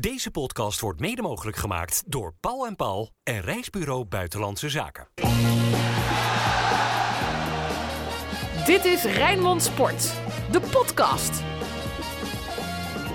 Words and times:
Deze 0.00 0.30
podcast 0.30 0.80
wordt 0.80 1.00
mede 1.00 1.22
mogelijk 1.22 1.56
gemaakt 1.56 2.02
door 2.06 2.34
Paul 2.40 2.66
en 2.66 2.76
Paul 2.76 3.10
en 3.22 3.40
Reisbureau 3.40 4.04
Buitenlandse 4.04 4.68
Zaken. 4.68 5.08
Dit 8.66 8.84
is 8.84 9.04
Rijnmond 9.04 9.62
Sport, 9.62 10.12
de 10.50 10.60
podcast. 10.60 11.42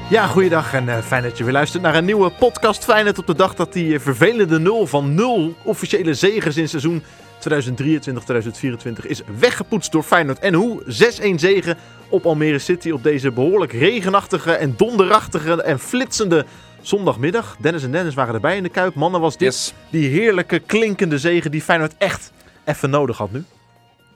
Ja, 0.09 0.27
goeiedag 0.27 0.73
en 0.73 0.89
eh, 0.89 0.97
fijn 0.97 1.23
dat 1.23 1.37
je 1.37 1.43
weer 1.43 1.53
luistert 1.53 1.83
naar 1.83 1.95
een 1.95 2.05
nieuwe 2.05 2.31
podcast 2.31 2.83
Feyenoord 2.83 3.19
op 3.19 3.27
de 3.27 3.35
dag 3.35 3.55
dat 3.55 3.73
die 3.73 3.93
eh, 3.93 3.99
vervelende 3.99 4.59
nul 4.59 4.87
van 4.87 5.13
nul 5.13 5.55
officiële 5.63 6.13
zegens 6.13 6.57
in 6.57 6.69
seizoen 6.69 7.03
2023-2024 7.49 9.05
is 9.07 9.21
weggepoetst 9.39 9.91
door 9.91 10.03
Feyenoord. 10.03 10.39
En 10.39 10.53
hoe? 10.53 10.83
6-1 10.83 11.35
zegen 11.35 11.77
op 12.09 12.25
Almere 12.25 12.59
City 12.59 12.91
op 12.91 13.03
deze 13.03 13.31
behoorlijk 13.31 13.71
regenachtige 13.71 14.51
en 14.51 14.73
donderachtige 14.77 15.61
en 15.61 15.79
flitsende 15.79 16.45
zondagmiddag. 16.87 17.57
Dennis 17.59 17.83
en 17.83 17.91
Dennis 17.91 18.13
waren 18.13 18.33
erbij 18.33 18.57
in 18.57 18.63
de 18.63 18.69
Kuip. 18.69 18.95
Mannen, 18.95 19.21
was 19.21 19.37
dit 19.37 19.53
Yes. 19.53 19.73
die 19.89 20.09
heerlijke 20.09 20.59
klinkende 20.59 21.17
zegen 21.17 21.51
die 21.51 21.61
Feyenoord 21.61 21.97
echt 21.97 22.31
even 22.65 22.89
nodig 22.89 23.17
had 23.17 23.31
nu? 23.31 23.43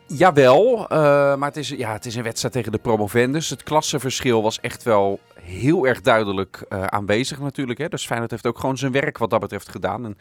Jawel, 0.08 0.88
eh, 0.90 0.98
maar 1.36 1.48
het 1.48 1.58
is, 1.58 1.70
ja, 1.70 1.92
het 1.92 2.06
is 2.06 2.16
een 2.16 2.24
wedstrijd 2.24 2.54
tegen 2.54 2.72
de 2.72 2.78
promovendus. 2.78 3.50
Het 3.50 3.64
klassenverschil 3.64 4.42
was 4.42 4.60
echt 4.60 4.84
wel 4.84 5.20
heel 5.42 5.88
erg 5.88 6.02
duidelijk 6.02 6.66
eh, 6.70 6.84
aanwezig 6.84 7.40
natuurlijk. 7.40 7.80
Hè. 7.80 7.88
Dus 7.88 8.06
Feyenoord 8.06 8.32
heeft 8.32 8.48
ook 8.48 8.60
gewoon 8.60 8.78
zijn 8.78 8.92
werk 8.92 9.18
wat 9.18 9.30
dat 9.30 9.40
betreft 9.40 9.70
gedaan. 9.70 10.06
En, 10.06 10.18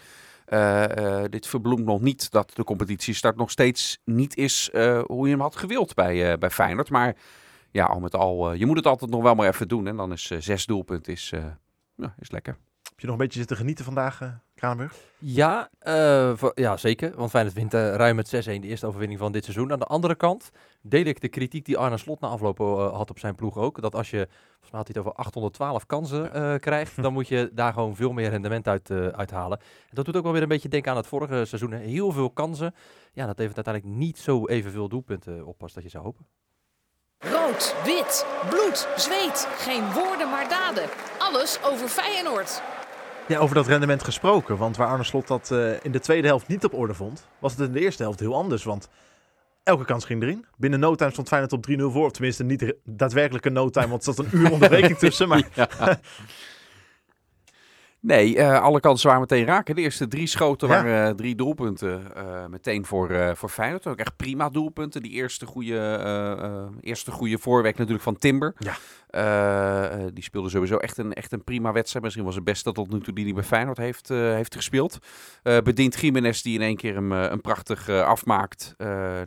eh, 0.47 1.25
dit 1.31 1.47
verbloemt 1.47 1.85
nog 1.85 2.01
niet 2.01 2.31
dat 2.31 2.51
de 2.55 2.65
competitiestart 2.65 3.37
nog 3.37 3.51
steeds 3.51 3.99
niet 4.05 4.37
is 4.37 4.71
hoe 5.07 5.25
je 5.27 5.33
hem 5.33 5.41
had 5.41 5.57
gewild 5.57 5.95
bij, 5.95 6.39
bij 6.39 6.51
Feyenoord. 6.51 6.91
Maar 6.91 7.17
ja, 7.71 7.85
al 7.85 8.01
met 8.01 8.15
al, 8.15 8.53
je 8.53 8.67
moet 8.67 8.77
het 8.77 8.87
altijd 8.87 9.11
nog 9.11 9.23
wel 9.23 9.35
maar 9.35 9.49
even 9.49 9.69
doen. 9.69 9.87
En 9.87 9.97
dan 9.97 10.13
is 10.13 10.31
zes 10.39 10.67
doelpunten 10.67 11.13
is, 11.13 11.33
ja, 11.97 12.15
is 12.19 12.31
lekker. 12.31 12.57
Heb 12.83 13.05
je 13.05 13.07
nog 13.07 13.21
een 13.21 13.23
beetje 13.23 13.39
zitten 13.39 13.57
genieten 13.57 13.85
vandaag, 13.85 14.21
eh 14.21 14.29
Kranenburg? 14.55 14.95
Ja, 15.19 15.71
eh, 15.79 16.33
voor- 16.37 16.53
ja, 16.55 16.77
zeker. 16.77 17.17
Want 17.17 17.31
Feyenoord 17.31 17.55
wint 17.57 17.75
eh, 17.75 17.95
ruim 17.95 18.17
met 18.17 18.29
6-1 18.29 18.61
de 18.61 18.67
eerste 18.69 18.87
overwinning 18.87 19.21
van 19.21 19.33
dit 19.33 19.45
seizoen. 19.45 19.73
Aan 19.73 19.79
de 19.79 19.85
andere 19.85 20.15
kant 20.15 20.51
deel 20.83 21.05
ik 21.05 21.21
de 21.21 21.29
kritiek 21.29 21.65
die 21.65 21.79
Arne 21.79 21.97
Slot 21.97 22.21
na 22.21 22.29
afloop 22.29 22.59
had 22.95 23.11
op 23.11 23.19
zijn 23.19 23.35
ploeg 23.35 23.57
ook. 23.57 23.81
Dat 23.83 23.95
als 23.95 24.11
je, 24.11 24.27
volgens 24.51 24.71
mij 24.71 24.81
had 24.81 24.87
hij 24.89 24.97
het 24.97 24.99
over 24.99 25.13
812 25.13 25.87
kansen 25.87 26.33
eh, 26.33 26.55
krijgt, 26.59 27.03
dan 27.03 27.13
moet 27.13 27.29
je 27.29 27.51
daar 27.55 27.73
gewoon 27.73 27.97
veel 27.97 28.13
meer 28.13 28.31
rendement 28.31 28.69
uit 28.69 28.91
uh, 28.91 29.07
uithalen. 29.07 29.59
En 29.59 29.91
dat 29.95 30.05
doet 30.05 30.17
ook 30.17 30.23
wel 30.23 30.33
weer 30.33 30.43
een 30.43 30.49
beetje 30.49 30.69
denken 30.69 30.91
aan 30.91 30.97
het 30.97 31.07
vorige 31.07 31.45
seizoen. 31.45 31.73
Heel 31.73 32.13
veel 32.13 32.31
kansen. 32.31 32.75
Ja, 33.13 33.27
dat 33.27 33.39
levert 33.39 33.57
uiteindelijk 33.57 33.97
niet 33.97 34.19
zo 34.19 34.47
evenveel 34.47 34.89
doelpunten 34.89 35.47
op 35.47 35.63
als 35.63 35.73
dat 35.73 35.83
je 35.83 35.89
zou 35.89 36.05
hopen. 36.05 36.27
Rood, 37.19 37.75
wit, 37.85 38.27
bloed, 38.51 38.89
zweet. 38.97 39.49
Geen 39.57 39.93
woorden 39.93 40.31
maar 40.31 40.49
daden. 40.49 40.89
Alles 41.19 41.59
over 41.63 41.89
Feyenoord. 41.89 42.63
Ja, 43.29 43.39
over 43.39 43.55
dat 43.55 43.67
rendement 43.67 44.03
gesproken. 44.03 44.57
Want 44.57 44.77
waar 44.77 44.89
Arne 44.89 45.05
Slot 45.05 45.27
dat 45.27 45.51
uh, 45.53 45.73
in 45.83 45.93
de 45.93 46.01
tweede 46.01 46.27
helft 46.27 46.49
niet 46.49 46.65
op 46.65 46.75
orde 46.75 46.95
vond, 46.95 47.27
was 47.39 47.53
het 47.53 47.61
in 47.61 47.73
de 47.73 47.81
eerste 47.81 48.03
helft 48.03 48.21
heel 48.21 48.35
anders. 48.35 48.65
Want 48.65 48.89
elke 49.63 49.85
kans 49.85 50.05
ging 50.05 50.23
erin. 50.23 50.47
Binnen 50.57 50.81
no 50.81 50.95
time 50.95 51.11
stond 51.11 51.29
Feyenoord 51.29 51.53
op 51.53 51.67
3-0 51.71 51.83
voor. 51.93 52.05
Of 52.05 52.13
tenminste 52.13 52.45
niet 52.45 52.75
daadwerkelijke 52.85 53.51
no 53.51 53.71
time, 53.71 53.89
want 53.89 54.07
er 54.07 54.15
zat 54.15 54.25
een 54.25 54.39
uur 54.39 54.53
onderbreking 54.57 54.99
tussen. 54.99 55.29
Maar... 55.29 55.49
Ja. 55.55 55.69
Nee, 58.07 58.37
uh, 58.37 58.61
alle 58.61 58.81
kansen 58.81 59.07
waren 59.07 59.21
meteen 59.21 59.45
raken. 59.45 59.75
De 59.75 59.81
eerste 59.81 60.09
drie 60.09 60.27
schoten 60.27 60.69
ja. 60.69 60.75
waren 60.75 61.09
uh, 61.09 61.15
drie 61.15 61.35
doelpunten 61.35 62.13
uh, 62.17 62.47
meteen 62.47 62.85
voor, 62.85 63.37
voor 63.37 63.49
Feyenoord. 63.49 63.87
Ook 63.87 63.99
echt 63.99 64.17
prima 64.17 64.49
doelpunten. 64.49 65.03
Die 65.03 65.13
eerste 65.13 65.47
goede, 65.47 66.71
eerste 66.81 67.11
goede 67.11 67.39
voorwerk 67.39 67.77
natuurlijk 67.77 68.05
van 68.05 68.17
Timber. 68.17 68.55
Ja. 68.59 70.11
die 70.11 70.23
speelde 70.23 70.49
sowieso 70.49 70.77
echt 70.77 70.99
een, 70.99 71.13
echt 71.13 71.33
een 71.33 71.45
prima 71.45 71.73
wedstrijd. 71.73 72.05
Misschien 72.05 72.25
was 72.25 72.35
het 72.35 72.45
beste 72.45 72.73
tot 72.73 72.93
nu 72.93 73.01
toe 73.01 73.15
die 73.15 73.25
hij 73.25 73.35
bij 73.35 73.43
Feyenoord 73.43 73.79
heeft, 73.79 74.09
heeft 74.09 74.55
gespeeld. 74.55 74.99
bedient 75.43 76.01
Jiménez 76.01 76.43
die 76.43 76.55
in 76.55 76.63
één 76.63 76.77
keer 76.77 76.95
hem 76.95 77.13
een 77.13 77.41
prachtig 77.41 77.89
afmaakt. 77.89 78.75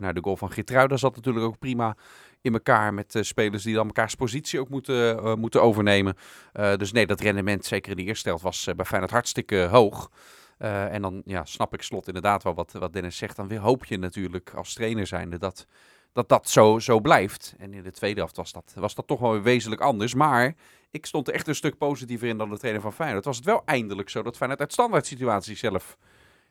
naar 0.00 0.14
de 0.14 0.22
goal 0.22 0.36
van 0.36 0.50
Gitruida 0.50 0.96
zat 0.96 1.16
natuurlijk 1.16 1.46
ook 1.46 1.58
prima 1.58 1.96
in 2.42 2.52
elkaar 2.52 2.94
met 2.94 3.14
uh, 3.14 3.22
spelers 3.22 3.62
die 3.62 3.74
dan 3.74 3.86
mekaars 3.86 4.14
positie 4.14 4.60
ook 4.60 4.68
moeten, 4.68 5.16
uh, 5.16 5.34
moeten 5.34 5.62
overnemen. 5.62 6.16
Uh, 6.54 6.76
dus 6.76 6.92
nee, 6.92 7.06
dat 7.06 7.20
rendement, 7.20 7.64
zeker 7.64 7.90
in 7.90 7.96
de 7.96 8.02
eerste 8.02 8.28
helft, 8.28 8.44
was 8.44 8.68
bij 8.76 8.84
Feyenoord 8.84 9.12
hartstikke 9.12 9.68
hoog. 9.70 10.10
en 10.58 11.02
dan 11.02 11.22
ja, 11.24 11.44
snap 11.44 11.74
ik 11.74 11.82
slot 11.82 12.06
inderdaad 12.06 12.42
wel 12.42 12.54
wat, 12.54 12.72
wat 12.72 12.92
Dennis 12.92 13.16
zegt. 13.16 13.36
Dan 13.36 13.48
weer 13.48 13.58
hoop 13.58 13.84
je 13.84 13.98
natuurlijk 13.98 14.52
als 14.54 14.74
trainer 14.74 15.06
zijnde 15.06 15.38
dat 15.38 15.66
dat, 16.12 16.28
dat 16.28 16.48
zo, 16.48 16.78
zo 16.78 17.00
blijft. 17.00 17.54
En 17.58 17.74
in 17.74 17.82
de 17.82 17.90
tweede 17.90 18.20
helft 18.20 18.36
was 18.36 18.52
dat, 18.52 18.72
was 18.74 18.94
dat 18.94 19.06
toch 19.06 19.20
wel 19.20 19.40
wezenlijk 19.40 19.80
anders. 19.80 20.14
Maar 20.14 20.54
ik 20.90 21.06
stond 21.06 21.28
er 21.28 21.34
echt 21.34 21.48
een 21.48 21.54
stuk 21.54 21.78
positiever 21.78 22.28
in 22.28 22.38
dan 22.38 22.50
de 22.50 22.58
trainer 22.58 22.82
van 22.82 22.92
Feyenoord. 22.92 23.24
Was 23.24 23.36
het 23.36 23.44
wel 23.44 23.62
eindelijk 23.64 24.08
zo 24.08 24.22
dat 24.22 24.36
Feyenoord 24.36 24.60
uit 24.60 24.72
standaard 24.72 25.06
situaties 25.06 25.58
zelf 25.58 25.96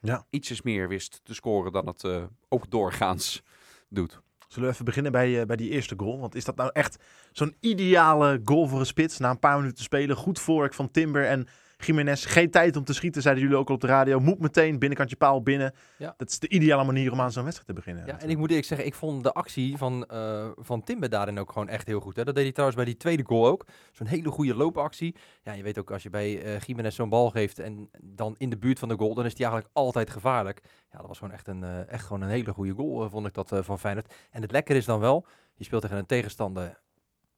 ja. 0.00 0.26
ietsjes 0.30 0.62
meer 0.62 0.88
wist 0.88 1.20
te 1.24 1.34
scoren 1.34 1.72
dan 1.72 1.86
het 1.86 2.04
ook 2.48 2.70
doorgaans 2.70 3.42
doet. 3.88 4.20
Zullen 4.50 4.68
we 4.68 4.74
even 4.74 4.84
beginnen 4.84 5.12
bij, 5.12 5.40
uh, 5.40 5.46
bij 5.46 5.56
die 5.56 5.70
eerste 5.70 5.94
goal? 5.96 6.20
Want 6.20 6.34
is 6.34 6.44
dat 6.44 6.56
nou 6.56 6.70
echt 6.72 6.98
zo'n 7.32 7.56
ideale 7.60 8.40
goal 8.44 8.66
voor 8.66 8.80
een 8.80 8.86
spits? 8.86 9.18
Na 9.18 9.30
een 9.30 9.38
paar 9.38 9.58
minuten 9.58 9.84
spelen, 9.84 10.16
goed 10.16 10.38
voorwerk 10.38 10.74
van 10.74 10.90
Timber 10.90 11.26
en 11.26 11.46
Jiménez. 11.86 12.26
Geen 12.26 12.50
tijd 12.50 12.76
om 12.76 12.84
te 12.84 12.94
schieten, 12.94 13.22
zeiden 13.22 13.42
jullie 13.42 13.58
ook 13.58 13.68
al 13.68 13.74
op 13.74 13.80
de 13.80 13.86
radio. 13.86 14.20
Moet 14.20 14.38
meteen 14.38 14.78
binnenkantje 14.78 15.16
paal 15.16 15.42
binnen. 15.42 15.74
Ja. 15.96 16.14
Dat 16.16 16.28
is 16.28 16.38
de 16.38 16.48
ideale 16.48 16.84
manier 16.84 17.12
om 17.12 17.20
aan 17.20 17.32
zo'n 17.32 17.44
wedstrijd 17.44 17.68
te 17.68 17.74
beginnen. 17.74 18.06
Ja, 18.06 18.20
en 18.20 18.30
ik 18.30 18.36
moet 18.38 18.48
eerlijk 18.48 18.66
zeggen, 18.66 18.86
ik 18.86 18.94
vond 18.94 19.22
de 19.22 19.32
actie 19.32 19.76
van, 19.76 20.08
uh, 20.12 20.48
van 20.56 20.82
Timber 20.82 21.08
daarin 21.08 21.38
ook 21.38 21.52
gewoon 21.52 21.68
echt 21.68 21.86
heel 21.86 22.00
goed. 22.00 22.16
Hè? 22.16 22.24
Dat 22.24 22.34
deed 22.34 22.42
hij 22.42 22.52
trouwens 22.52 22.80
bij 22.80 22.90
die 22.90 22.96
tweede 22.96 23.24
goal 23.26 23.46
ook. 23.46 23.66
Zo'n 23.92 24.06
hele 24.06 24.30
goede 24.30 24.54
loopactie. 24.54 25.16
Ja, 25.42 25.52
je 25.52 25.62
weet 25.62 25.78
ook, 25.78 25.90
als 25.90 26.02
je 26.02 26.10
bij 26.10 26.44
uh, 26.44 26.60
Jiménez 26.60 26.94
zo'n 26.94 27.08
bal 27.08 27.30
geeft 27.30 27.58
en 27.58 27.90
dan 28.02 28.34
in 28.38 28.50
de 28.50 28.58
buurt 28.58 28.78
van 28.78 28.88
de 28.88 28.96
goal, 28.96 29.14
dan 29.14 29.24
is 29.24 29.34
die 29.34 29.44
eigenlijk 29.44 29.74
altijd 29.76 30.10
gevaarlijk. 30.10 30.60
Ja, 30.92 30.98
dat 30.98 31.06
was 31.06 31.18
gewoon 31.18 31.34
echt 31.34 31.48
een, 31.48 31.62
uh, 31.62 31.88
echt 31.88 32.04
gewoon 32.04 32.22
een 32.22 32.28
hele 32.28 32.52
goede 32.52 32.72
goal, 32.72 33.08
vond 33.08 33.26
ik 33.26 33.34
dat 33.34 33.52
van 33.60 33.78
Feyenoord. 33.78 34.14
En 34.30 34.42
het 34.42 34.50
lekker 34.50 34.76
is 34.76 34.84
dan 34.84 35.00
wel, 35.00 35.26
je 35.54 35.64
speelt 35.64 35.82
tegen 35.82 35.96
een 35.96 36.06
tegenstander 36.06 36.80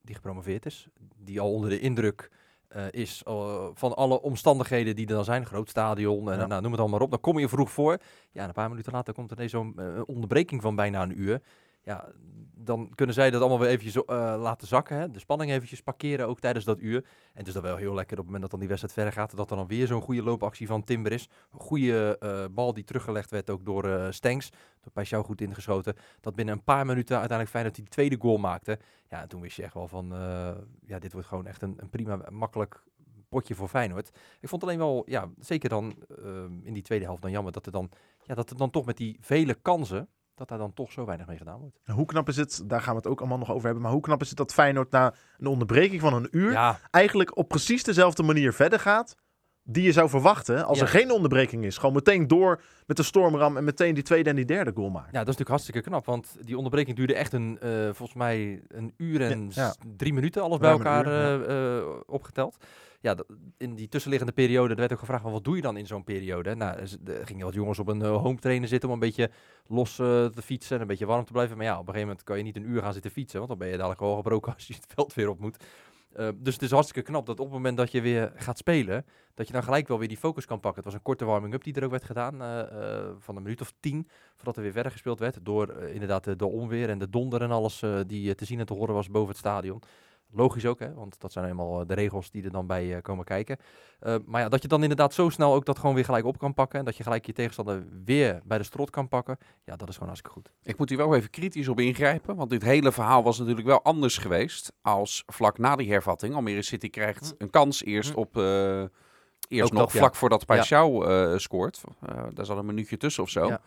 die 0.01 0.15
gepromoveerd 0.15 0.65
is, 0.65 0.87
die 1.17 1.39
al 1.39 1.53
onder 1.53 1.69
de 1.69 1.79
indruk 1.79 2.29
uh, 2.75 2.83
is 2.91 3.23
uh, 3.27 3.67
van 3.73 3.95
alle 3.95 4.21
omstandigheden 4.21 4.95
die 4.95 5.07
er 5.07 5.13
dan 5.13 5.23
zijn. 5.23 5.45
Groot 5.45 5.69
stadion 5.69 6.31
en 6.31 6.39
ja. 6.39 6.45
nou, 6.45 6.61
noem 6.61 6.71
het 6.71 6.81
allemaal 6.81 6.99
op. 6.99 7.09
Dan 7.09 7.19
kom 7.19 7.39
je 7.39 7.49
vroeg 7.49 7.71
voor. 7.71 7.97
Ja, 8.31 8.45
een 8.45 8.53
paar 8.53 8.69
minuten 8.69 8.91
later 8.91 9.13
komt 9.13 9.39
er 9.39 9.49
zo'n 9.49 9.75
uh, 9.79 10.01
onderbreking 10.05 10.61
van 10.61 10.75
bijna 10.75 11.01
een 11.01 11.21
uur. 11.21 11.41
Ja, 11.83 12.11
dan 12.55 12.91
kunnen 12.95 13.15
zij 13.15 13.31
dat 13.31 13.39
allemaal 13.41 13.59
weer 13.59 13.69
eventjes 13.69 13.95
uh, 13.95 14.03
laten 14.39 14.67
zakken. 14.67 14.97
Hè? 14.97 15.11
De 15.11 15.19
spanning 15.19 15.51
eventjes 15.51 15.81
parkeren 15.81 16.27
ook 16.27 16.39
tijdens 16.39 16.65
dat 16.65 16.79
uur. 16.79 16.97
En 17.03 17.39
het 17.39 17.47
is 17.47 17.53
dan 17.53 17.63
wel 17.63 17.75
heel 17.75 17.93
lekker 17.93 18.17
op 18.17 18.23
het 18.23 18.25
moment 18.25 18.41
dat 18.41 18.51
dan 18.51 18.59
die 18.59 18.69
wedstrijd 18.69 18.97
verder 18.97 19.13
gaat. 19.13 19.37
Dat 19.37 19.51
er 19.51 19.57
dan 19.57 19.67
weer 19.67 19.87
zo'n 19.87 20.01
goede 20.01 20.23
loopactie 20.23 20.67
van 20.67 20.83
Timber 20.83 21.11
is. 21.11 21.29
Een 21.51 21.59
goede 21.59 22.17
uh, 22.19 22.45
bal 22.51 22.73
die 22.73 22.83
teruggelegd 22.83 23.31
werd 23.31 23.49
ook 23.49 23.65
door 23.65 23.85
uh, 23.85 24.07
Stenks. 24.09 24.49
Door 24.81 24.91
Pajou 24.93 25.23
goed 25.23 25.41
ingeschoten. 25.41 25.95
Dat 26.21 26.35
binnen 26.35 26.55
een 26.55 26.63
paar 26.63 26.85
minuten 26.85 27.19
uiteindelijk 27.19 27.49
Feyenoord 27.49 27.75
die 27.75 27.87
tweede 27.87 28.17
goal 28.19 28.37
maakte. 28.37 28.79
Ja, 29.09 29.21
en 29.21 29.27
toen 29.27 29.41
wist 29.41 29.55
je 29.55 29.63
echt 29.63 29.73
wel 29.73 29.87
van... 29.87 30.13
eh, 30.13 30.51
ja, 30.85 30.99
dit 30.99 31.13
wordt 31.13 31.27
gewoon 31.27 31.47
echt 31.47 31.61
een, 31.61 31.73
een 31.77 31.89
prima, 31.89 32.21
makkelijk 32.29 32.83
potje 33.29 33.55
voor 33.55 33.67
Feyenoord. 33.67 34.09
Ik 34.39 34.49
vond 34.49 34.63
alleen 34.63 34.77
wel, 34.77 35.03
ja, 35.05 35.29
zeker 35.39 35.69
dan 35.69 35.95
in 36.63 36.73
die 36.73 36.81
tweede 36.81 37.05
helft 37.05 37.21
dan 37.21 37.31
jammer 37.31 37.51
dat 37.51 37.65
er 37.65 37.71
dan, 37.71 37.89
ja, 38.23 38.35
dat 38.35 38.49
er 38.49 38.57
dan 38.57 38.69
toch 38.69 38.85
met 38.85 38.97
die 38.97 39.17
vele 39.19 39.53
kansen 39.53 40.09
dat 40.35 40.47
daar 40.47 40.57
dan 40.57 40.73
toch 40.73 40.91
zo 40.91 41.05
weinig 41.05 41.27
mee 41.27 41.37
gedaan 41.37 41.59
wordt. 41.59 41.79
Hoe 41.85 42.05
knap 42.05 42.27
is 42.27 42.35
het, 42.35 42.63
daar 42.65 42.81
gaan 42.81 42.91
we 42.93 42.97
het 42.97 43.07
ook 43.07 43.19
allemaal 43.19 43.37
nog 43.37 43.51
over 43.51 43.63
hebben, 43.63 43.83
maar 43.83 43.91
hoe 43.91 44.01
knap 44.01 44.21
is 44.21 44.29
het 44.29 44.37
dat 44.37 44.53
Feyenoord 44.53 44.91
na 44.91 45.13
een 45.37 45.47
onderbreking 45.47 46.01
van 46.01 46.13
een 46.13 46.27
uur 46.31 46.51
ja. 46.51 46.79
eigenlijk 46.89 47.37
op 47.37 47.47
precies 47.47 47.83
dezelfde 47.83 48.23
manier 48.23 48.53
verder 48.53 48.79
gaat 48.79 49.15
die 49.63 49.83
je 49.83 49.91
zou 49.91 50.09
verwachten 50.09 50.65
als 50.65 50.77
Ja. 50.77 50.83
er 50.83 50.89
geen 50.89 51.11
onderbreking 51.11 51.63
is. 51.65 51.77
Gewoon 51.77 51.95
meteen 51.95 52.27
door 52.27 52.61
met 52.87 52.97
de 52.97 53.03
stormram 53.03 53.57
en 53.57 53.63
meteen 53.63 53.93
die 53.93 54.03
tweede 54.03 54.29
en 54.29 54.35
die 54.35 54.45
derde 54.45 54.71
goal 54.75 54.89
maken. 54.89 55.09
Ja, 55.11 55.19
dat 55.23 55.27
is 55.33 55.37
natuurlijk 55.37 55.49
hartstikke 55.49 55.81
knap, 55.81 56.05
want 56.05 56.35
die 56.41 56.55
onderbreking 56.57 56.97
duurde 56.97 57.15
echt 57.15 57.33
een, 57.33 57.57
eh, 57.59 57.69
volgens 57.83 58.13
mij 58.13 58.61
een 58.67 58.93
uur 58.97 59.21
en 59.21 59.45
Ja, 59.53 59.63
ja. 59.63 59.69
s- 59.71 59.77
drie 59.97 60.13
minuten, 60.13 60.41
alles 60.41 60.57
bij 60.57 60.71
elkaar 60.71 61.05
uur, 61.07 61.45
eh, 61.47 61.77
eh, 61.77 61.83
opgeteld. 62.05 62.57
Ja, 63.01 63.15
in 63.57 63.75
die 63.75 63.87
tussenliggende 63.87 64.33
periode 64.33 64.73
er 64.73 64.79
werd 64.79 64.93
ook 64.93 64.99
gevraagd, 64.99 65.23
wat 65.23 65.43
doe 65.43 65.55
je 65.55 65.61
dan 65.61 65.77
in 65.77 65.87
zo'n 65.87 66.03
periode? 66.03 66.55
Nou, 66.55 66.77
er 67.05 67.25
gingen 67.27 67.45
wat 67.45 67.53
jongens 67.53 67.79
op 67.79 67.87
een 67.87 68.01
home 68.01 68.39
trainer 68.39 68.67
zitten 68.67 68.89
om 68.89 68.95
een 68.95 69.01
beetje 69.01 69.29
los 69.67 69.95
te 69.95 70.31
fietsen 70.43 70.75
en 70.75 70.81
een 70.81 70.87
beetje 70.87 71.05
warm 71.05 71.25
te 71.25 71.31
blijven. 71.31 71.57
Maar 71.57 71.65
ja, 71.65 71.73
op 71.73 71.79
een 71.79 71.85
gegeven 71.85 72.07
moment 72.07 72.23
kan 72.25 72.37
je 72.37 72.43
niet 72.43 72.55
een 72.55 72.69
uur 72.69 72.81
gaan 72.81 72.93
zitten 72.93 73.11
fietsen, 73.11 73.37
want 73.37 73.49
dan 73.49 73.59
ben 73.59 73.67
je 73.67 73.75
dadelijk 73.77 74.01
al 74.01 74.15
gebroken 74.15 74.53
als 74.53 74.67
je 74.67 74.73
het 74.73 74.85
veld 74.95 75.13
weer 75.13 75.29
op 75.29 75.39
moet. 75.39 75.63
Eh, 76.15 76.29
dus 76.35 76.53
het 76.53 76.63
is 76.63 76.71
hartstikke 76.71 77.09
knap 77.09 77.25
dat 77.25 77.39
op 77.39 77.45
het 77.45 77.53
moment 77.53 77.77
dat 77.77 77.91
je 77.91 78.01
weer 78.01 78.31
gaat 78.35 78.57
spelen, 78.57 79.05
dat 79.33 79.47
je 79.47 79.53
dan 79.53 79.63
gelijk 79.63 79.87
wel 79.87 79.99
weer 79.99 80.07
die 80.07 80.17
focus 80.17 80.45
kan 80.45 80.59
pakken. 80.59 80.75
Het 80.75 80.85
was 80.85 80.93
een 80.93 81.05
korte 81.05 81.25
warming-up 81.25 81.63
die 81.63 81.73
er 81.73 81.83
ook 81.83 81.91
werd 81.91 82.03
gedaan, 82.03 82.41
eh, 82.41 82.59
eh, 82.59 83.09
van 83.19 83.35
een 83.35 83.43
minuut 83.43 83.61
of 83.61 83.73
tien, 83.79 84.07
voordat 84.35 84.55
er 84.55 84.61
weer 84.61 84.71
verder 84.71 84.91
gespeeld 84.91 85.19
werd. 85.19 85.45
Door 85.45 85.67
eh, 85.67 85.93
inderdaad 85.93 86.23
de, 86.23 86.35
de 86.35 86.45
onweer 86.45 86.89
en 86.89 86.97
de 86.97 87.09
donder 87.09 87.41
en 87.41 87.51
alles 87.51 87.83
die 88.07 88.35
te 88.35 88.45
zien 88.45 88.59
en 88.59 88.65
te 88.65 88.73
horen 88.73 88.93
was 88.93 89.09
boven 89.09 89.29
het 89.29 89.37
stadion. 89.37 89.81
Logisch 90.35 90.65
ook, 90.65 90.79
hè, 90.79 90.93
want 90.93 91.19
dat 91.19 91.31
zijn 91.31 91.45
helemaal 91.45 91.81
eh, 91.81 91.87
de 91.87 91.93
regels 91.93 92.31
die 92.31 92.43
er 92.43 92.51
dan 92.51 92.67
bij 92.67 92.95
eh, 92.95 93.01
komen 93.01 93.25
kijken. 93.25 93.57
Eh, 93.99 94.15
maar 94.25 94.41
ja, 94.41 94.49
dat 94.49 94.61
je 94.61 94.67
dan 94.67 94.81
inderdaad 94.81 95.13
zo 95.13 95.29
snel 95.29 95.53
ook 95.53 95.65
dat 95.65 95.79
gewoon 95.79 95.95
weer 95.95 96.05
gelijk 96.05 96.25
op 96.25 96.37
kan 96.37 96.53
pakken. 96.53 96.79
En 96.79 96.85
dat 96.85 96.97
je 96.97 97.03
gelijk 97.03 97.25
je 97.25 97.33
tegenstander 97.33 97.83
weer 98.05 98.41
bij 98.43 98.57
de 98.57 98.63
strot 98.63 98.89
kan 98.89 99.07
pakken. 99.07 99.37
Ja, 99.63 99.75
dat 99.75 99.87
is 99.87 99.93
gewoon 99.93 100.09
hartstikke 100.09 100.39
goed. 100.39 100.51
Ik 100.63 100.77
moet 100.77 100.89
hier 100.89 100.97
wel 100.97 101.15
even 101.15 101.29
kritisch 101.29 101.67
op 101.67 101.79
ingrijpen, 101.79 102.35
want 102.35 102.49
dit 102.49 102.63
hele 102.63 102.91
verhaal 102.91 103.23
was 103.23 103.39
natuurlijk 103.39 103.67
wel 103.67 103.81
anders 103.83 104.17
geweest 104.17 104.73
als 104.81 105.23
vlak 105.25 105.57
na 105.57 105.75
die 105.75 105.91
hervatting. 105.91 106.35
Almere 106.35 106.61
City 106.61 106.89
krijgt 106.89 107.35
een 107.37 107.49
kans 107.49 107.83
eerst 107.83 108.13
Hm. 108.13 108.19
op, 108.19 108.35
eerst 108.35 108.91
Ook 109.49 109.71
nog 109.71 109.81
dat, 109.81 109.91
ja. 109.91 109.99
vlak 109.99 110.15
voordat 110.15 110.43
Ja. 110.47 110.55
Paixão 110.55 111.35
scoort. 111.35 111.81
Daar 112.33 112.45
zat 112.45 112.57
een 112.57 112.65
minuutje 112.65 112.97
tussen 112.97 113.23
of 113.23 113.29
zo. 113.29 113.47
Ja. 113.47 113.61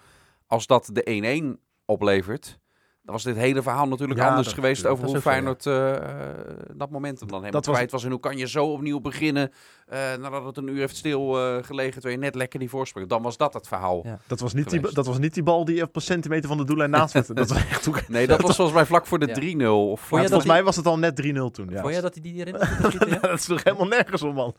Als 0.47 0.67
dat 0.67 0.91
de 0.93 1.03
1-1 1.05 1.61
oplevert, 1.85 2.59
dan 3.07 3.15
was 3.15 3.25
dit 3.25 3.37
hele 3.37 3.63
verhaal 3.63 3.89
natuurlijk 3.89 4.21
Ja, 4.21 4.29
anders 4.29 4.47
dat- 4.47 4.55
geweest 4.55 4.83
dat 4.83 4.93
over 4.93 5.05
hoe 5.05 5.15
ook 5.17 5.23
zo, 5.23 5.29
ja. 5.29 5.35
Feyenoord 5.35 5.67
eh, 5.67 5.95
eh, 5.95 6.37
dat 6.75 6.91
momentum 6.91 7.29
dan 7.29 7.41
helemaal 7.41 7.61
kwijt 7.61 7.91
was. 7.91 8.05
En 8.05 8.11
hoe 8.11 8.21
kan 8.21 8.37
je 8.37 8.49
zo 8.49 8.67
opnieuw 8.73 9.01
beginnen 9.01 9.53
eh, 9.87 9.99
nadat 10.21 10.45
het 10.45 10.57
een 10.57 10.69
uur 10.69 10.79
heeft 10.79 10.97
stil 10.97 11.39
eh, 11.39 11.65
gelegen, 11.65 11.93
terwijl 11.93 12.15
je 12.15 12.21
net 12.21 12.35
lekker 12.35 12.59
die 12.59 12.69
voorsprong. 12.69 13.09
Dan 13.09 13.23
was 13.23 13.37
dat 13.37 13.55
het 13.55 13.69
verhaal. 13.69 14.01
Ja. 14.05 14.19
Dat 14.27 14.41
was, 14.41 14.53
niet 14.55 14.71
die, 14.71 14.93
dat 14.93 15.07
was 15.07 15.19
niet 15.19 15.35
die 15.35 15.43
bal 15.43 15.65
die 15.65 15.83
op 15.83 15.97
een 15.97 16.03
centimeter 16.03 16.49
van 16.49 16.57
de 16.59 16.65
doellijn 16.65 16.91
naast 16.91 17.13
werd. 17.19 17.37
Dat 17.37 17.49
was 17.49 17.59
echt 17.59 17.89
ook, 17.89 18.09
Nee, 18.09 18.27
dat 18.27 18.41
was 18.43 18.57
volgens 18.57 18.77
mij 18.77 18.87
vlak 18.87 19.07
voor 19.07 19.19
de 19.19 19.27
Ja. 19.27 19.35
3-0. 19.35 19.67
Of 19.67 20.01
Vond 20.01 20.23
je 20.23 20.29
volgens 20.29 20.31
dat 20.31 20.45
mij 20.47 20.63
was 20.65 20.77
het 20.77 20.87
al 20.87 20.99
net 20.99 21.23
3-0 21.23 21.51
toen. 21.51 21.69
Ja. 21.71 21.81
Vond 21.81 21.93
jij 21.93 22.01
dat 22.03 22.15
hij 22.15 22.23
die 22.23 22.35
erin 22.47 22.57
schieten? 22.83 23.09
Ja? 23.09 23.19
dat 23.19 23.33
is 23.39 23.45
toch 23.45 23.63
helemaal 23.65 23.87
nergens 23.87 24.23
om, 24.23 24.35
man. 24.35 24.55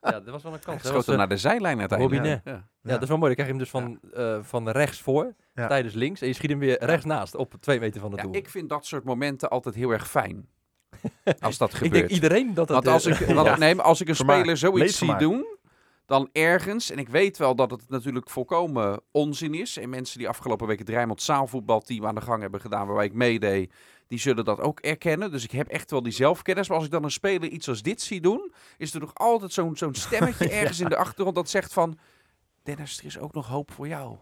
ja, 0.00 0.10
dat 0.10 0.24
was 0.30 0.42
wel 0.42 0.52
een 0.52 0.60
kans. 0.60 0.82
Hij 0.82 0.90
schoot 0.90 1.06
hem 1.06 1.16
naar 1.16 1.28
de 1.28 1.36
zijlijn 1.36 1.78
uiteindelijk. 1.78 2.18
Robinet. 2.18 2.40
Ja. 2.44 2.68
Ja, 2.82 2.90
dat 2.92 3.02
is 3.02 3.08
wel 3.08 3.18
mooi. 3.18 3.34
Dan 3.34 3.44
krijg 3.44 3.48
je 3.60 3.64
hem 3.74 3.82
dus 3.84 4.00
van, 4.00 4.00
eh, 4.14 4.38
van 4.42 4.68
rechts 4.68 5.00
voor, 5.00 5.34
Ja. 5.54 5.66
tijdens 5.66 5.94
links. 5.94 6.20
En 6.20 6.26
je 6.26 6.32
schiet 6.32 6.50
hem 6.50 6.58
weer 6.58 6.84
rechts 6.84 7.04
naast, 7.04 7.34
op 7.34 7.54
twee 7.60 7.80
meter 7.80 8.00
van 8.00 8.10
het 8.10 8.20
Ja, 8.20 8.26
doel. 8.26 8.34
ik 8.36 8.48
vind 8.48 8.68
dat 8.68 8.86
soort 8.86 9.04
momenten 9.04 9.50
altijd 9.50 9.74
heel 9.74 9.90
erg 9.90 10.10
fijn. 10.10 10.48
Als 11.40 11.58
dat 11.58 11.70
Ik 11.70 11.76
gebeurt. 11.76 11.92
denk 11.94 12.10
iedereen 12.10 12.54
dat 12.54 12.68
dat... 12.68 12.84
Want 12.84 12.88
als 12.88 13.06
ik, 13.06 13.26
want, 13.26 13.46
Ja. 13.52 13.56
nee, 13.58 13.74
maar 13.74 13.84
als 13.84 14.00
ik 14.00 14.08
een 14.08 14.14
Vermaak. 14.16 14.36
speler 14.38 14.56
zoiets 14.56 14.98
zie 14.98 15.16
doen, 15.16 15.46
dan 16.06 16.28
ergens, 16.32 16.90
en 16.90 16.98
ik 16.98 17.08
weet 17.08 17.38
wel 17.38 17.54
dat 17.54 17.70
het 17.70 17.88
natuurlijk 17.88 18.30
volkomen 18.30 19.00
onzin 19.10 19.54
is, 19.54 19.76
en 19.76 19.88
mensen 19.90 20.18
die 20.18 20.28
afgelopen 20.28 20.66
week 20.66 20.78
het 20.78 20.88
Rijnmond 20.88 21.22
zaalvoetbalteam 21.22 22.06
aan 22.06 22.14
de 22.14 22.20
gang 22.20 22.40
hebben 22.42 22.60
gedaan, 22.60 22.86
waarbij 22.86 23.04
ik 23.04 23.12
meedeed, 23.12 23.72
die 24.06 24.18
zullen 24.18 24.44
dat 24.44 24.60
ook 24.60 24.80
erkennen. 24.80 25.30
Dus 25.30 25.44
ik 25.44 25.50
heb 25.50 25.68
echt 25.68 25.90
wel 25.90 26.02
die 26.02 26.12
zelfkennis. 26.12 26.68
Maar 26.68 26.76
als 26.76 26.86
ik 26.86 26.92
dan 26.92 27.04
een 27.04 27.10
speler 27.10 27.48
iets 27.48 27.68
als 27.68 27.82
dit 27.82 28.00
zie 28.02 28.20
doen, 28.20 28.52
is 28.78 28.94
er 28.94 29.00
nog 29.00 29.14
altijd 29.14 29.52
zo'n 29.52 29.76
zo'n 29.76 29.94
stemmetje 29.94 30.48
ergens 30.60 30.80
in 30.80 30.88
de 30.88 30.96
achtergrond 30.96 31.34
dat 31.34 31.48
zegt 31.50 31.72
van, 31.72 31.98
Dennis, 32.62 32.98
er 32.98 33.04
is 33.04 33.18
ook 33.18 33.32
nog 33.32 33.46
hoop 33.48 33.70
voor 33.72 33.88
jou. 33.88 34.16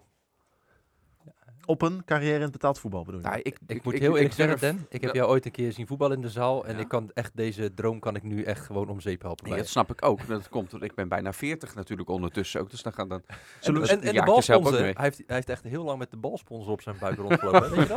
Op 1.64 1.82
een 1.82 2.04
carrière 2.04 2.34
in 2.34 2.40
het 2.40 2.52
betaald 2.52 2.78
voetbal 2.78 3.04
bedoel 3.04 3.20
je? 3.20 3.26
Nou, 3.26 3.40
ik, 3.42 3.58
Ik 3.66 3.84
moet 3.84 3.98
heel 3.98 4.16
eerlijk 4.16 4.34
zeggen, 4.34 4.60
Dan, 4.76 4.86
ik 4.88 5.00
heb 5.00 5.14
jou 5.14 5.28
ooit 5.30 5.44
een 5.44 5.50
keer 5.50 5.72
zien 5.72 5.86
voetballen 5.86 6.16
in 6.16 6.22
de 6.22 6.28
zaal. 6.30 6.66
En 6.66 6.74
Ja. 6.74 6.80
ik 6.80 6.88
kan 6.88 7.10
echt 7.14 7.36
deze 7.36 7.74
droom 7.74 7.98
kan 7.98 8.16
ik 8.16 8.22
nu 8.22 8.42
echt 8.42 8.66
gewoon 8.66 8.88
om 8.88 9.00
zeep 9.00 9.22
helpen. 9.22 9.44
Nee, 9.44 9.52
bij 9.52 9.62
dat 9.62 9.70
snap 9.70 9.90
ik 9.90 10.04
ook. 10.04 10.26
Dat 10.26 10.48
komt, 10.48 10.72
omdat 10.72 10.88
ik 10.88 10.94
ben 10.94 11.08
bijna 11.08 11.32
40 11.32 11.74
natuurlijk 11.74 12.08
ondertussen 12.08 12.60
ook. 12.60 12.70
Dus 12.70 12.82
dan 12.82 12.92
gaan 12.92 13.08
dan... 13.08 13.22
Zullen 13.60 13.80
we- 13.82 13.88
en, 13.88 14.00
en 14.02 14.14
de 14.14 14.22
balsponsor, 14.22 14.78
hij 14.78 14.94
heeft, 14.96 15.22
hij 15.26 15.36
heeft 15.36 15.48
echt 15.48 15.62
heel 15.62 15.84
lang 15.84 15.98
met 15.98 16.10
de 16.10 16.16
balsponsor 16.16 16.72
op 16.72 16.82
zijn 16.82 16.96
buik 17.00 17.16
rondgelopen. 17.16 17.70
Weet 17.70 17.88
je 17.88 17.94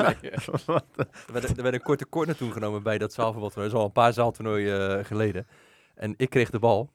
dat? 0.65 0.83
Er 1.27 1.33
werd, 1.33 1.57
er 1.57 1.63
werd 1.63 1.75
een 1.75 1.81
korte 1.81 2.09
corner 2.09 2.35
toen 2.37 2.51
genomen 2.51 2.83
bij 2.83 2.97
dat 2.97 3.13
zaalvoetbaltoernooi. 3.13 3.69
Dat 3.69 3.75
is 3.77 3.81
al 3.81 3.85
een 3.87 4.03
paar 4.03 4.13
zaaltoernooien 4.13 4.97
eh, 4.99 5.05
geleden. 5.05 5.47
En 5.95 6.13
ik 6.17 6.29
kreeg 6.29 6.49
de 6.49 6.59
bal 6.59 6.89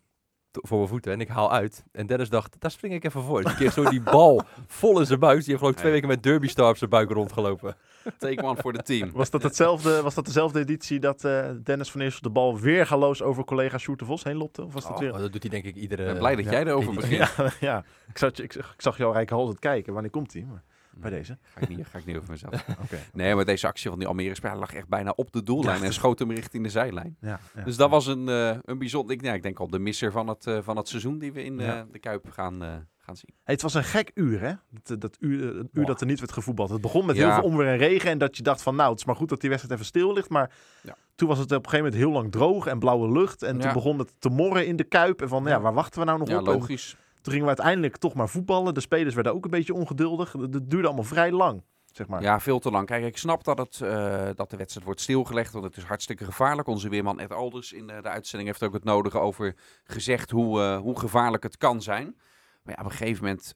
voor 0.52 0.76
mijn 0.76 0.88
voeten 0.88 1.12
en 1.12 1.20
ik 1.20 1.28
haal 1.28 1.52
uit. 1.52 1.84
En 1.92 2.06
Dennis 2.06 2.28
dacht, 2.28 2.56
daar 2.58 2.70
spring 2.70 2.94
ik 2.94 3.04
even 3.04 3.22
voor. 3.22 3.42
Dus 3.42 3.50
ik 3.50 3.56
kreeg 3.56 3.72
zo 3.72 3.84
die 3.90 4.00
bal 4.00 4.42
vol 4.66 5.00
in 5.00 5.06
zijn 5.06 5.18
buik. 5.18 5.38
Die 5.38 5.46
heeft 5.46 5.58
geloof 5.58 5.72
ik 5.74 5.78
twee 5.78 5.92
weken 5.92 6.08
met 6.08 6.22
Derby 6.22 6.48
Star 6.48 6.68
op 6.70 6.76
zijn 6.76 6.90
buik 6.90 7.10
rondgelopen. 7.10 7.76
Take 8.18 8.42
one 8.42 8.56
voor 8.60 8.72
de 8.72 8.82
team. 8.82 9.12
Was 9.12 9.30
dat, 9.30 9.42
hetzelfde, 9.42 10.02
was 10.02 10.14
dat 10.14 10.24
dezelfde 10.24 10.60
editie 10.60 10.98
dat 10.98 11.24
eh, 11.24 11.50
Dennis 11.62 11.90
van 11.90 12.00
Eersel 12.00 12.20
de 12.22 12.30
bal 12.30 12.58
weergaloos 12.58 13.22
over 13.22 13.44
collega 13.44 13.78
Sjoerd 13.78 13.98
de 13.98 14.04
Vos 14.04 14.24
heen 14.24 14.36
lopte? 14.36 14.64
Of 14.64 14.72
was 14.72 14.82
dat 14.82 14.92
Oh, 14.92 14.98
weer... 14.98 15.12
Oh, 15.12 15.18
dat 15.18 15.32
doet 15.32 15.42
hij 15.42 15.50
denk 15.50 15.64
ik 15.64 15.74
iedere... 15.74 16.02
Ik 16.02 16.08
ben 16.08 16.18
blij 16.18 16.36
dat 16.36 16.44
ja, 16.44 16.50
jij 16.50 16.66
erover 16.66 16.94
begint. 16.94 17.34
Ja, 17.36 17.52
ja. 17.60 17.84
Ik, 18.08 18.18
zag, 18.18 18.32
ik, 18.32 18.52
zag- 18.52 18.72
ik 18.72 18.82
zag 18.82 18.96
jou 18.96 19.54
kijken. 19.58 19.92
Wanneer 19.92 20.10
komt 20.10 20.32
hij? 20.32 20.46
Maar 20.50 20.62
bij 21.00 21.10
deze. 21.10 21.38
Ga 21.42 21.60
ik 21.60 21.68
niet, 21.68 21.86
ga 21.86 21.98
ik 21.98 22.04
niet 22.06 22.16
over 22.16 22.30
mezelf. 22.30 22.64
Nee, 23.12 23.34
maar 23.34 23.44
deze 23.44 23.66
actie 23.66 23.90
van 23.90 23.98
die 23.98 24.08
Almere 24.08 24.34
speler 24.34 24.56
lag 24.58 24.72
echt 24.74 24.88
bijna 24.88 25.12
op 25.16 25.32
de 25.32 25.42
doellijn 25.42 25.82
en 25.82 25.92
schoot 25.92 26.18
hem 26.18 26.30
richting 26.32 26.62
de 26.64 26.70
zijlijn. 26.70 27.16
Ja, 27.20 27.40
ja. 27.54 27.62
Dus 27.64 27.76
dat 27.76 27.90
was 27.90 28.06
een, 28.06 28.28
eh, 28.28 28.56
een 28.62 28.78
bijzonder, 28.78 29.16
ik, 29.16 29.22
ik 29.22 29.42
denk 29.42 29.58
al 29.58 29.68
de 29.68 29.78
misser 29.78 30.12
van 30.12 30.28
het, 30.28 30.46
eh, 30.46 30.58
van 30.62 30.76
het 30.76 30.88
seizoen 30.88 31.18
die 31.18 31.32
we 31.32 31.44
in 31.44 31.60
eh, 31.60 31.80
de 31.92 31.98
Kuip 31.98 32.28
gaan, 32.30 32.60
gaan 32.96 33.16
zien. 33.16 33.34
Hey, 33.44 33.54
het 33.54 33.62
was 33.62 33.74
een 33.74 33.84
gek 33.84 34.10
uur, 34.14 34.40
hè? 34.40 34.52
Dat, 34.82 35.00
dat 35.00 35.16
uur, 35.20 35.46
het 35.46 35.54
uur 35.56 35.68
Wow. 35.72 35.86
dat 35.86 36.00
er 36.00 36.06
niet 36.06 36.18
werd 36.20 36.32
gevoetbald. 36.32 36.70
Het 36.70 36.80
begon 36.80 37.06
met 37.06 37.16
heel 37.16 37.32
veel 37.32 37.42
onweer 37.42 37.66
en 37.66 37.76
regen. 37.76 38.10
En 38.10 38.18
dat 38.18 38.36
je 38.36 38.42
dacht 38.42 38.62
van, 38.62 38.76
nou, 38.76 38.90
het 38.90 38.98
is 38.98 39.04
maar 39.04 39.16
goed 39.16 39.28
dat 39.28 39.40
die 39.40 39.48
wedstrijd 39.50 39.74
even 39.80 39.90
stil 39.90 40.12
ligt. 40.12 40.28
Maar 40.28 40.50
Ja. 40.82 40.96
toen 41.14 41.28
was 41.28 41.38
het 41.38 41.52
op 41.52 41.64
een 41.64 41.70
gegeven 41.70 41.84
moment 41.84 42.02
heel 42.02 42.12
lang 42.12 42.32
droog 42.32 42.66
en 42.66 42.78
blauwe 42.78 43.12
lucht. 43.12 43.42
En 43.42 43.58
toen 43.58 43.72
begon 43.72 43.98
het 43.98 44.12
te 44.18 44.28
morren 44.28 44.66
in 44.66 44.76
de 44.76 44.84
Kuip. 44.84 45.22
En 45.22 45.28
van, 45.28 45.44
ja, 45.44 45.60
waar 45.60 45.74
wachten 45.74 46.00
we 46.00 46.06
nou 46.06 46.18
nog 46.18 46.28
Ja, 46.28 46.38
op? 46.38 46.46
En 46.46 46.52
logisch. 46.52 46.96
Toen 47.28 47.36
gingen 47.36 47.54
we 47.54 47.62
uiteindelijk 47.62 47.96
toch 47.96 48.14
maar 48.14 48.28
voetballen. 48.28 48.74
De 48.74 48.80
spelers 48.80 49.14
werden 49.14 49.34
ook 49.34 49.44
een 49.44 49.50
beetje 49.50 49.74
ongeduldig. 49.74 50.32
Het 50.32 50.54
het 50.54 50.70
duurde 50.70 50.86
allemaal 50.86 51.04
vrij 51.04 51.30
lang, 51.30 51.62
zeg 51.92 52.06
maar. 52.06 52.22
Ja, 52.22 52.40
veel 52.40 52.58
te 52.58 52.70
lang. 52.70 52.86
Kijk, 52.86 53.04
ik 53.04 53.16
snap 53.16 53.44
dat, 53.44 53.58
het, 53.58 53.80
eh, 53.80 54.28
dat 54.34 54.50
de 54.50 54.56
wedstrijd 54.56 54.86
wordt 54.86 55.00
stilgelegd, 55.00 55.52
want 55.52 55.64
het 55.64 55.76
is 55.76 55.82
hartstikke 55.82 56.24
gevaarlijk. 56.24 56.68
Onze 56.68 56.88
weerman 56.88 57.20
Ed 57.20 57.32
Alders 57.32 57.72
in 57.72 57.90
eh, 57.90 58.02
de 58.02 58.08
uitzending 58.08 58.50
heeft 58.50 58.62
ook 58.62 58.72
het 58.72 58.84
nodige 58.84 59.18
over 59.18 59.54
gezegd 59.84 60.30
hoe, 60.30 60.60
eh, 60.60 60.78
hoe 60.78 60.98
gevaarlijk 60.98 61.42
het 61.42 61.56
kan 61.56 61.82
zijn. 61.82 62.16
Maar 62.62 62.74
ja, 62.76 62.84
op 62.84 62.90
een 62.90 62.96
gegeven 62.96 63.24
moment 63.24 63.54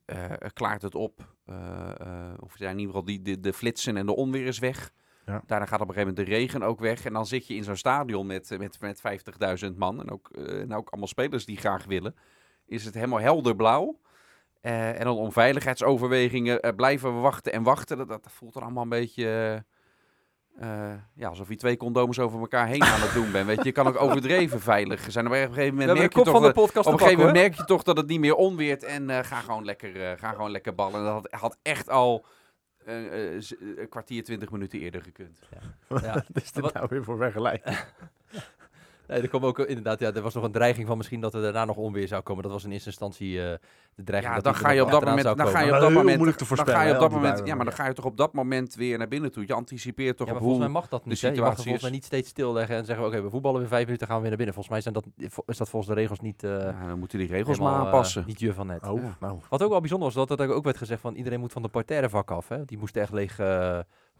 klaart 0.52 0.82
het 0.82 0.94
op. 0.94 1.34
Of 2.40 2.58
ja, 2.58 2.70
in 2.70 2.78
ieder 2.78 2.94
geval 2.94 3.04
die, 3.04 3.22
de, 3.22 3.40
de 3.40 3.52
flitsen 3.52 3.96
en 3.96 4.06
de 4.06 4.16
onweer 4.16 4.46
is 4.46 4.58
weg. 4.58 4.90
Ja. 5.26 5.42
Daarna 5.46 5.66
gaat 5.66 5.80
op 5.80 5.88
een 5.88 5.94
gegeven 5.94 6.14
moment 6.14 6.28
de 6.28 6.36
regen 6.36 6.62
ook 6.62 6.80
weg. 6.80 7.04
En 7.04 7.12
dan 7.12 7.26
zit 7.26 7.46
je 7.46 7.54
in 7.54 7.64
zo'n 7.64 7.76
stadion 7.76 8.26
met, 8.26 8.58
met, 8.58 8.80
met 8.80 9.02
50.000 9.70 9.76
man. 9.76 10.00
En 10.00 10.10
ook, 10.10 10.28
en 10.30 10.74
ook 10.74 10.88
allemaal 10.88 11.08
spelers 11.08 11.44
die 11.44 11.56
graag 11.56 11.84
willen. 11.84 12.14
Is 12.66 12.84
het 12.84 12.94
helemaal 12.94 13.20
helder 13.20 13.56
blauw. 13.56 14.00
Eh, 14.60 14.98
en 14.98 15.04
dan 15.04 15.16
om 15.16 15.32
veiligheidsoverwegingen 15.32 16.60
eh, 16.60 16.74
blijven 16.76 17.14
we 17.14 17.20
wachten 17.20 17.52
en 17.52 17.62
wachten. 17.62 17.96
Dat, 17.98 18.08
dat 18.08 18.26
voelt 18.30 18.52
dan 18.52 18.62
allemaal 18.62 18.82
een 18.82 18.88
beetje... 18.88 19.64
eh, 20.58 20.92
ja, 21.14 21.28
alsof 21.28 21.48
je 21.48 21.56
twee 21.56 21.76
condooms 21.76 22.18
over 22.18 22.40
elkaar 22.40 22.66
heen 22.66 22.82
aan 22.82 23.00
het 23.00 23.12
doen 23.12 23.32
bent. 23.32 23.46
Weet 23.46 23.56
je, 23.56 23.64
je 23.64 23.72
kan 23.72 23.86
ook 23.86 24.00
overdreven 24.00 24.60
veilig 24.60 25.06
zijn. 25.10 25.24
Maar 25.24 25.42
op 25.42 25.48
een 25.48 25.54
gegeven 25.54 25.76
moment 25.78 25.98
merk 25.98 26.14
je 26.14 26.22
toch... 26.22 26.40
dat- 26.40 26.52
podcast 26.52 26.86
op 26.86 26.92
een 26.92 26.98
te 26.98 27.04
gegeven 27.04 27.24
pakken, 27.24 27.34
moment 27.34 27.42
merk 27.42 27.54
je 27.54 27.64
toch 27.74 27.82
dat 27.82 27.96
het 27.96 28.06
niet 28.06 28.20
meer 28.20 28.34
onweert. 28.34 28.84
En 28.84 29.10
eh, 29.10 29.18
ga, 29.24 29.40
gewoon 29.40 29.64
lekker, 29.64 30.10
eh, 30.10 30.18
ga 30.18 30.30
gewoon 30.30 30.50
lekker 30.50 30.74
ballen. 30.74 30.98
En 30.98 31.04
dat 31.04 31.12
had, 31.12 31.40
had 31.40 31.58
echt 31.62 31.88
al 31.90 32.24
een 32.84 33.42
kwartier, 33.88 34.24
twintig 34.24 34.50
minuten 34.50 34.78
eerder 34.78 35.02
gekund. 35.02 35.38
hoor. 35.88 36.02
Ja. 36.02 36.12
Wat 36.32 36.42
is 36.42 36.52
dit 36.52 36.72
nou 36.72 36.86
weer 36.90 37.04
voor 37.04 37.16
vergelijking? 37.16 37.78
Nee, 39.08 39.20
er 39.20 39.28
kwam 39.28 39.44
ook 39.44 39.58
eh, 39.58 39.68
inderdaad, 39.68 40.00
ja, 40.00 40.12
er 40.12 40.22
was 40.22 40.34
nog 40.34 40.44
een 40.44 40.52
dreiging 40.52 40.86
van 40.86 40.96
misschien 40.96 41.20
dat 41.20 41.34
er 41.34 41.42
daarna 41.42 41.64
nog 41.64 41.76
onweer 41.76 42.08
zou 42.08 42.22
komen. 42.22 42.42
Dat 42.42 42.52
was 42.52 42.64
in 42.64 42.70
eerste 42.72 42.88
instantie 42.88 43.42
eh, 43.42 43.54
de 43.94 44.02
dreiging. 44.04 44.34
Ja, 44.34 44.40
dat 44.40 44.44
dan 44.44 44.54
ga 44.62 44.68
er 44.68 44.74
je 44.74 44.82
moment, 44.84 45.22
dan 45.22 45.48
ga 45.48 45.58
je 45.60 45.64
op 45.64 45.70
Maar 45.70 45.80
dat 45.80 45.90
moment, 45.92 46.16
moeilijk 46.16 46.38
te 46.38 46.44
dan 46.46 46.56
ga 46.56 46.64
voorspellen, 46.64 46.86
je 46.88 46.94
op 46.94 47.00
dat 47.00 47.10
moment, 47.10 47.42
ja, 47.46 47.54
maar 47.54 47.64
dan 47.64 47.74
ga 47.74 47.86
je 47.86 47.92
toch 47.92 48.04
op 48.04 48.16
dat 48.16 48.32
moment 48.32 48.74
weer 48.74 48.98
naar 48.98 49.08
binnen 49.08 49.32
toe. 49.32 49.44
Je 49.46 49.54
anticipeert 49.54 50.16
toch 50.16 50.26
Ja, 50.26 50.32
op 50.32 50.38
volgens 50.38 50.60
hoe... 50.60 50.70
mij 50.70 50.80
mag 50.80 50.88
dat 50.90 51.04
niet. 51.04 51.20
hè? 51.20 51.28
Je 51.28 51.40
mag 51.40 51.54
volgens 51.54 51.82
mij 51.82 51.90
niet 51.90 52.04
steeds 52.04 52.28
stilleggen 52.28 52.76
en 52.76 52.84
zeggen, 52.84 53.06
oké, 53.06 53.22
we 53.22 53.30
voetballen 53.30 53.60
weer 53.60 53.68
vijf 53.68 53.84
minuten, 53.84 54.06
gaan 54.06 54.16
we 54.16 54.20
weer 54.28 54.36
naar 54.36 54.46
binnen. 54.46 54.54
Volgens 54.54 54.74
mij 54.74 54.92
zijn 54.92 54.94
dat, 54.94 55.32
is 55.46 55.56
dat 55.56 55.68
volgens 55.68 55.94
de 55.94 56.00
regels 56.00 56.20
niet, 56.20 56.44
eh 56.44 56.50
Ja, 56.50 56.86
dan 56.86 56.98
moeten 56.98 57.18
die 57.18 57.28
regels 57.28 57.58
maar 57.58 57.68
helemaal, 57.68 57.86
aanpassen. 57.86 58.24
niet 58.26 58.40
je 58.40 58.54
van 58.54 58.66
net. 58.66 58.88
Oh, 58.88 59.04
nou. 59.20 59.38
Wat 59.48 59.62
ook 59.62 59.70
wel 59.70 59.80
bijzonder 59.80 60.12
was, 60.12 60.26
dat 60.28 60.40
er 60.40 60.50
ook 60.52 60.64
werd 60.64 60.76
gezegd 60.76 61.00
van 61.00 61.14
iedereen 61.14 61.40
moet 61.40 61.52
van 61.52 61.62
de 61.62 61.68
parterre 61.68 62.08
vak 62.08 62.30
af. 62.30 62.48
Hè? 62.48 62.64
Die 62.64 62.78
moest 62.78 62.96
echt 62.96 63.12
leeg 63.12 63.36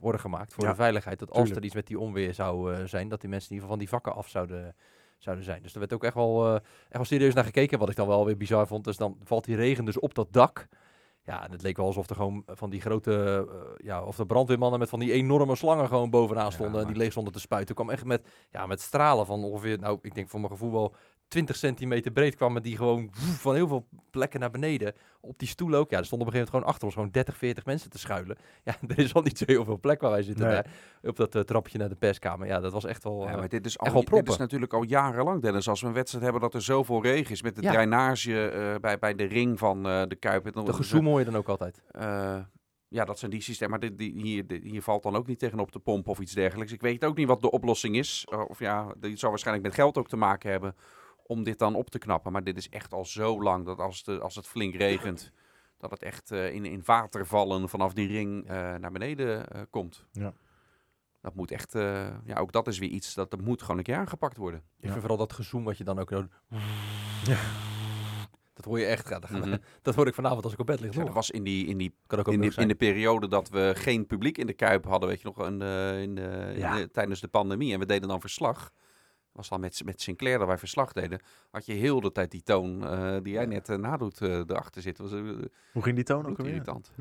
worden 0.02 0.20
gemaakt 0.20 0.52
voor 0.54 0.64
Ja, 0.64 0.70
de 0.70 0.76
veiligheid. 0.76 1.18
Dat 1.18 1.30
als 1.30 1.50
er 1.50 1.64
iets 1.64 1.74
met 1.74 1.86
die 1.86 1.98
onweer 1.98 2.34
zou 2.34 2.74
eh, 2.74 2.84
zijn, 2.84 3.08
dat 3.08 3.20
die 3.20 3.30
mensen 3.30 3.50
in 3.50 3.54
ieder 3.56 3.68
geval 3.68 3.68
van 3.68 3.78
die 3.78 3.88
vakken 3.88 4.14
af 4.14 4.28
zouden, 4.28 4.74
zouden 5.18 5.44
zijn. 5.44 5.62
Dus 5.62 5.72
er 5.72 5.78
werd 5.78 5.92
ook 5.92 6.04
echt 6.04 6.14
wel, 6.14 6.46
eh, 6.46 6.54
echt 6.54 6.62
wel 6.88 7.04
serieus 7.04 7.34
naar 7.34 7.44
gekeken. 7.44 7.78
Wat 7.78 7.90
ik 7.90 7.96
dan 7.96 8.08
wel 8.08 8.24
weer 8.26 8.36
bizar 8.36 8.66
vond, 8.66 8.84
dus 8.84 8.96
dan 8.96 9.16
valt 9.24 9.44
die 9.44 9.56
regen 9.56 9.84
dus 9.84 9.98
op 9.98 10.14
dat 10.14 10.32
dak. 10.32 10.68
Ja, 11.24 11.44
en 11.44 11.50
het 11.52 11.62
leek 11.62 11.76
wel 11.76 11.86
alsof 11.86 12.08
er 12.10 12.16
gewoon 12.16 12.42
van 12.46 12.70
die 12.70 12.80
grote, 12.80 13.46
eh, 13.50 13.86
ja, 13.86 14.02
of 14.02 14.16
de 14.16 14.26
brandweermannen 14.26 14.78
met 14.78 14.88
van 14.88 14.98
die 14.98 15.12
enorme 15.12 15.56
slangen 15.56 15.88
gewoon 15.88 16.10
bovenaan 16.10 16.44
Ja, 16.44 16.50
stonden. 16.50 16.80
en 16.80 16.86
die 16.86 16.96
leeg 16.96 17.10
stonden 17.10 17.32
te 17.32 17.40
spuiten. 17.40 17.70
Ik 17.70 17.76
kwam 17.76 17.90
echt 17.90 18.04
met, 18.04 18.28
ja, 18.50 18.66
met 18.66 18.80
stralen 18.80 19.26
van 19.26 19.44
ongeveer, 19.44 19.78
nou, 19.78 19.98
ik 20.02 20.14
denk 20.14 20.28
voor 20.28 20.40
mijn 20.40 20.52
gevoel 20.52 20.72
wel 20.72 20.94
20 21.32 21.56
centimeter 21.56 22.10
breed 22.12 22.34
kwamen 22.36 22.62
die 22.62 22.76
gewoon 22.76 23.08
van 23.14 23.54
heel 23.54 23.68
veel 23.68 23.88
plekken 24.10 24.40
naar 24.40 24.50
beneden. 24.50 24.92
Op 25.20 25.38
die 25.38 25.48
stoel 25.48 25.74
ook. 25.74 25.90
Ja, 25.90 25.98
er 25.98 26.04
stonden 26.04 26.28
op 26.28 26.32
een 26.34 26.38
gegeven 26.40 26.40
moment 26.40 26.48
gewoon 26.50 26.64
achter 26.64 26.84
ons 26.84 26.94
gewoon 26.94 27.10
30, 27.10 27.36
40 27.36 27.64
mensen 27.64 27.90
te 27.90 27.98
schuilen. 27.98 28.36
Ja, 28.64 28.74
er 28.88 28.98
is 28.98 29.14
al 29.14 29.22
niet 29.22 29.38
zo 29.38 29.44
heel 29.46 29.64
veel 29.64 29.78
plek 29.80 30.00
waar 30.00 30.10
wij 30.10 30.22
zitten. 30.22 30.46
Nee. 30.46 30.60
hè, 31.02 31.08
Op 31.08 31.16
dat 31.16 31.34
eh, 31.34 31.42
trapje 31.42 31.78
naar 31.78 31.88
de 31.88 31.94
perskamer. 31.94 32.46
Ja, 32.46 32.60
dat 32.60 32.72
was 32.72 32.84
echt 32.84 33.04
wel... 33.04 33.22
Ja, 33.24 33.30
eh, 33.30 33.38
maar 33.38 33.48
dit 33.48 33.66
is, 33.66 33.76
echt 33.76 33.94
al, 33.94 34.04
dit 34.04 34.28
is 34.28 34.36
natuurlijk 34.36 34.72
al 34.72 34.82
jarenlang, 34.82 35.42
Dennis. 35.42 35.68
Als 35.68 35.80
we 35.80 35.86
een 35.86 35.92
wedstrijd 35.92 36.24
hebben 36.24 36.42
dat 36.42 36.54
er 36.54 36.62
zoveel 36.62 37.02
regen 37.02 37.32
is 37.32 37.42
met 37.42 37.54
de 37.56 37.62
Ja. 37.62 37.72
drainage 37.72 38.48
eh, 38.48 38.74
bij, 38.80 38.98
bij 38.98 39.14
de 39.14 39.24
ring 39.24 39.58
van 39.58 39.82
de 39.82 40.16
Kuip. 40.18 40.52
Dan- 40.52 40.64
de 40.64 40.72
gezoem 40.72 41.06
hoor 41.06 41.18
je 41.18 41.24
dan 41.24 41.36
ook 41.36 41.48
altijd. 41.48 41.82
Ja, 42.88 43.04
dat 43.04 43.18
zijn 43.18 43.30
die 43.30 43.42
systemen. 43.42 43.70
Maar 43.70 43.88
dit, 43.88 43.98
die, 43.98 44.12
hier, 44.22 44.44
hier 44.62 44.82
valt 44.82 45.02
dan 45.02 45.16
ook 45.16 45.26
niet 45.26 45.38
tegenop 45.38 45.72
de 45.72 45.78
pomp 45.78 46.08
of 46.08 46.18
iets 46.20 46.32
dergelijks. 46.32 46.72
Ik 46.72 46.80
weet 46.80 47.04
ook 47.04 47.16
niet 47.16 47.26
wat 47.26 47.40
de 47.40 47.50
oplossing 47.50 47.96
is. 47.96 48.26
Of 48.48 48.58
ja, 48.58 48.94
dit 48.98 49.18
zou 49.18 49.30
waarschijnlijk 49.30 49.66
met 49.66 49.76
geld 49.76 49.98
ook 49.98 50.08
te 50.08 50.16
maken 50.16 50.50
hebben 50.50 50.74
om 51.32 51.42
dit 51.42 51.58
dan 51.58 51.74
op 51.74 51.90
te 51.90 51.98
knappen. 51.98 52.32
Maar 52.32 52.44
dit 52.44 52.56
is 52.56 52.68
echt 52.68 52.92
al 52.92 53.04
zo 53.04 53.42
lang 53.42 53.64
dat 53.66 53.78
als, 53.78 54.04
de, 54.04 54.20
als 54.20 54.34
het 54.34 54.46
flink 54.46 54.74
regent, 54.74 55.32
dat 55.78 55.90
het 55.90 56.02
echt 56.02 56.30
eh, 56.30 56.54
in, 56.54 56.64
in 56.64 56.82
watervallen 56.84 57.68
vanaf 57.68 57.92
die 57.92 58.06
ring 58.06 58.46
eh, 58.46 58.54
naar 58.74 58.92
beneden 58.92 59.48
eh, 59.48 59.60
komt. 59.70 60.06
Ja. 60.12 60.32
Dat 61.20 61.34
moet 61.34 61.50
echt, 61.50 61.74
eh, 61.74 62.06
ja, 62.24 62.36
ook 62.36 62.52
dat 62.52 62.66
is 62.68 62.78
weer 62.78 62.88
iets 62.88 63.14
dat, 63.14 63.30
dat 63.30 63.40
moet 63.40 63.60
gewoon 63.62 63.78
een 63.78 63.82
keer 63.84 63.96
aangepakt 63.96 64.36
worden. 64.36 64.60
Ik 64.60 64.64
Ja. 64.84 64.88
vind 64.88 65.00
vooral 65.00 65.16
dat 65.18 65.32
gezoem 65.32 65.64
wat 65.64 65.78
je 65.78 65.84
dan 65.84 65.98
ook... 65.98 66.08
doet. 66.08 66.28
Ja. 67.24 67.36
Dat 68.54 68.64
hoor 68.64 68.78
je 68.78 68.84
echt. 68.86 69.08
Ja, 69.08 69.18
dat, 69.18 69.30
Mhm. 69.30 69.56
dat 69.82 69.94
hoor 69.94 70.06
ik 70.06 70.14
vanavond 70.14 70.44
als 70.44 70.52
ik 70.52 70.58
op 70.58 70.66
bed 70.66 70.80
lig. 70.80 70.94
Ja, 70.94 71.04
dat 71.04 71.14
was 71.14 71.30
in 71.30 71.42
die, 71.44 71.66
in 71.66 71.78
die 71.78 71.94
kan 72.06 72.18
ook 72.18 72.28
in, 72.28 72.40
de, 72.40 72.50
zijn. 72.50 72.62
in 72.62 72.68
de 72.78 72.84
periode 72.86 73.28
dat 73.28 73.48
we 73.48 73.72
geen 73.76 74.06
publiek 74.06 74.38
in 74.38 74.46
de 74.46 74.52
Kuip 74.52 74.84
hadden, 74.84 75.08
weet 75.08 75.20
je 75.20 75.26
nog, 75.34 75.46
in 75.46 75.58
de, 75.58 75.98
in 76.02 76.14
de, 76.14 76.50
in 76.52 76.58
Ja. 76.58 76.76
de- 76.76 76.90
tijdens 76.90 77.20
de 77.20 77.28
pandemie. 77.28 77.72
En 77.72 77.78
we 77.78 77.86
deden 77.86 78.08
dan 78.08 78.20
verslag. 78.20 78.72
Was 79.32 79.48
dan 79.48 79.60
met, 79.60 79.82
met 79.84 80.00
Sinclair 80.00 80.38
dat 80.38 80.46
wij 80.46 80.58
verslag 80.58 80.92
deden, 80.92 81.20
had 81.50 81.66
je 81.66 81.72
heel 81.72 82.00
de 82.00 82.12
tijd 82.12 82.30
die 82.30 82.42
toon 82.42 82.86
eh, 82.88 83.16
die 83.22 83.32
jij 83.32 83.46
net 83.46 83.68
eh, 83.68 83.76
nadoet 83.76 84.20
eh, 84.20 84.28
erachter 84.38 84.82
zitten. 84.82 85.04
was 85.04 85.12
uh, 85.12 85.42
Hoe 85.72 85.82
ging 85.82 85.94
die 85.96 86.04
toon 86.04 86.26
ook 86.26 86.38
alweer? 86.38 86.52
irritant. 86.52 86.92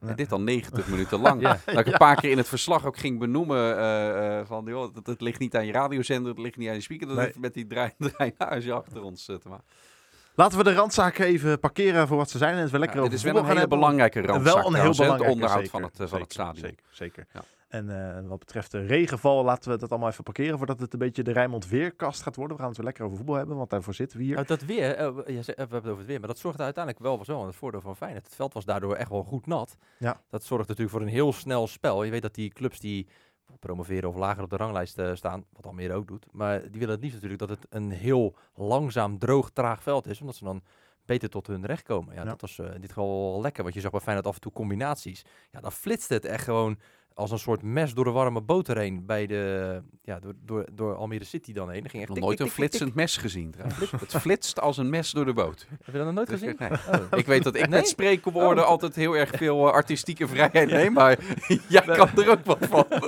Ja. 0.00 0.08
En 0.08 0.16
dit 0.16 0.32
al 0.32 0.40
90 0.40 0.88
minuten 0.88 1.20
lang. 1.20 1.40
Ja. 1.48 1.58
Dat 1.64 1.78
ik 1.78 1.86
een 1.86 1.98
paar 1.98 2.16
keer 2.20 2.30
in 2.30 2.36
het 2.36 2.48
verslag 2.48 2.86
ook 2.86 2.96
ging 2.96 3.18
benoemen 3.18 3.78
eh, 3.78 4.38
eh, 4.38 4.46
van, 4.46 4.64
joh, 4.64 4.94
het, 4.94 5.06
het 5.06 5.20
ligt 5.20 5.38
niet 5.38 5.56
aan 5.56 5.66
je 5.66 5.72
radiozender, 5.72 6.30
het 6.30 6.40
ligt 6.40 6.56
niet 6.56 6.68
aan 6.68 6.74
je 6.74 6.80
speaker, 6.80 7.06
dat 7.06 7.16
Nee. 7.16 7.24
heeft 7.24 7.38
met 7.38 7.54
die 7.54 7.66
draai, 7.66 7.90
draainage 7.98 8.72
achter 8.72 9.02
ons 9.02 9.28
eh, 9.28 9.36
te 9.36 9.48
maken. 9.48 9.64
Laten 10.34 10.58
we 10.58 10.64
de 10.64 10.72
randzaken 10.72 11.26
even 11.26 11.60
parkeren 11.60 12.08
voor 12.08 12.16
wat 12.16 12.30
ze 12.30 12.38
zijn 12.38 12.54
en 12.54 12.60
het 12.60 12.70
we 12.70 12.78
lekker 12.78 12.96
Ja, 12.98 13.04
dit 13.04 13.12
is 13.12 13.22
wel 13.22 13.36
een 13.36 13.46
hele 13.46 13.66
belangrijke 13.68 14.20
Wel 14.20 14.30
randzaak 14.30 14.54
een 14.54 14.62
heel 14.62 14.92
trouwens, 14.92 14.98
hè, 14.98 15.04
het 15.04 15.16
belangrijk 15.16 15.32
onderhoud 15.34 15.68
van 15.68 15.82
het, 15.82 16.10
van 16.10 16.20
het 16.20 16.32
stadion. 16.32 16.64
Zeker, 16.64 16.84
zeker. 16.90 17.26
Ja. 17.32 17.44
En 17.68 18.16
eh, 18.16 18.28
wat 18.28 18.38
betreft 18.38 18.70
de 18.70 18.80
regenval, 18.86 19.44
laten 19.44 19.70
we 19.70 19.78
dat 19.78 19.90
allemaal 19.90 20.08
even 20.08 20.24
parkeren 20.24 20.58
voordat 20.58 20.80
het 20.80 20.92
een 20.92 20.98
beetje 20.98 21.22
de 21.22 21.32
Rijnmond 21.32 21.68
Weerkast 21.68 22.22
gaat 22.22 22.36
worden. 22.36 22.52
We 22.56 22.60
gaan 22.62 22.68
het 22.70 22.76
weer 22.78 22.86
lekker 22.86 23.04
over 23.04 23.16
voetbal 23.16 23.34
hebben, 23.36 23.56
want 23.56 23.70
daarvoor 23.70 23.94
zitten 23.94 24.18
we 24.18 24.24
hier. 24.24 24.34
Nou, 24.34 24.46
dat 24.46 24.64
weer, 24.64 24.94
eh, 24.94 25.14
we- 25.14 25.32
ja, 25.32 25.42
ze- 25.42 25.52
we 25.52 25.60
hebben 25.60 25.76
het 25.78 25.86
over 25.86 25.98
het 25.98 26.06
weer, 26.06 26.18
maar 26.18 26.28
dat 26.28 26.38
zorgde 26.38 26.62
uiteindelijk 26.62 27.04
wel 27.04 27.24
voor 27.24 27.46
het 27.46 27.56
voordeel 27.56 27.80
van 27.80 27.96
Feyenoord. 27.96 28.24
Het 28.26 28.34
veld 28.34 28.52
was 28.54 28.64
daardoor 28.64 28.94
echt 28.94 29.10
wel 29.10 29.22
goed 29.22 29.46
nat. 29.46 29.76
Ja. 29.98 30.20
Dat 30.28 30.44
zorgt 30.44 30.68
natuurlijk 30.68 30.96
voor 30.96 31.06
een 31.06 31.12
heel 31.12 31.32
snel 31.32 31.66
spel. 31.66 32.02
Je 32.04 32.10
weet 32.10 32.22
dat 32.22 32.34
die 32.34 32.48
clubs 32.52 32.80
die 32.80 33.08
promoveren 33.58 34.08
of 34.08 34.16
lager 34.16 34.42
op 34.42 34.50
de 34.50 34.56
ranglijst 34.56 34.98
eh, 34.98 35.14
staan, 35.14 35.44
wat 35.52 35.66
Almere 35.66 35.92
ook 35.94 36.06
doet, 36.06 36.26
maar 36.32 36.60
die 36.60 36.70
willen 36.80 36.90
het 36.94 37.00
liefst 37.02 37.14
natuurlijk 37.22 37.40
dat 37.48 37.58
het 37.58 37.66
een 37.70 37.90
heel 37.90 38.36
langzaam, 38.54 39.18
droog, 39.18 39.50
traag 39.50 39.82
veld 39.82 40.06
is, 40.06 40.20
omdat 40.20 40.36
ze 40.36 40.44
dan 40.44 40.62
beter 41.06 41.28
tot 41.30 41.46
hun 41.46 41.66
recht 41.66 41.82
komen. 41.82 42.14
Ja, 42.14 42.20
Ja. 42.22 42.28
dat 42.28 42.40
was 42.40 42.58
eh, 42.58 42.74
in 42.74 42.80
dit 42.80 42.92
geval 42.92 43.30
wel 43.32 43.40
lekker, 43.40 43.62
want 43.62 43.74
je 43.74 43.80
zag 43.80 43.90
bij 43.90 44.00
Feyenoord 44.00 44.26
af 44.26 44.34
en 44.34 44.40
toe 44.40 44.52
combinaties. 44.52 45.24
Ja, 45.50 45.60
dan 45.60 45.72
flitste 45.72 46.14
het 46.14 46.24
echt 46.24 46.44
gewoon 46.44 46.78
als 47.18 47.30
een 47.30 47.38
soort 47.38 47.62
mes 47.62 47.94
door 47.94 48.04
de 48.04 48.10
warme 48.10 48.40
boter 48.40 48.78
heen 48.78 49.06
bij 49.06 49.26
de, 49.26 49.80
ja, 50.02 50.18
door, 50.18 50.32
door, 50.44 50.66
door 50.72 50.94
Almere 50.96 51.24
City 51.24 51.52
dan 51.52 51.70
heen. 51.70 51.80
Dan 51.80 51.90
ging 51.90 52.02
echt 52.02 52.12
Nog 52.12 52.18
nooit 52.20 52.40
een 52.40 52.48
flitsend 52.48 52.94
mes 52.94 53.16
gezien 53.16 53.50
trouwens. 53.56 53.90
Het 53.90 54.16
flitst 54.16 54.60
als 54.60 54.76
een 54.76 54.90
mes 54.90 55.10
door 55.10 55.24
de 55.24 55.32
boot. 55.32 55.66
Heb 55.70 55.86
je 55.86 55.92
dat 55.92 56.04
nog 56.04 56.14
nooit 56.14 56.28
Dus, 56.28 56.38
gezien? 56.40 56.56
nee. 56.58 56.70
Oh. 56.70 57.18
Ik 57.18 57.26
weet 57.26 57.42
dat 57.44 57.54
ik 57.54 57.60
Nee? 57.68 57.70
met 57.80 57.88
spreekwoorden 57.88 58.64
Oh. 58.64 58.70
altijd 58.70 58.94
heel 58.94 59.16
erg 59.16 59.30
veel 59.36 59.66
eh, 59.66 59.72
artistieke 59.72 60.28
vrijheid 60.28 60.70
neem, 60.70 60.92
maar 60.92 61.18
jij 61.68 61.82
kan 61.82 62.08
er 62.16 62.30
ook 62.30 62.44
wat 62.44 62.58
van. 62.60 62.86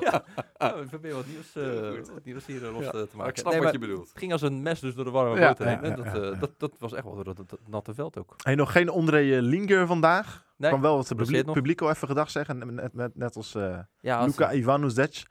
ja, 0.00 0.24
oh, 0.58 0.80
ik 0.82 0.88
probeer 0.88 1.14
wat 1.14 1.26
nieuws, 1.26 1.56
eh, 1.56 1.90
nieuws 2.24 2.46
hier 2.46 2.66
eh, 2.66 2.72
los 2.72 2.84
Ja, 2.84 2.90
te 2.90 3.06
maken. 3.14 3.32
ik 3.32 3.38
snap 3.38 3.52
Nee, 3.52 3.62
wat 3.62 3.72
je 3.72 3.78
bedoelt. 3.78 4.08
Het 4.08 4.18
ging 4.18 4.32
als 4.32 4.42
een 4.42 4.62
mes 4.62 4.80
dus 4.80 4.94
door 4.94 5.04
de 5.04 5.10
warme 5.10 5.38
Ja, 5.40 5.48
boter 5.48 5.66
heen. 5.66 5.78
ja, 5.82 6.02
hè. 6.02 6.16
ja, 6.16 6.30
dat, 6.30 6.40
dat, 6.40 6.50
dat 6.56 6.72
was 6.78 6.92
echt 6.92 7.04
wel 7.04 7.14
door 7.14 7.24
dat, 7.24 7.36
dat, 7.36 7.50
dat 7.50 7.58
natte 7.68 7.94
veld 7.94 8.18
ook. 8.18 8.34
Hey, 8.42 8.54
nog 8.54 8.72
geen 8.72 8.88
André 8.88 9.38
Linger 9.40 9.86
vandaag. 9.86 10.46
Nee, 10.58 10.70
kan 10.70 10.80
wel 10.80 10.96
wat 10.96 11.16
publiek, 11.16 11.52
publiek 11.52 11.80
al 11.80 11.90
even 11.90 12.08
gedag 12.08 12.30
zeggen. 12.30 12.74
Net, 12.74 12.94
net, 12.94 13.16
net 13.16 13.36
als 13.36 13.54
eh 13.54 13.78
Ja, 14.00 14.18
als, 14.18 14.26
Luka. 14.26 14.50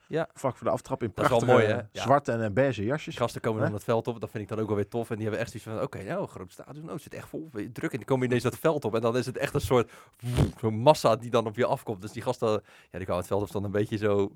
Ja. 0.07 0.29
Vlak 0.33 0.55
voor 0.55 0.67
de 0.67 0.73
aftrap 0.73 1.03
in 1.03 1.13
prachtige 1.13 1.45
mooi, 1.45 1.65
hè? 1.65 1.73
Ja. 1.73 1.87
zwarte 1.91 2.31
en 2.31 2.43
eh, 2.43 2.51
beige 2.51 2.83
jasjes. 2.83 3.13
die 3.15 3.23
gasten 3.23 3.41
komen 3.41 3.61
dan 3.61 3.73
het 3.73 3.83
veld 3.83 4.07
op. 4.07 4.19
Dat 4.19 4.29
vind 4.29 4.43
ik 4.43 4.49
dan 4.49 4.59
ook 4.59 4.67
wel 4.67 4.75
weer 4.75 4.87
tof. 4.87 5.09
En 5.09 5.15
die 5.15 5.23
hebben 5.23 5.41
echt 5.41 5.51
zoiets 5.51 5.69
van, 5.69 5.81
oké, 5.81 6.03
nou, 6.03 6.27
groot 6.27 6.51
stadion. 6.51 6.81
Nou, 6.81 6.93
het 6.93 7.01
zit 7.01 7.13
echt 7.13 7.27
vol. 7.29 7.49
Druk. 7.73 7.91
En 7.91 7.97
die 7.97 8.05
komen 8.05 8.25
ineens 8.25 8.43
dat 8.43 8.57
veld 8.57 8.85
op. 8.85 8.95
En 8.95 9.01
dan 9.01 9.17
is 9.17 9.25
het 9.25 9.37
echt 9.37 9.53
een 9.53 9.61
soort 9.61 9.91
massa 10.61 11.15
die 11.15 11.29
dan 11.29 11.45
op 11.45 11.55
je 11.55 11.65
afkomt. 11.65 12.01
Dus 12.01 12.11
die 12.11 12.21
gasten, 12.21 12.49
ja, 12.49 12.61
die 12.91 13.03
kwamen 13.03 13.17
het 13.17 13.27
veld 13.27 13.41
op. 13.41 13.47
Staan 13.47 13.63
een 13.63 13.71
beetje 13.71 13.97
zo, 13.97 14.31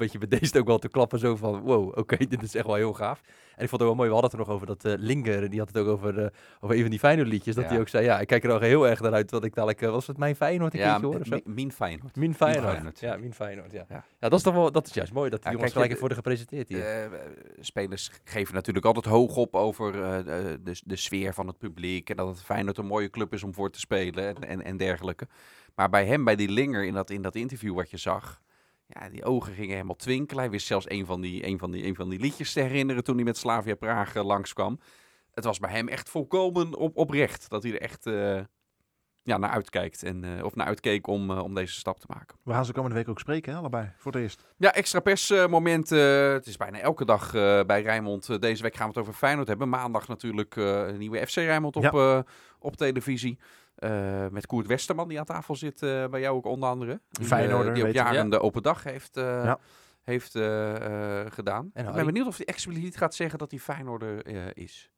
een 0.00 0.06
beetje 0.06 0.18
bedeesd 0.28 0.56
ook 0.58 0.66
wel 0.66 0.78
te 0.78 0.88
klappen. 0.88 1.18
Zo 1.18 1.36
van, 1.36 1.60
wow, 1.60 1.98
oké, 1.98 2.16
dit 2.28 2.42
is 2.42 2.54
echt 2.54 2.66
wel 2.66 2.74
heel 2.74 2.92
gaaf. 2.92 3.20
En 3.56 3.62
ik 3.62 3.68
vond 3.68 3.80
het 3.80 3.90
ook 3.90 3.96
wel 3.96 4.06
mooi. 4.06 4.08
We 4.08 4.14
hadden 4.14 4.30
het 4.30 4.40
er 4.40 4.46
nog 4.46 4.54
over 4.54 4.66
dat 4.66 4.84
eh, 4.84 4.92
Linger. 5.06 5.50
Die 5.50 5.58
had 5.58 5.68
het 5.68 5.78
ook 5.78 5.86
over, 5.86 6.18
eh, 6.18 6.26
over 6.60 6.76
een 6.76 6.80
van 6.82 6.90
die 6.90 6.98
Feyenoord 6.98 7.28
liedjes. 7.28 7.54
Dat 7.54 7.64
Ja. 7.64 7.70
hij 7.70 7.80
ook 7.80 7.88
zei, 7.88 8.04
ja, 8.04 8.20
ik 8.20 8.26
kijk 8.26 8.44
er 8.44 8.52
al 8.52 8.60
heel 8.60 8.88
erg 8.88 9.00
naar 9.00 9.12
uit. 9.12 9.30
Dat 9.30 9.44
ik 9.44 9.54
dadelijk, 9.54 9.82
eh, 9.82 9.90
was 9.90 10.06
het 10.06 10.18
mijn 10.18 10.36
Feyenoord 10.36 10.74
een 10.74 10.78
Ja, 10.80 10.86
keertje 10.90 11.06
hoor 11.06 11.20
of 11.20 11.26
zo? 11.26 11.34
Mi- 11.44 11.52
Min 11.54 11.72
Feyenoord. 11.72 12.16
Min 12.16 12.34
Feyenoord. 12.34 12.70
Feyenoord. 12.72 13.00
Ja, 13.00 13.16
Min 13.16 13.34
Feyenoord, 13.34 13.72
ja. 13.72 13.84
Ja. 13.88 14.04
ja. 14.20 14.28
dat 14.28 14.38
is 14.38 14.42
toch 14.44 14.54
wel, 14.54 14.72
dat 14.72 14.86
is 14.86 14.92
juist 14.94 15.12
mooi. 15.12 15.30
Dat 15.30 15.42
die 15.42 15.52
jongens 15.52 15.72
kijk, 15.72 15.82
gelijk 15.84 16.00
worden 16.00 16.16
gepresenteerd 16.18 16.68
hier. 16.68 17.10
Spelers 17.60 18.10
geven 18.24 18.54
natuurlijk 18.54 18.86
altijd 18.86 19.04
hoog 19.04 19.36
op 19.36 19.54
over 19.54 19.92
de, 19.92 20.58
de, 20.64 20.80
de 20.84 20.96
sfeer 20.96 21.34
van 21.34 21.46
het 21.46 21.58
publiek. 21.58 22.10
En 22.10 22.16
dat 22.16 22.28
het 22.28 22.42
Feyenoord 22.42 22.78
een 22.78 22.86
mooie 22.86 23.10
club 23.10 23.32
is 23.32 23.42
om 23.42 23.54
voor 23.54 23.70
te 23.70 23.78
spelen 23.80 24.26
en, 24.36 24.48
en, 24.48 24.62
en 24.64 24.76
dergelijke. 24.76 25.26
Maar 25.74 25.88
bij 25.90 26.06
hem, 26.06 26.24
bij 26.24 26.36
die 26.36 26.48
Linger, 26.48 26.84
in 26.84 26.94
dat, 26.94 27.10
in 27.10 27.22
dat 27.22 27.34
interview 27.34 27.74
wat 27.74 27.90
je 27.90 27.96
zag... 27.96 28.40
Ja, 28.86 29.08
die 29.08 29.24
ogen 29.24 29.54
gingen 29.54 29.74
helemaal 29.74 29.96
twinkelen. 29.96 30.42
Hij 30.42 30.50
wist 30.52 30.66
zelfs 30.66 30.90
een 30.90 31.06
van 31.06 31.20
die, 31.20 31.46
een 31.46 31.58
van 31.58 31.70
die, 31.70 31.84
een 31.84 31.94
van 31.94 32.08
die 32.08 32.18
liedjes 32.20 32.52
te 32.52 32.60
herinneren 32.60 33.04
toen 33.04 33.14
hij 33.14 33.24
met 33.24 33.36
Slavia 33.36 33.74
Praag 33.74 34.14
eh, 34.14 34.24
langskwam. 34.24 34.80
Het 35.30 35.44
was 35.44 35.58
bij 35.58 35.70
hem 35.70 35.88
echt 35.88 36.08
volkomen 36.08 36.74
op, 36.74 36.96
oprecht. 36.96 37.48
Dat 37.48 37.62
hij 37.62 37.72
er 37.72 37.80
echt 37.80 38.06
eh, 38.06 38.40
ja, 39.22 39.36
naar 39.36 39.50
uitkijkt. 39.50 40.02
En, 40.02 40.24
eh, 40.38 40.44
of 40.44 40.54
naar 40.54 40.66
uitkeek 40.66 41.06
om, 41.06 41.30
om 41.30 41.54
deze 41.54 41.74
stap 41.74 41.98
te 42.00 42.06
maken. 42.08 42.38
We 42.42 42.52
gaan 42.52 42.64
ze 42.64 42.72
komende 42.72 42.96
week 42.96 43.08
ook 43.08 43.18
spreken, 43.18 43.52
hè, 43.52 43.58
allebei. 43.58 43.92
Voor 43.96 44.12
het 44.12 44.20
eerst. 44.20 44.46
Ja, 44.56 44.74
extra 44.74 45.00
persmoment. 45.00 45.90
het 45.90 46.46
is 46.46 46.56
bijna 46.56 46.78
elke 46.78 47.04
dag 47.04 47.32
bij 47.66 47.82
Rijnmond. 47.82 48.40
Deze 48.40 48.62
week 48.62 48.74
gaan 48.74 48.88
we 48.88 48.92
het 48.92 49.02
over 49.02 49.12
Feyenoord 49.14 49.48
hebben. 49.48 49.68
Maandag 49.68 50.08
natuurlijk 50.08 50.56
een 50.56 50.98
nieuwe 50.98 51.26
FC 51.26 51.34
Rijnmond 51.34 51.76
op, 51.76 51.82
Ja. 51.82 52.24
op 52.58 52.76
televisie. 52.76 53.38
Eh, 53.76 54.26
met 54.30 54.46
Koert 54.46 54.66
Westerman 54.66 55.08
die 55.08 55.18
aan 55.18 55.24
tafel 55.24 55.56
zit 55.56 55.82
eh, 55.82 56.06
bij 56.06 56.20
jou 56.20 56.36
ook 56.36 56.46
onder 56.46 56.68
andere. 56.68 57.00
Eh, 57.20 57.74
die 57.74 57.86
op 57.86 57.92
jaren 57.92 58.30
de 58.30 58.40
open 58.40 58.62
dag 58.62 58.82
heeft, 58.84 59.16
eh, 59.16 59.24
Ja. 59.44 59.58
heeft 60.02 60.30
gedaan. 61.34 61.70
En 61.72 61.86
ik 61.86 61.92
ben 61.94 62.06
benieuwd 62.06 62.26
of 62.26 62.36
hij 62.36 62.46
expliciet 62.46 62.96
gaat 62.96 63.14
zeggen 63.14 63.38
dat 63.38 63.50
hij 63.50 63.60
Feyenoorder 63.60 64.24
eh, 64.24 64.44
is. 64.54 64.90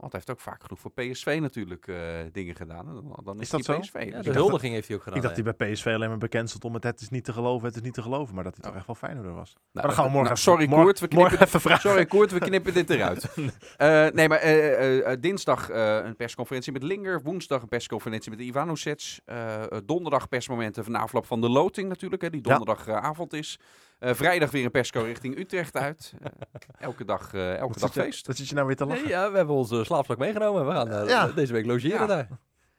Want 0.00 0.12
hij 0.12 0.22
heeft 0.26 0.38
ook 0.38 0.44
vaak 0.52 0.62
genoeg 0.62 0.78
voor 0.80 0.90
PSV 0.92 1.38
natuurlijk 1.40 1.86
eh, 1.88 1.96
dingen 2.32 2.54
gedaan. 2.54 2.86
Dan, 2.86 3.18
dan 3.24 3.34
is, 3.36 3.40
Is 3.42 3.48
dat 3.50 3.66
hij 3.66 3.74
zo? 3.76 3.80
PSV. 3.80 4.04
Ja, 4.10 4.16
Dus 4.16 4.24
de 4.24 4.32
huldiging 4.32 4.74
heeft 4.74 4.86
hij 4.88 4.96
ook 4.96 5.02
gedaan. 5.02 5.18
ik 5.18 5.24
dacht 5.24 5.36
hè. 5.36 5.42
hij 5.42 5.54
bij 5.58 5.72
PSV 5.72 5.86
alleen 5.86 6.08
maar 6.08 6.18
bekend 6.18 6.48
stond 6.48 6.64
om 6.64 6.74
het 6.74 6.84
het 6.84 7.00
is 7.00 7.08
niet 7.08 7.24
te 7.24 7.32
geloven, 7.32 7.66
het 7.66 7.76
is 7.76 7.82
niet 7.82 7.94
te 7.94 8.02
geloven. 8.02 8.34
Maar 8.34 8.44
dat 8.44 8.54
hij 8.54 8.64
toch 8.64 8.74
echt 8.74 8.86
wel 8.86 8.94
Feyenoorder 8.96 9.34
was. 9.34 9.52
Nou, 9.52 9.62
maar 9.72 9.82
dan 9.82 9.92
gaan 9.92 10.04
we 10.04 10.10
morgen 10.10 10.28
nou, 10.28 10.38
sorry 10.38 10.66
morgen- 10.66 10.84
Koert, 10.84 11.00
we 11.00 11.08
knippen 11.08 11.40
even 11.46 11.60
vragen. 11.60 11.90
Sorry 11.90 12.06
Koert, 12.06 12.32
we 12.32 12.38
knippen 12.38 12.74
dit 12.74 12.90
eruit. 12.90 13.28
Eh, 13.76 14.06
nee, 14.06 14.28
maar 14.28 14.38
eh, 14.38 14.72
eh, 14.72 15.12
eh, 15.12 15.20
dinsdag 15.20 15.70
eh, 15.70 15.96
een 16.04 16.16
persconferentie 16.16 16.72
met 16.72 16.82
Linger. 16.82 17.22
Woensdag 17.22 17.62
een 17.62 17.68
persconferentie 17.68 18.30
met 18.30 18.40
Ivanovic. 18.40 19.20
Eh, 19.24 19.62
eh, 19.62 19.78
donderdag 19.84 20.28
persmomenten 20.28 20.84
van 20.84 20.92
de 20.92 20.98
afloop 20.98 21.26
van 21.26 21.40
de 21.40 21.48
loting 21.48 21.88
natuurlijk, 21.88 22.22
hè, 22.22 22.30
die 22.30 22.40
Ja. 22.48 22.56
donderdagavond 22.56 23.32
is. 23.32 23.58
Eh, 24.00 24.14
vrijdag 24.14 24.50
weer 24.50 24.64
een 24.64 24.70
persco 24.70 25.00
richting 25.02 25.38
Utrecht 25.38 25.76
uit. 25.76 26.12
Eh, 26.22 26.30
elke 26.88 27.04
dag, 27.04 27.34
eh, 27.34 27.56
elke 27.56 27.78
dag 27.78 27.94
je- 27.94 28.00
feest. 28.00 28.26
Wat 28.26 28.36
zit 28.36 28.48
je 28.48 28.54
nou 28.54 28.66
weer 28.66 28.76
te 28.76 28.86
lachen? 28.86 29.02
Nee, 29.02 29.12
ja, 29.12 29.30
we 29.30 29.36
hebben 29.36 29.54
onze 29.56 29.84
slaapzak 29.84 30.18
meegenomen. 30.18 30.66
We 30.66 30.72
gaan 30.72 31.06
Ja. 31.06 31.26
deze 31.26 31.52
week 31.52 31.66
logeren 31.66 31.98
Ja. 32.00 32.06
daar. 32.06 32.28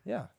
Ja, 0.01 0.31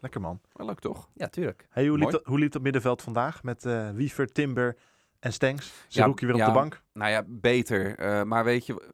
Lekker 0.00 0.20
man. 0.20 0.40
Wel 0.52 0.66
leuk 0.66 0.80
toch? 0.80 1.08
ja, 1.14 1.28
tuurlijk. 1.28 1.66
Hey, 1.70 1.86
hoe, 1.86 1.98
liep 1.98 2.10
dat, 2.10 2.24
hoe 2.24 2.38
liep 2.38 2.52
dat 2.52 2.62
middenveld 2.62 3.02
vandaag 3.02 3.42
met 3.42 3.64
eh 3.64 3.90
Wiever, 3.90 4.26
Timber 4.32 4.76
en 5.18 5.32
Stenks? 5.32 5.66
Ja, 5.66 5.72
Zerouki 5.88 6.24
weer 6.26 6.34
op 6.34 6.40
ja. 6.40 6.46
de 6.46 6.52
bank. 6.52 6.82
Nou 6.92 7.10
ja, 7.10 7.22
beter. 7.26 7.98
Eh, 7.98 8.22
maar 8.22 8.44
weet 8.44 8.66
je, 8.66 8.90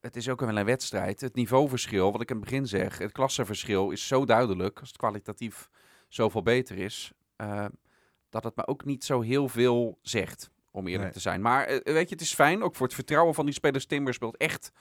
het 0.00 0.16
is 0.16 0.28
ook 0.28 0.40
wel 0.40 0.56
een 0.58 0.64
wedstrijd. 0.64 1.20
Het 1.20 1.34
niveauverschil, 1.34 2.12
wat 2.12 2.20
ik 2.20 2.30
in 2.30 2.36
het 2.36 2.44
begin 2.44 2.66
zeg, 2.66 2.98
het 2.98 3.12
klassenverschil 3.12 3.90
is 3.90 4.06
zo 4.06 4.24
duidelijk. 4.24 4.78
Als 4.78 4.88
het 4.88 4.96
kwalitatief 4.98 5.68
zoveel 6.08 6.42
beter 6.42 6.78
is, 6.78 7.12
dat 8.30 8.44
het 8.44 8.56
me 8.56 8.66
ook 8.66 8.84
niet 8.84 9.04
zo 9.04 9.20
heel 9.20 9.48
veel 9.48 9.98
zegt, 10.02 10.50
om 10.70 10.86
eerlijk 10.86 11.02
Nee. 11.02 11.12
te 11.12 11.20
zijn. 11.20 11.40
Maar 11.40 11.64
eh, 11.64 11.92
weet 11.94 12.08
je, 12.08 12.14
het 12.14 12.24
is 12.24 12.34
fijn, 12.34 12.62
ook 12.62 12.74
voor 12.74 12.86
het 12.86 12.94
vertrouwen 12.94 13.34
van 13.34 13.44
die 13.44 13.54
spelers. 13.54 13.86
Timber 13.86 14.14
speelt 14.14 14.36
echt 14.36 14.72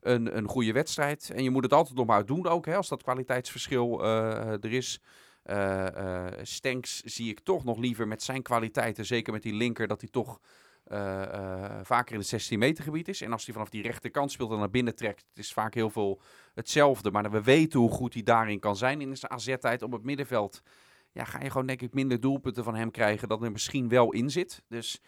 een, 0.00 0.36
een 0.36 0.48
goede 0.48 0.72
wedstrijd. 0.72 1.30
En 1.34 1.42
je 1.42 1.50
moet 1.50 1.62
het 1.62 1.72
altijd 1.72 1.96
nog 1.96 2.06
maar 2.06 2.26
doen 2.26 2.46
ook, 2.46 2.66
hè, 2.66 2.76
als 2.76 2.88
dat 2.88 3.02
kwaliteitsverschil 3.02 4.04
eh, 4.04 4.52
er 4.52 4.72
is. 4.72 5.00
Eh 5.42 6.26
eh 6.26 6.38
Stenks 6.42 7.00
zie 7.00 7.30
ik 7.30 7.40
toch 7.40 7.64
nog 7.64 7.78
liever 7.78 8.08
met 8.08 8.22
zijn 8.22 8.42
kwaliteiten, 8.42 9.04
zeker 9.06 9.32
met 9.32 9.42
die 9.42 9.54
linker, 9.54 9.86
dat 9.86 10.00
hij 10.00 10.10
toch 10.10 10.40
eh, 10.84 11.22
eh, 11.22 11.80
vaker 11.82 12.12
in 12.12 12.18
het 12.18 12.28
16 12.28 12.58
meter 12.58 12.84
gebied 12.84 13.08
is. 13.08 13.20
En 13.20 13.32
als 13.32 13.44
hij 13.44 13.54
vanaf 13.54 13.68
die 13.68 13.82
rechterkant 13.82 14.32
speelt 14.32 14.50
en 14.50 14.58
naar 14.58 14.70
binnen 14.70 14.94
trekt, 14.94 15.24
het 15.28 15.38
is 15.38 15.52
vaak 15.52 15.74
heel 15.74 15.90
veel 15.90 16.20
hetzelfde. 16.54 17.10
Maar 17.10 17.30
we 17.30 17.42
weten 17.42 17.80
hoe 17.80 17.90
goed 17.90 18.14
hij 18.14 18.22
daarin 18.22 18.58
kan 18.58 18.76
zijn 18.76 19.00
in 19.00 19.16
zijn 19.16 19.32
AZ-tijd 19.32 19.82
op 19.82 19.92
het 19.92 20.02
middenveld. 20.02 20.62
Ja, 21.12 21.24
ga 21.24 21.42
je 21.42 21.50
gewoon 21.50 21.66
denk 21.66 21.82
ik 21.82 21.94
minder 21.94 22.20
doelpunten 22.20 22.64
van 22.64 22.74
hem 22.74 22.90
krijgen 22.90 23.28
dan 23.28 23.44
er 23.44 23.52
misschien 23.52 23.88
wel 23.88 24.12
in 24.12 24.30
zit. 24.30 24.62
Dus 24.68 25.00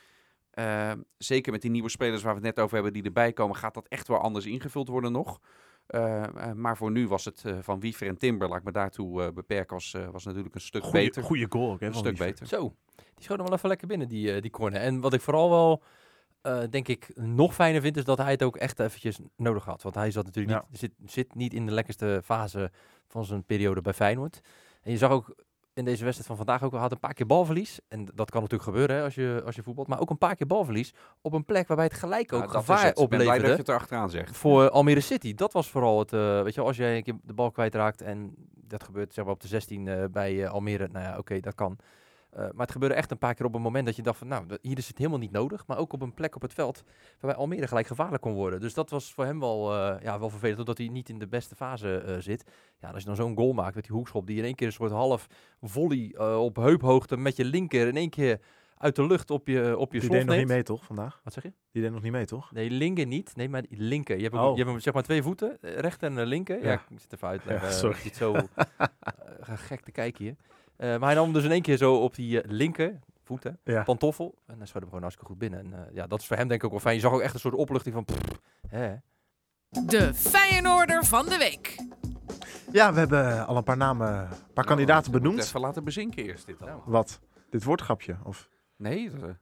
eh, 0.54 0.92
zeker 1.18 1.52
met 1.52 1.62
die 1.62 1.70
nieuwe 1.70 1.88
spelers 1.88 2.22
waar 2.22 2.34
we 2.34 2.46
het 2.46 2.54
net 2.56 2.64
over 2.64 2.74
hebben 2.74 2.92
die 2.92 3.02
erbij 3.02 3.32
komen, 3.32 3.56
gaat 3.56 3.74
dat 3.74 3.88
echt 3.88 4.08
wel 4.08 4.18
anders 4.18 4.46
ingevuld 4.46 4.88
worden 4.88 5.12
nog. 5.12 5.40
Eh, 5.86 6.22
eh, 6.22 6.52
maar 6.52 6.76
voor 6.76 6.90
nu 6.90 7.08
was 7.08 7.24
het 7.24 7.42
eh, 7.44 7.58
van 7.60 7.80
Wiever 7.80 8.06
en 8.06 8.18
Timber, 8.18 8.48
laat 8.48 8.58
ik 8.58 8.64
me 8.64 8.72
daartoe 8.72 9.22
eh, 9.22 9.32
beperken, 9.32 9.74
was, 9.74 9.94
eh, 9.94 10.08
was 10.08 10.24
natuurlijk 10.24 10.54
een 10.54 10.60
stuk 10.60 10.82
Goeie, 10.82 11.04
beter. 11.04 11.22
goeie 11.22 11.46
goal 11.48 11.72
ook, 11.72 11.80
hè? 11.80 11.86
Een 11.86 11.94
stuk 11.94 12.04
Wiever. 12.16 12.26
beter. 12.26 12.46
Zo, 12.46 12.74
die 12.96 13.24
schoot 13.24 13.36
hem 13.38 13.46
wel 13.46 13.56
even 13.56 13.68
lekker 13.68 13.86
binnen, 13.88 14.08
die, 14.08 14.32
eh, 14.34 14.40
die 14.42 14.50
corner. 14.50 14.80
En 14.80 15.00
wat 15.00 15.12
ik 15.12 15.20
vooral 15.20 15.50
wel, 15.50 15.82
eh, 16.42 16.62
denk 16.70 16.88
ik, 16.88 17.10
nog 17.14 17.54
fijner 17.54 17.80
vind, 17.80 17.96
is 17.96 18.04
dat 18.04 18.18
hij 18.18 18.30
het 18.30 18.42
ook 18.42 18.56
echt 18.56 18.80
eventjes 18.80 19.18
nodig 19.36 19.64
had. 19.64 19.82
Want 19.82 19.94
hij 19.94 20.10
zat 20.10 20.24
natuurlijk 20.24 20.54
Ja. 20.56 20.64
niet, 20.70 20.78
zit, 20.78 20.92
zit 21.04 21.34
niet 21.34 21.54
in 21.54 21.66
de 21.66 21.72
lekkerste 21.72 22.20
fase 22.24 22.70
van 23.08 23.24
zijn 23.24 23.44
periode 23.44 23.80
bij 23.80 23.92
Feyenoord. 23.94 24.40
En 24.82 24.90
je 24.90 24.98
zag 24.98 25.10
ook 25.10 25.34
in 25.74 25.84
deze 25.84 26.04
wedstrijd 26.04 26.26
van 26.26 26.36
vandaag 26.36 26.62
ook, 26.62 26.72
hij 26.72 26.80
had 26.80 26.92
een 26.92 26.98
paar 26.98 27.14
keer 27.14 27.26
balverlies. 27.26 27.80
En 27.88 28.04
dat 28.14 28.30
kan 28.30 28.40
natuurlijk 28.40 28.70
gebeuren 28.70 28.96
hè, 28.96 29.02
als, 29.02 29.14
je, 29.14 29.42
als 29.44 29.54
je 29.54 29.62
voetbalt. 29.62 29.88
Maar 29.88 30.00
ook 30.00 30.10
een 30.10 30.18
paar 30.18 30.36
keer 30.36 30.46
balverlies 30.46 30.94
op 31.20 31.32
een 31.32 31.44
plek 31.44 31.66
waarbij 31.66 31.86
het 31.86 31.94
gelijk 31.94 32.32
ook 32.32 32.50
gevaar 32.50 32.84
het. 32.84 32.98
Ik 32.98 33.08
ben 33.08 33.18
blij 33.18 33.18
dat 33.18 33.26
je 33.26 33.32
opleverde 33.32 33.56
het 33.56 33.68
erachteraan 33.68 34.10
zegt. 34.10 34.36
voor 34.36 34.70
Almere 34.70 35.00
City. 35.00 35.34
Dat 35.34 35.52
was 35.52 35.70
vooral 35.70 35.98
het, 35.98 36.12
eh, 36.12 36.42
weet 36.42 36.54
je 36.54 36.60
als 36.60 36.76
jij 36.76 36.96
een 36.96 37.02
keer 37.02 37.14
de 37.22 37.32
bal 37.32 37.50
kwijtraakt 37.50 38.02
en 38.02 38.34
dat 38.54 38.84
gebeurt 38.84 39.14
zeg 39.14 39.24
maar 39.24 39.34
op 39.34 39.40
de 39.40 39.48
16 39.48 39.88
eh, 39.88 40.04
bij 40.10 40.44
eh, 40.44 40.50
Almere. 40.50 40.88
Nou 40.92 41.04
ja, 41.04 41.18
oké, 41.18 41.40
dat 41.40 41.54
kan. 41.54 41.78
Eh, 42.34 42.40
maar 42.40 42.52
het 42.66 42.70
gebeurde 42.70 42.94
echt 42.94 43.10
een 43.10 43.18
paar 43.18 43.34
keer 43.34 43.46
op 43.46 43.54
een 43.54 43.60
moment 43.60 43.86
dat 43.86 43.96
je 43.96 44.02
dacht 44.02 44.18
van, 44.18 44.28
nou, 44.28 44.44
hier 44.62 44.78
is 44.78 44.88
het 44.88 44.98
helemaal 44.98 45.18
niet 45.18 45.30
nodig. 45.30 45.66
Maar 45.66 45.78
ook 45.78 45.92
op 45.92 46.02
een 46.02 46.14
plek 46.14 46.34
op 46.36 46.42
het 46.42 46.52
veld 46.54 46.82
waarbij 47.20 47.40
Almere 47.40 47.66
gelijk 47.66 47.86
gevaarlijk 47.86 48.22
kon 48.22 48.32
worden. 48.34 48.60
Dus 48.60 48.74
dat 48.74 48.90
was 48.90 49.12
voor 49.12 49.24
hem 49.24 49.40
wel, 49.40 49.72
eh, 49.74 50.02
ja, 50.02 50.18
wel 50.18 50.30
vervelend, 50.30 50.58
omdat 50.58 50.78
hij 50.78 50.88
niet 50.88 51.08
in 51.08 51.18
de 51.18 51.26
beste 51.28 51.54
fase 51.54 51.96
eh, 51.98 52.16
zit. 52.18 52.50
Ja, 52.80 52.88
als 52.90 53.00
je 53.00 53.06
dan 53.06 53.16
zo'n 53.16 53.36
goal 53.36 53.52
maakt 53.52 53.74
met 53.74 53.84
die 53.84 53.96
hoekschop, 53.96 54.26
die 54.26 54.38
in 54.38 54.44
één 54.44 54.54
keer 54.54 54.66
een 54.66 54.72
soort 54.72 54.90
half 54.90 55.26
volley 55.60 56.18
op 56.36 56.56
heuphoogte 56.56 57.16
met 57.16 57.36
je 57.36 57.44
linker 57.44 57.86
in 57.86 57.96
één 57.96 58.10
keer 58.10 58.40
uit 58.78 58.96
de 58.96 59.06
lucht 59.06 59.30
op 59.30 59.48
je, 59.48 59.78
op 59.78 59.92
je 59.92 60.00
Die 60.00 60.10
deed 60.10 60.26
nog 60.26 60.36
niet 60.36 60.46
mee, 60.46 60.62
toch, 60.62 60.84
vandaag? 60.84 61.20
Wat 61.24 61.32
zeg 61.32 61.42
je? 61.42 61.52
Die 61.72 61.82
deed 61.82 61.92
nog 61.92 62.02
niet 62.02 62.12
mee, 62.12 62.24
toch? 62.24 62.52
Nee, 62.52 62.70
linker 62.70 63.06
niet. 63.06 63.36
Nee, 63.36 63.48
maar 63.48 63.62
linker. 63.68 64.16
Je 64.16 64.22
hebt, 64.22 64.34
Oh. 64.34 64.50
je 64.50 64.56
hebt 64.56 64.68
hem, 64.70 64.80
zeg 64.80 64.94
maar 64.94 65.02
twee 65.02 65.22
voeten, 65.22 65.58
rechter 65.60 66.16
en 66.18 66.26
linker. 66.26 66.62
Ja, 66.62 66.70
Ja. 66.70 66.82
ik 66.90 67.00
zit 67.00 67.12
even 67.12 67.28
uitleggen. 67.28 67.68
Ja, 67.68 67.74
sorry. 67.74 67.98
is 68.04 68.16
zo 68.16 68.34
gek 69.68 69.80
te 69.80 69.90
kijken 69.90 70.24
hier. 70.24 70.36
Eh, 70.76 70.88
maar 70.88 71.00
hij 71.00 71.14
nam 71.14 71.24
hem 71.24 71.32
dus 71.32 71.44
in 71.44 71.50
één 71.50 71.62
keer 71.62 71.76
zo 71.76 71.94
op 71.96 72.14
die 72.14 72.42
eh, 72.42 72.50
linker 72.50 72.98
voet, 73.22 73.42
hè, 73.42 73.50
Ja. 73.64 73.82
pantoffel. 73.82 74.34
En 74.46 74.56
hij 74.56 74.66
schoot 74.66 74.74
hem 74.80 74.84
gewoon 74.84 75.00
hartstikke 75.02 75.30
goed 75.30 75.38
binnen. 75.40 75.60
En 75.60 75.72
eh, 75.88 75.94
ja, 75.94 76.06
dat 76.06 76.20
is 76.20 76.26
voor 76.26 76.36
hem 76.36 76.48
denk 76.48 76.60
ik 76.60 76.66
ook 76.66 76.72
wel 76.72 76.80
fijn. 76.80 76.94
Je 76.94 77.00
zag 77.00 77.12
ook 77.12 77.20
echt 77.20 77.34
een 77.34 77.40
soort 77.40 77.54
opluchting 77.54 77.94
van... 77.94 78.04
pff, 78.04 78.40
hè. 78.68 78.94
De 79.86 80.14
Feyenoorder 80.14 81.04
van 81.04 81.24
de 81.26 81.36
week. 81.38 81.76
Ja, 82.72 82.92
we 82.92 82.98
hebben 82.98 83.46
al 83.46 83.56
een 83.56 83.62
paar 83.62 83.76
namen, 83.76 84.08
een 84.20 84.52
paar 84.54 84.64
kandidaten 84.64 84.86
Nou, 84.86 85.06
ik 85.06 85.12
moet 85.12 85.22
benoemd. 85.22 85.42
Even 85.42 85.60
laten 85.60 85.84
bezinken 85.84 86.24
eerst 86.24 86.46
dit 86.46 86.58
dan. 86.58 86.68
Nou. 86.68 86.80
Wat? 86.86 87.20
Dit 87.50 87.64
woordgrapje? 87.64 88.16
Of 88.24 88.48
Nee, 88.76 89.10
er, 89.10 89.24
er 89.24 89.38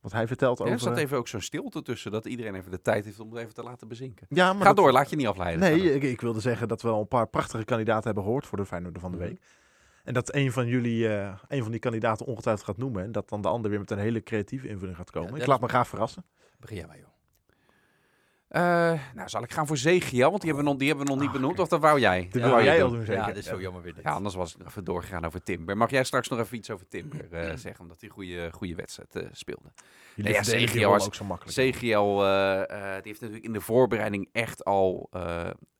wat 0.00 0.12
hij 0.12 0.26
vertelt 0.26 0.60
over... 0.60 0.80
staat 0.80 0.96
even 0.96 1.16
ook 1.16 1.28
zo'n 1.28 1.40
stilte 1.40 1.82
tussen, 1.82 2.10
dat 2.10 2.26
iedereen 2.26 2.54
even 2.54 2.70
de 2.70 2.80
tijd 2.82 3.04
heeft 3.04 3.20
om 3.20 3.30
het 3.30 3.38
even 3.40 3.54
te 3.54 3.62
laten 3.62 3.88
bezinken. 3.88 4.26
Ja, 4.30 4.52
maar 4.52 4.62
Ga 4.62 4.66
dat- 4.68 4.76
door, 4.76 4.92
laat 4.92 5.10
je 5.10 5.16
niet 5.16 5.26
afleiden. 5.26 5.60
Nee, 5.60 5.94
ik, 5.94 6.02
ik 6.02 6.20
wilde 6.20 6.40
zeggen 6.40 6.68
dat 6.68 6.82
we 6.82 6.88
al 6.88 7.00
een 7.00 7.08
paar 7.08 7.26
prachtige 7.28 7.64
kandidaten 7.64 8.04
hebben 8.04 8.22
gehoord 8.24 8.46
voor 8.46 8.58
de 8.58 8.66
Feyenoorder 8.66 9.00
van 9.00 9.10
de 9.10 9.16
Mhm. 9.16 9.26
week. 9.26 9.40
En 10.06 10.14
dat 10.14 10.34
een 10.34 10.52
van 10.52 10.66
jullie, 10.66 11.08
eh, 11.08 11.32
een 11.48 11.62
van 11.62 11.70
die 11.70 11.80
kandidaten 11.80 12.26
ongetwijfeld 12.26 12.66
gaat 12.66 12.76
noemen. 12.76 13.02
En 13.04 13.12
dat 13.12 13.28
dan 13.28 13.40
de 13.42 13.48
ander 13.48 13.70
weer 13.70 13.80
met 13.80 13.90
een 13.90 13.98
hele 13.98 14.22
creatieve 14.22 14.68
invulling 14.68 14.96
gaat 14.96 15.10
komen. 15.10 15.28
Ja, 15.28 15.34
ik 15.34 15.40
dat 15.40 15.48
laat 15.48 15.60
me 15.60 15.68
graag 15.68 15.88
verrassen. 15.88 16.24
Begin 16.60 16.76
jij 16.76 16.86
maar, 16.86 16.96
joh. 16.98 17.04
Eh, 18.48 19.00
nou, 19.14 19.28
zal 19.28 19.42
ik 19.42 19.52
gaan 19.52 19.66
voor 19.66 19.76
Zegiel, 19.76 20.28
want 20.30 20.40
die 20.42 20.46
hebben 20.50 20.64
we 20.64 20.70
nog, 20.70 20.78
die 20.78 20.88
hebben 20.88 21.06
we 21.06 21.12
nog 21.12 21.20
niet 21.20 21.30
Ah, 21.30 21.36
benoemd. 21.40 21.58
Of 21.58 21.68
dat 21.68 21.80
wou 21.80 22.00
jij? 22.00 22.28
Dat 22.30 22.40
wou 22.40 22.52
wou 22.52 22.64
jij 22.64 22.82
al 22.82 22.90
doen, 22.90 22.98
zeker? 23.00 23.14
Ja, 23.14 23.26
dit 23.26 23.36
is 23.36 23.44
zo 23.46 23.60
jammer 23.60 23.82
weer 23.82 23.94
dit. 23.94 24.04
Ja, 24.04 24.10
anders 24.10 24.34
was 24.34 24.52
ik 24.52 24.58
nog 24.58 24.68
even 24.68 24.84
doorgegaan 24.84 25.24
over 25.24 25.42
Timber. 25.42 25.76
Mag 25.76 25.90
jij 25.90 26.04
straks 26.04 26.28
nog 26.28 26.38
even 26.38 26.56
iets 26.56 26.70
over 26.70 26.88
Timber 26.88 27.32
eh, 27.32 27.56
zeggen, 27.56 27.80
omdat 27.80 28.00
hij 28.00 28.08
een 28.08 28.14
goede, 28.14 28.48
goede 28.52 28.74
wedstrijd 28.74 29.28
speelde? 29.32 29.68
Ja, 30.14 30.42
rollen 30.42 30.88
was- 30.88 31.06
ook 31.06 31.14
zo 31.14 31.24
makkelijk. 31.24 31.56
Eh, 31.58 31.62
die 32.92 33.02
heeft 33.02 33.20
natuurlijk 33.20 33.44
in 33.44 33.52
de 33.52 33.60
voorbereiding 33.60 34.28
echt 34.32 34.64
al 34.64 35.10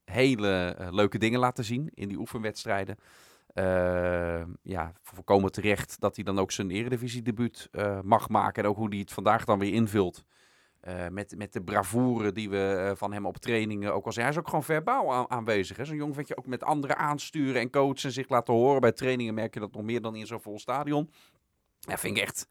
hele 0.05 0.75
leuke 0.91 1.17
dingen 1.17 1.39
laten 1.39 1.63
zien 1.63 1.91
in 1.93 2.07
die 2.07 2.17
oefenwedstrijden. 2.17 2.97
Eh, 3.57 4.41
ja, 4.61 4.93
volkomen 5.01 5.51
terecht 5.51 5.99
dat 5.99 6.15
hij 6.15 6.25
dan 6.25 6.39
ook 6.39 6.51
zijn 6.51 6.71
eredivisiedebuut 6.71 7.67
eh 7.71 7.99
mag 8.01 8.29
maken. 8.29 8.63
En 8.63 8.69
ook 8.69 8.75
hoe 8.75 8.89
hij 8.89 8.97
het 8.97 9.13
vandaag 9.13 9.45
dan 9.45 9.59
weer 9.59 9.73
invult. 9.73 10.23
Eh, 10.79 11.07
met, 11.07 11.37
met 11.37 11.53
de 11.53 11.61
bravoure 11.61 12.31
die 12.31 12.49
we 12.49 12.93
van 12.97 13.13
hem 13.13 13.25
op 13.25 13.37
trainingen 13.37 13.93
ook 13.93 14.05
al. 14.05 14.11
Hij 14.15 14.29
is 14.29 14.37
ook 14.37 14.47
gewoon 14.47 14.63
verbaal 14.63 15.13
aan- 15.13 15.29
aanwezig. 15.29 15.85
Zo'n 15.85 15.95
jong 15.95 16.15
ventje 16.15 16.37
ook 16.37 16.45
met 16.45 16.63
anderen 16.63 16.97
aansturen 16.97 17.61
en 17.61 17.69
coachen 17.69 18.03
en 18.03 18.11
zich 18.11 18.29
laten 18.29 18.53
horen. 18.53 18.81
Bij 18.81 18.91
trainingen 18.91 19.33
merk 19.33 19.53
je 19.53 19.59
dat 19.59 19.73
nog 19.73 19.83
meer 19.83 20.01
dan 20.01 20.15
in 20.15 20.27
zo'n 20.27 20.41
vol 20.41 20.59
stadion. 20.59 21.09
Ja, 21.79 21.97
vind 21.97 22.17
ik 22.17 22.23
echt 22.23 22.47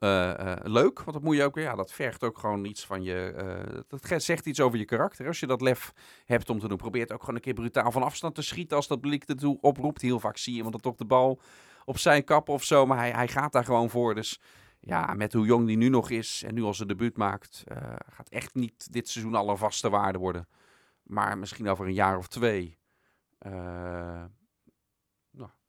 eh, 0.00 0.52
eh, 0.52 0.58
leuk. 0.62 0.98
Want 0.98 1.12
dat 1.12 1.22
moet 1.22 1.36
je 1.36 1.44
ook, 1.44 1.56
ja, 1.56 1.74
dat 1.74 1.92
vergt 1.92 2.24
ook 2.24 2.38
gewoon 2.38 2.64
iets 2.64 2.86
van 2.86 3.02
je. 3.02 3.32
eh, 3.36 3.80
dat 3.88 4.22
zegt 4.22 4.46
iets 4.46 4.60
over 4.60 4.78
je 4.78 4.84
karakter. 4.84 5.26
Als 5.26 5.40
je 5.40 5.46
dat 5.46 5.60
lef 5.60 5.92
hebt 6.24 6.50
om 6.50 6.58
te 6.58 6.68
doen, 6.68 6.76
probeer 6.76 7.02
het 7.02 7.12
ook 7.12 7.20
gewoon 7.20 7.34
een 7.34 7.40
keer 7.40 7.54
brutaal 7.54 7.92
van 7.92 8.02
afstand 8.02 8.34
te 8.34 8.42
schieten. 8.42 8.76
Als 8.76 8.86
dat 8.86 9.00
blik 9.00 9.24
ertoe 9.24 9.58
oproept. 9.60 10.02
Heel 10.02 10.20
vaak 10.20 10.36
zie 10.36 10.52
je 10.52 10.56
iemand 10.56 10.82
dat 10.82 10.92
op 10.92 10.98
de 10.98 11.04
bal 11.04 11.40
op 11.84 11.98
zijn 11.98 12.24
kap 12.24 12.48
of 12.48 12.64
zo. 12.64 12.86
Maar 12.86 12.98
hij, 12.98 13.10
hij 13.10 13.28
gaat 13.28 13.52
daar 13.52 13.64
gewoon 13.64 13.90
voor. 13.90 14.14
Dus 14.14 14.40
ja, 14.80 15.14
met 15.14 15.32
hoe 15.32 15.46
jong 15.46 15.66
die 15.66 15.76
nu 15.76 15.88
nog 15.88 16.10
is 16.10 16.42
en 16.46 16.54
nu 16.54 16.62
al 16.62 16.74
zijn 16.74 16.88
debuut 16.88 17.16
maakt, 17.16 17.64
gaat 18.08 18.28
echt 18.28 18.54
niet 18.54 18.92
dit 18.92 19.08
seizoen 19.08 19.34
al 19.34 19.48
een 19.50 19.56
vaste 19.56 19.90
waarde 19.90 20.18
worden. 20.18 20.48
Maar 21.02 21.38
misschien 21.38 21.68
over 21.68 21.86
een 21.86 21.94
jaar 21.94 22.16
of 22.18 22.28
twee. 22.28 22.78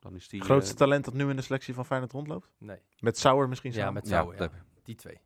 Dan 0.01 0.15
is 0.15 0.27
die. 0.27 0.39
Het 0.39 0.47
grootste 0.47 0.71
eh, 0.73 0.77
talent 0.77 1.05
dat 1.05 1.13
nu 1.13 1.29
in 1.29 1.35
de 1.35 1.41
selectie 1.41 1.73
van 1.73 1.85
Feyenoord 1.85 2.11
rondloopt? 2.11 2.51
Nee. 2.57 2.77
Met 2.99 3.17
Sauer 3.17 3.49
misschien 3.49 3.71
Ja, 3.71 3.77
samen? 3.77 3.93
met 3.93 4.07
Ja, 4.07 4.21
Sauer, 4.21 4.35
ja. 4.41 4.49
Die 4.83 4.95
twee. 4.95 5.17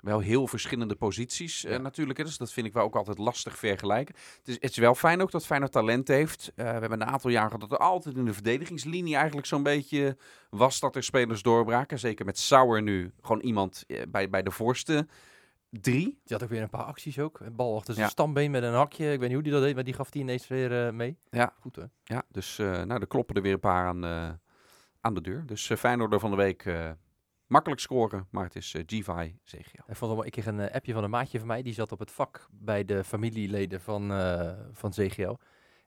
wel 0.00 0.20
heel 0.20 0.46
verschillende 0.46 0.94
posities 0.94 1.64
eh, 1.64 1.72
Ja. 1.72 1.78
natuurlijk. 1.78 2.18
hè. 2.18 2.24
Dus 2.24 2.36
dat 2.38 2.52
vind 2.52 2.66
ik 2.66 2.72
wel 2.72 2.84
ook 2.84 2.94
altijd 2.96 3.18
lastig 3.18 3.58
vergelijken. 3.58 4.14
Het 4.38 4.48
is, 4.48 4.54
het 4.54 4.70
is 4.70 4.76
wel 4.76 4.94
fijn 4.94 5.22
ook 5.22 5.30
dat 5.30 5.46
Feyenoord 5.46 5.72
talent 5.72 6.08
heeft. 6.08 6.52
Eh, 6.54 6.64
we 6.64 6.70
hebben 6.70 6.92
een 7.00 7.04
aantal 7.06 7.30
jaren 7.30 7.50
gehad 7.50 7.68
dat 7.68 7.78
er 7.80 7.86
altijd 7.86 8.16
in 8.16 8.24
de 8.24 8.32
verdedigingslinie 8.34 9.14
eigenlijk 9.16 9.46
zo'n 9.46 9.62
beetje 9.62 10.16
was 10.50 10.80
dat 10.80 10.96
er 10.96 11.02
spelers 11.02 11.42
doorbraken. 11.42 11.98
Zeker 11.98 12.24
met 12.24 12.38
Sauer 12.38 12.82
nu. 12.82 13.12
Gewoon 13.20 13.40
iemand 13.40 13.84
bij, 14.08 14.30
bij 14.30 14.42
de 14.42 14.50
voorste 14.50 15.06
drie. 15.70 16.04
Die 16.04 16.18
had 16.36 16.42
ook 16.42 16.48
weer 16.48 16.62
een 16.62 16.70
paar 16.70 16.84
acties 16.84 17.18
ook. 17.18 17.40
Een 17.40 17.56
bal 17.56 17.76
achter 17.76 17.94
zijn 17.94 18.06
Ja. 18.06 18.12
stambeen 18.12 18.50
met 18.50 18.62
een 18.62 18.72
hakje. 18.72 19.12
Ik 19.12 19.18
weet 19.18 19.20
niet 19.28 19.32
hoe 19.32 19.42
die 19.42 19.52
dat 19.52 19.62
deed, 19.62 19.74
maar 19.74 19.84
die 19.84 19.94
gaf 19.94 20.10
die 20.10 20.22
ineens 20.22 20.48
weer 20.48 20.86
eh, 20.86 20.92
mee. 20.92 21.18
Ja. 21.30 21.52
Goed 21.60 21.76
hè? 21.76 21.84
Ja, 22.04 22.22
dus 22.28 22.58
eh, 22.58 22.82
nou, 22.82 23.00
er 23.00 23.06
kloppen 23.06 23.36
er 23.36 23.42
weer 23.42 23.52
een 23.52 23.60
paar 23.60 23.86
aan, 23.86 24.04
eh, 24.04 24.30
aan 25.00 25.14
de 25.14 25.20
deur. 25.20 25.46
Dus 25.46 25.68
uh, 25.70 25.78
Feyenoord 25.78 26.20
van 26.20 26.30
de 26.30 26.36
week 26.36 26.74
makkelijk 27.46 27.80
scoren, 27.80 28.26
maar 28.30 28.44
het 28.44 28.56
is 28.56 28.74
uh, 28.74 28.82
G-Vi 28.86 29.36
CGL. 29.44 29.82
Ik, 29.90 29.96
vond 29.96 30.12
wel, 30.12 30.24
ik 30.24 30.32
kreeg 30.32 30.46
een 30.46 30.72
appje 30.72 30.92
van 30.92 31.04
een 31.04 31.10
maatje 31.10 31.38
van 31.38 31.46
mij. 31.46 31.62
Die 31.62 31.74
zat 31.74 31.92
op 31.92 31.98
het 31.98 32.10
vak 32.10 32.48
bij 32.50 32.84
de 32.84 33.04
familieleden 33.04 33.80
van, 33.80 34.12
eh 34.12 34.52
van 34.72 34.90
CGL. 34.90 35.34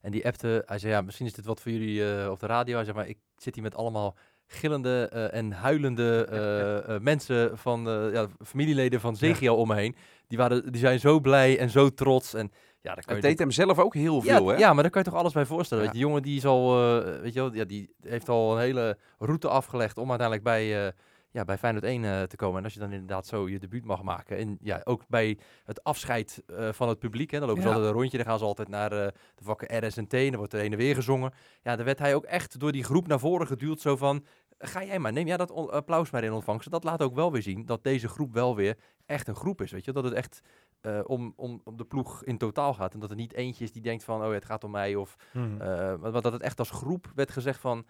En 0.02 0.12
die 0.12 0.26
appte, 0.26 0.64
hij 0.66 0.80
zei, 0.80 0.94
ja, 0.94 1.02
misschien 1.02 1.26
is 1.26 1.34
dit 1.34 1.46
wat 1.46 1.62
voor 1.62 1.72
jullie 1.72 2.32
op 2.32 2.40
de 2.40 2.46
radio. 2.46 2.76
Hij 2.76 2.84
zei, 2.84 2.98
maar 2.98 3.08
ik 3.08 3.18
zit 3.38 3.54
hier 3.54 3.64
met 3.64 3.76
allemaal 3.76 4.18
gillende 4.56 5.10
eh, 5.12 5.38
en 5.40 5.52
huilende 5.52 6.28
eh, 6.30 6.96
eh, 6.96 7.02
mensen 7.02 7.58
van, 7.58 8.10
ja, 8.14 8.28
familieleden 8.46 9.00
van 9.00 9.16
CGL 9.16 9.52
om 9.52 9.68
me 9.68 9.76
heen. 9.76 9.96
Die, 10.28 10.38
waren, 10.38 10.72
die 10.72 10.82
zijn 10.82 11.00
zo 11.00 11.20
blij 11.20 11.60
en 11.60 11.70
zo 11.70 11.90
trots. 11.90 12.34
En 12.34 12.52
ja, 12.82 12.96
daar 12.96 13.16
je 13.16 13.22
deed 13.22 13.40
hem 13.40 13.52
zelf 13.52 13.80
ook 13.80 13.94
heel 13.94 14.24
ja, 14.24 14.38
veel, 14.38 14.48
hè? 14.48 14.58
ja, 14.58 14.74
maar 14.74 14.84
daar 14.84 14.92
kan 14.92 15.04
je 15.04 15.10
toch 15.10 15.20
alles 15.20 15.34
bij 15.34 15.46
voorstellen. 15.46 15.84
Ja. 15.84 15.92
Die 15.92 16.00
jongen 16.00 16.22
die 16.22 16.38
is 16.38 16.46
al, 16.46 16.76
weet 17.22 17.34
je 17.34 17.40
wel, 17.40 17.54
ja, 17.54 17.64
die 17.64 17.90
heeft 18.02 18.30
al 18.30 18.54
een 18.54 18.60
hele 18.60 18.98
route 19.20 19.48
afgelegd 19.48 19.98
om 19.98 20.10
uiteindelijk 20.10 20.48
bij, 20.48 20.94
ja, 21.34 21.46
bij 21.46 21.58
Feyenoord 21.58 21.84
1 21.86 22.04
eh, 22.04 22.22
te 22.22 22.36
komen. 22.36 22.58
En 22.58 22.64
als 22.64 22.74
je 22.74 22.80
dan 22.80 22.92
inderdaad 22.92 23.28
zo 23.28 23.50
je 23.50 23.60
debuut 23.60 23.86
mag 23.86 24.04
maken. 24.04 24.38
En 24.38 24.58
ja, 24.62 24.82
ook 24.84 25.04
bij 25.08 25.38
het 25.64 25.84
afscheid 25.84 26.44
van 26.72 26.90
het 26.90 27.00
publiek. 27.00 27.32
Hè, 27.32 27.40
dan 27.40 27.48
lopen 27.48 27.64
ze 27.64 27.70
Ja. 27.70 27.74
altijd 27.74 27.94
een 27.94 28.00
rondje. 28.00 28.18
Dan 28.18 28.26
gaan 28.26 28.38
ze 28.38 28.46
altijd 28.46 28.68
naar 28.68 28.90
de 28.90 29.14
vakken 29.42 29.88
RS&T. 29.88 30.14
En 30.14 30.28
dan 30.28 30.36
wordt 30.36 30.54
er 30.54 30.60
heen 30.60 30.72
en 30.72 30.78
weer 30.78 30.96
gezongen. 30.96 31.34
Ja, 31.64 31.76
dan 31.76 31.86
werd 31.86 32.00
hij 32.00 32.16
ook 32.16 32.24
echt 32.24 32.60
door 32.60 32.72
die 32.72 32.84
groep 32.84 33.08
naar 33.08 33.20
voren 33.20 33.48
geduwd. 33.48 33.82
Zo 33.82 33.96
van, 33.96 34.26
ga 34.68 34.84
jij 34.84 35.00
maar, 35.00 35.14
neem 35.14 35.28
jij 35.28 35.38
dat 35.38 35.52
applaus 35.52 36.10
maar 36.10 36.24
in 36.24 36.32
ontvangst. 36.32 36.72
Dat 36.72 36.84
laat 36.84 37.02
ook 37.02 37.16
wel 37.16 37.32
weer 37.32 37.42
zien 37.42 37.66
dat 37.66 37.84
deze 37.84 38.08
groep 38.08 38.34
wel 38.34 38.56
weer 38.56 38.78
echt 39.06 39.28
een 39.28 39.36
groep 39.36 39.62
is. 39.62 39.72
Weet 39.72 39.86
je, 39.86 39.92
dat 39.92 40.04
het 40.04 40.14
echt 40.14 40.42
eh, 40.82 41.00
om, 41.06 41.34
om, 41.36 41.62
om 41.64 41.78
de 41.78 41.86
ploeg 41.86 42.24
in 42.24 42.38
totaal 42.38 42.74
gaat. 42.74 42.94
En 42.94 43.00
dat 43.00 43.10
er 43.10 43.16
niet 43.16 43.34
eentje 43.34 43.64
is 43.64 43.72
die 43.72 43.82
denkt 43.82 44.04
van, 44.04 44.24
oh 44.24 44.32
het 44.32 44.46
gaat 44.46 44.64
om 44.64 44.72
mij. 44.72 44.96
Of 44.96 45.16
eh, 45.34 45.96
maar 45.96 46.22
dat 46.22 46.34
het 46.34 46.42
echt 46.42 46.60
als 46.60 46.72
groep 46.72 47.12
werd 47.16 47.32
gezegd 47.32 47.60
van... 47.60 47.86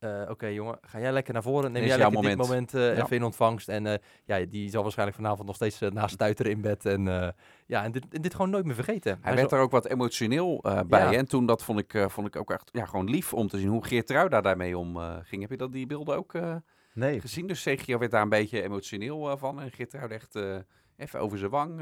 eh, 0.00 0.22
Oké 0.28 0.46
jongen, 0.46 0.78
ga 0.82 1.00
jij 1.00 1.12
lekker 1.12 1.32
naar 1.32 1.42
voren. 1.42 1.72
Neem 1.72 1.82
Is 1.82 1.88
jij 1.88 1.98
jouw 1.98 2.10
lekker 2.10 2.28
dit 2.28 2.38
moment. 2.38 2.72
moment 2.72 2.90
eh, 2.90 2.96
Ja. 2.96 3.04
even 3.04 3.16
in 3.16 3.24
ontvangst. 3.24 3.68
En 3.68 3.86
eh, 3.86 3.98
ja, 4.24 4.46
die 4.46 4.70
zal 4.70 4.82
waarschijnlijk 4.82 5.18
vanavond 5.18 5.46
nog 5.46 5.56
steeds 5.56 5.82
uh, 5.82 5.90
naast 5.90 6.14
stuiteren 6.14 6.52
in 6.52 6.60
bed. 6.60 6.86
En 6.86 7.06
uh, 7.06 7.28
ja, 7.66 7.84
en 7.84 7.92
dit, 7.92 8.06
en 8.10 8.22
dit 8.22 8.34
gewoon 8.34 8.50
nooit 8.50 8.64
meer 8.64 8.74
vergeten. 8.74 9.18
Hij, 9.20 9.34
werd 9.34 9.50
zo... 9.50 9.56
er 9.56 9.62
ook 9.62 9.70
wat 9.70 9.86
emotioneel 9.86 10.64
uh, 10.66 10.80
bij. 10.86 11.10
Ja. 11.10 11.12
En 11.12 11.28
toen 11.28 11.46
dat 11.46 11.64
vond 11.64 11.78
ik, 11.78 11.94
uh, 11.94 12.08
vond 12.08 12.26
ik 12.26 12.36
ook 12.36 12.50
echt 12.50 12.68
ja, 12.72 12.84
gewoon 12.84 13.10
lief 13.10 13.34
om 13.34 13.48
te 13.48 13.58
zien 13.58 13.68
hoe 13.68 13.84
Geert 13.84 14.10
Ruida 14.10 14.40
daarmee 14.40 14.78
om 14.78 14.96
uh, 14.96 15.16
ging. 15.22 15.40
Heb 15.40 15.50
je 15.50 15.56
dat 15.56 15.72
die 15.72 15.86
beelden 15.86 16.16
ook 16.16 16.32
nee. 16.92 17.20
gezien? 17.20 17.46
Dus 17.46 17.62
CGO 17.62 17.98
werd 17.98 18.10
daar 18.10 18.22
een 18.22 18.28
beetje 18.28 18.62
emotioneel 18.62 19.36
van. 19.36 19.60
En 19.60 19.70
Geert 19.70 19.92
Ruida 19.92 20.14
echt 20.14 20.38
even 20.96 21.20
over 21.20 21.38
zijn 21.38 21.50
wang 21.50 21.80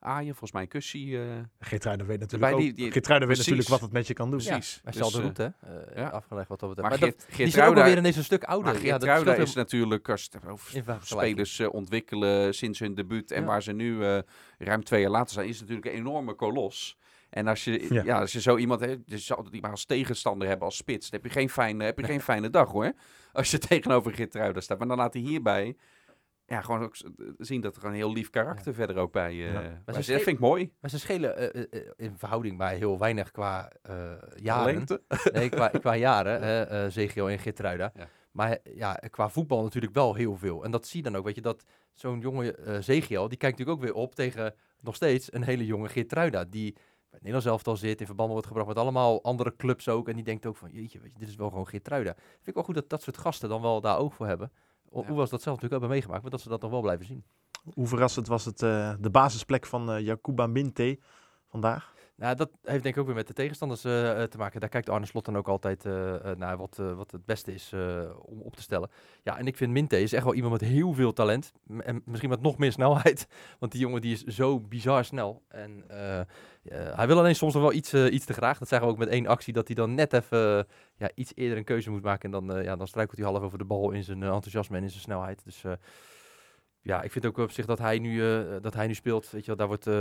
aaien. 0.00 0.28
Volgens 0.28 0.52
mij 0.52 0.62
een 0.62 0.68
kussie. 0.68 1.06
Uh, 1.06 1.24
Geertruiden 1.60 2.06
weet 2.06 2.20
natuurlijk 2.20 2.52
ook. 2.52 2.60
Die, 2.60 2.72
die, 2.72 2.92
Geertruiden 2.92 3.28
weet 3.28 3.38
natuurlijk 3.38 3.68
wat 3.68 3.80
het 3.80 3.92
met 3.92 4.06
je 4.06 4.14
kan 4.14 4.30
doen. 4.30 4.40
Precies. 4.40 4.74
Ja, 4.74 4.90
hij 4.90 5.00
dus, 5.02 5.12
de 5.12 5.20
route 5.20 5.54
uh, 5.64 5.96
ja. 5.96 6.08
afgelegd 6.08 6.48
wat 6.48 6.60
dat 6.60 6.68
betreft. 6.68 6.90
Maar, 6.90 7.00
maar 7.00 7.08
Geert, 7.08 7.26
dat, 7.26 7.34
Geert 7.34 7.52
die 7.52 7.62
is 7.62 7.68
ook 7.68 7.76
alweer 7.76 7.98
ineens 7.98 8.16
een 8.16 8.24
stuk 8.24 8.44
ouder. 8.44 8.72
Maar 8.72 8.80
Geert 8.80 9.02
ja, 9.02 9.34
is 9.34 9.54
natuurlijk, 9.54 10.08
als 10.08 10.28
het 10.32 10.46
over 10.46 10.98
spelers 11.02 11.58
uh, 11.58 11.72
ontwikkelen 11.72 12.54
sinds 12.54 12.78
hun 12.78 12.94
debuut 12.94 13.30
en 13.30 13.40
ja. 13.40 13.46
waar 13.46 13.62
ze 13.62 13.72
nu 13.72 13.96
uh, 13.96 14.18
ruim 14.58 14.84
twee 14.84 15.00
jaar 15.00 15.10
later 15.10 15.34
zijn, 15.34 15.48
is 15.48 15.60
natuurlijk 15.60 15.86
een 15.86 15.92
enorme 15.92 16.34
kolos. 16.34 16.98
En 17.30 17.46
als 17.46 17.64
je, 17.64 17.94
ja. 17.94 18.02
ja. 18.04 18.20
als 18.20 18.32
je 18.32 18.40
zo 18.40 18.56
iemand 18.56 18.80
hebt, 18.80 19.02
je 19.04 19.18
zal 19.18 19.50
die 19.50 19.60
maar 19.60 19.70
als 19.70 19.84
tegenstander 19.84 20.48
hebben 20.48 20.66
als 20.66 20.76
spits, 20.76 21.10
dan 21.10 21.20
heb 21.20 21.30
je 21.30 21.38
geen 21.38 21.50
fijne, 21.50 21.84
heb 21.84 21.98
je 21.98 22.04
geen 22.04 22.20
fijne 22.20 22.50
dag 22.50 22.70
hoor. 22.70 22.92
Als 23.32 23.50
je 23.50 23.58
tegenover 23.68 24.14
Geertruiden 24.14 24.62
staat. 24.62 24.78
Maar 24.78 24.88
dan 24.88 24.96
laat 24.96 25.12
hij 25.12 25.22
hierbij 25.22 25.76
ja, 26.48 26.60
gewoon 26.60 26.82
ook 26.82 26.96
zien 27.38 27.60
dat 27.60 27.76
er 27.76 27.84
een 27.84 27.92
heel 27.92 28.12
lief 28.12 28.30
karakter 28.30 28.70
ja. 28.70 28.76
verder 28.76 28.96
ook 28.96 29.12
bij, 29.12 29.32
uh, 29.32 29.52
ja. 29.52 29.60
bij 29.84 29.94
dat 29.94 30.04
vind 30.04 30.26
ik 30.26 30.38
mooi. 30.38 30.72
Maar 30.80 30.90
ze 30.90 30.98
schelen 30.98 31.56
uh, 31.56 31.64
uh, 31.70 31.90
in 31.96 32.18
verhouding 32.18 32.58
bij 32.58 32.76
heel 32.76 32.98
weinig 32.98 33.30
qua 33.30 33.72
jaren. 34.34 34.74
Lengte? 34.74 35.02
nee, 35.32 35.48
qua, 35.48 35.68
qua 35.68 35.96
jaren, 35.96 36.92
Zegio 36.92 37.26
en 37.26 37.38
Gitruida. 37.38 37.92
Ja. 37.94 38.08
Maar 38.30 38.58
ja, 38.62 38.92
qua 39.10 39.28
voetbal 39.28 39.62
natuurlijk 39.62 39.94
wel 39.94 40.14
heel 40.14 40.36
veel. 40.36 40.64
En 40.64 40.70
dat 40.70 40.86
zie 40.86 41.02
je 41.04 41.10
dan 41.10 41.16
ook, 41.16 41.24
weet 41.24 41.34
je, 41.34 41.40
dat 41.40 41.64
zo'n 41.94 42.20
jonge 42.20 42.78
Zegio, 42.80 43.28
die 43.28 43.38
kijkt 43.38 43.58
natuurlijk 43.58 43.84
ook 43.86 43.92
weer 43.94 44.02
op 44.02 44.14
tegen 44.14 44.54
nog 44.80 44.94
steeds 44.94 45.32
een 45.32 45.42
hele 45.42 45.66
jonge 45.66 45.88
Gitruida. 45.88 46.44
Die 46.44 46.76
het 47.10 47.22
Nederlands 47.22 47.46
elftal 47.46 47.76
zit, 47.76 48.00
in 48.00 48.06
verband 48.06 48.30
wordt 48.30 48.46
gebracht 48.46 48.68
met 48.68 48.76
allemaal 48.76 49.22
andere 49.22 49.56
clubs 49.56 49.88
ook. 49.88 50.08
En 50.08 50.14
die 50.14 50.24
denkt 50.24 50.46
ook 50.46 50.56
van, 50.56 50.70
jeetje, 50.72 51.00
weet 51.00 51.12
je, 51.12 51.18
dit 51.18 51.28
is 51.28 51.36
wel 51.36 51.48
gewoon 51.48 51.68
Geertruida. 51.68 52.14
Vind 52.14 52.46
ik 52.46 52.54
wel 52.54 52.62
goed 52.62 52.74
dat 52.74 52.88
dat 52.88 53.02
soort 53.02 53.18
gasten 53.18 53.48
dan 53.48 53.62
wel 53.62 53.80
daar 53.80 53.98
oog 53.98 54.14
voor 54.14 54.26
hebben. 54.26 54.52
Ja. 54.92 55.06
Hoe 55.06 55.16
was 55.16 55.30
dat 55.30 55.42
zelf 55.42 55.60
natuurlijk 55.60 55.64
ook 55.64 55.70
hebben 55.70 55.88
meegemaakt, 55.88 56.22
maar 56.22 56.30
dat 56.30 56.40
ze 56.40 56.48
dat 56.48 56.60
nog 56.60 56.70
wel 56.70 56.80
blijven 56.80 57.06
zien. 57.06 57.24
Hoe 57.74 57.86
verrassend 57.86 58.26
was 58.26 58.44
het 58.44 58.62
eh, 58.62 58.94
de 59.00 59.10
basisplek 59.10 59.66
van 59.66 59.90
eh 59.90 60.00
Jakuba 60.00 60.46
Minte 60.46 60.98
vandaag? 61.46 61.94
Nou, 62.18 62.36
dat 62.36 62.50
heeft 62.62 62.82
denk 62.82 62.94
ik 62.94 63.00
ook 63.00 63.06
weer 63.06 63.16
met 63.16 63.26
de 63.26 63.32
tegenstanders 63.32 63.84
eh, 63.84 64.22
eh, 64.22 64.28
te 64.28 64.38
maken. 64.38 64.60
Daar 64.60 64.68
kijkt 64.68 64.88
Arne 64.88 65.06
Slot 65.06 65.24
dan 65.24 65.36
ook 65.36 65.48
altijd 65.48 65.84
eh, 65.84 66.14
naar 66.36 66.56
wat, 66.56 66.76
wat 66.76 67.10
het 67.10 67.24
beste 67.24 67.54
is 67.54 67.72
om 68.22 68.40
op 68.40 68.56
te 68.56 68.62
stellen. 68.62 68.90
Ja, 69.22 69.38
en 69.38 69.46
ik 69.46 69.56
vind 69.56 69.72
Minte 69.72 70.00
is 70.00 70.12
echt 70.12 70.24
wel 70.24 70.34
iemand 70.34 70.60
met 70.60 70.70
heel 70.70 70.92
veel 70.92 71.12
talent. 71.12 71.52
En 71.80 72.02
misschien 72.04 72.28
met 72.28 72.40
nog 72.40 72.58
meer 72.58 72.72
snelheid. 72.72 73.28
Want 73.60 73.72
die 73.72 73.80
jongen 73.80 74.00
die 74.00 74.12
is 74.12 74.24
zo 74.24 74.60
bizar 74.60 75.04
snel. 75.04 75.42
En 75.48 75.84
hij 76.68 77.06
wil 77.06 77.18
alleen 77.18 77.36
soms 77.36 77.54
nog 77.54 77.62
wel 77.62 77.72
iets, 77.72 77.94
iets 77.94 78.24
te 78.24 78.32
graag. 78.32 78.58
Dat 78.58 78.68
zagen 78.68 78.86
we 78.86 78.92
ook 78.92 78.98
met 78.98 79.08
één 79.08 79.26
actie. 79.26 79.52
Dat 79.52 79.66
hij 79.66 79.76
dan 79.76 79.94
net 79.94 80.12
even 80.12 80.66
ja, 80.96 81.10
iets 81.14 81.32
eerder 81.34 81.58
een 81.58 81.64
keuze 81.64 81.90
moet 81.90 82.02
maken. 82.02 82.32
En 82.32 82.46
dan, 82.46 82.62
ja, 82.62 82.76
dan 82.76 82.86
struikelt 82.88 83.18
hij 83.18 83.26
half 83.26 83.42
over 83.42 83.58
de 83.58 83.64
bal 83.64 83.90
in 83.90 84.04
zijn 84.04 84.22
enthousiasme 84.22 84.76
en 84.76 84.82
in 84.82 84.90
zijn 84.90 85.02
snelheid. 85.02 85.44
Dus 85.44 85.64
ja, 86.88 87.02
ik 87.02 87.12
vind 87.12 87.26
ook 87.26 87.38
op 87.38 87.50
zich 87.50 87.66
dat 87.66 87.78
hij 87.78 87.98
nu, 87.98 88.24
eh, 88.24 88.40
dat 88.60 88.74
hij 88.74 88.86
nu 88.86 88.94
speelt. 88.94 89.30
Weet 89.30 89.40
je 89.40 89.46
wel, 89.46 89.56
daar 89.56 89.66
wordt, 89.66 89.86
eh, 89.86 89.94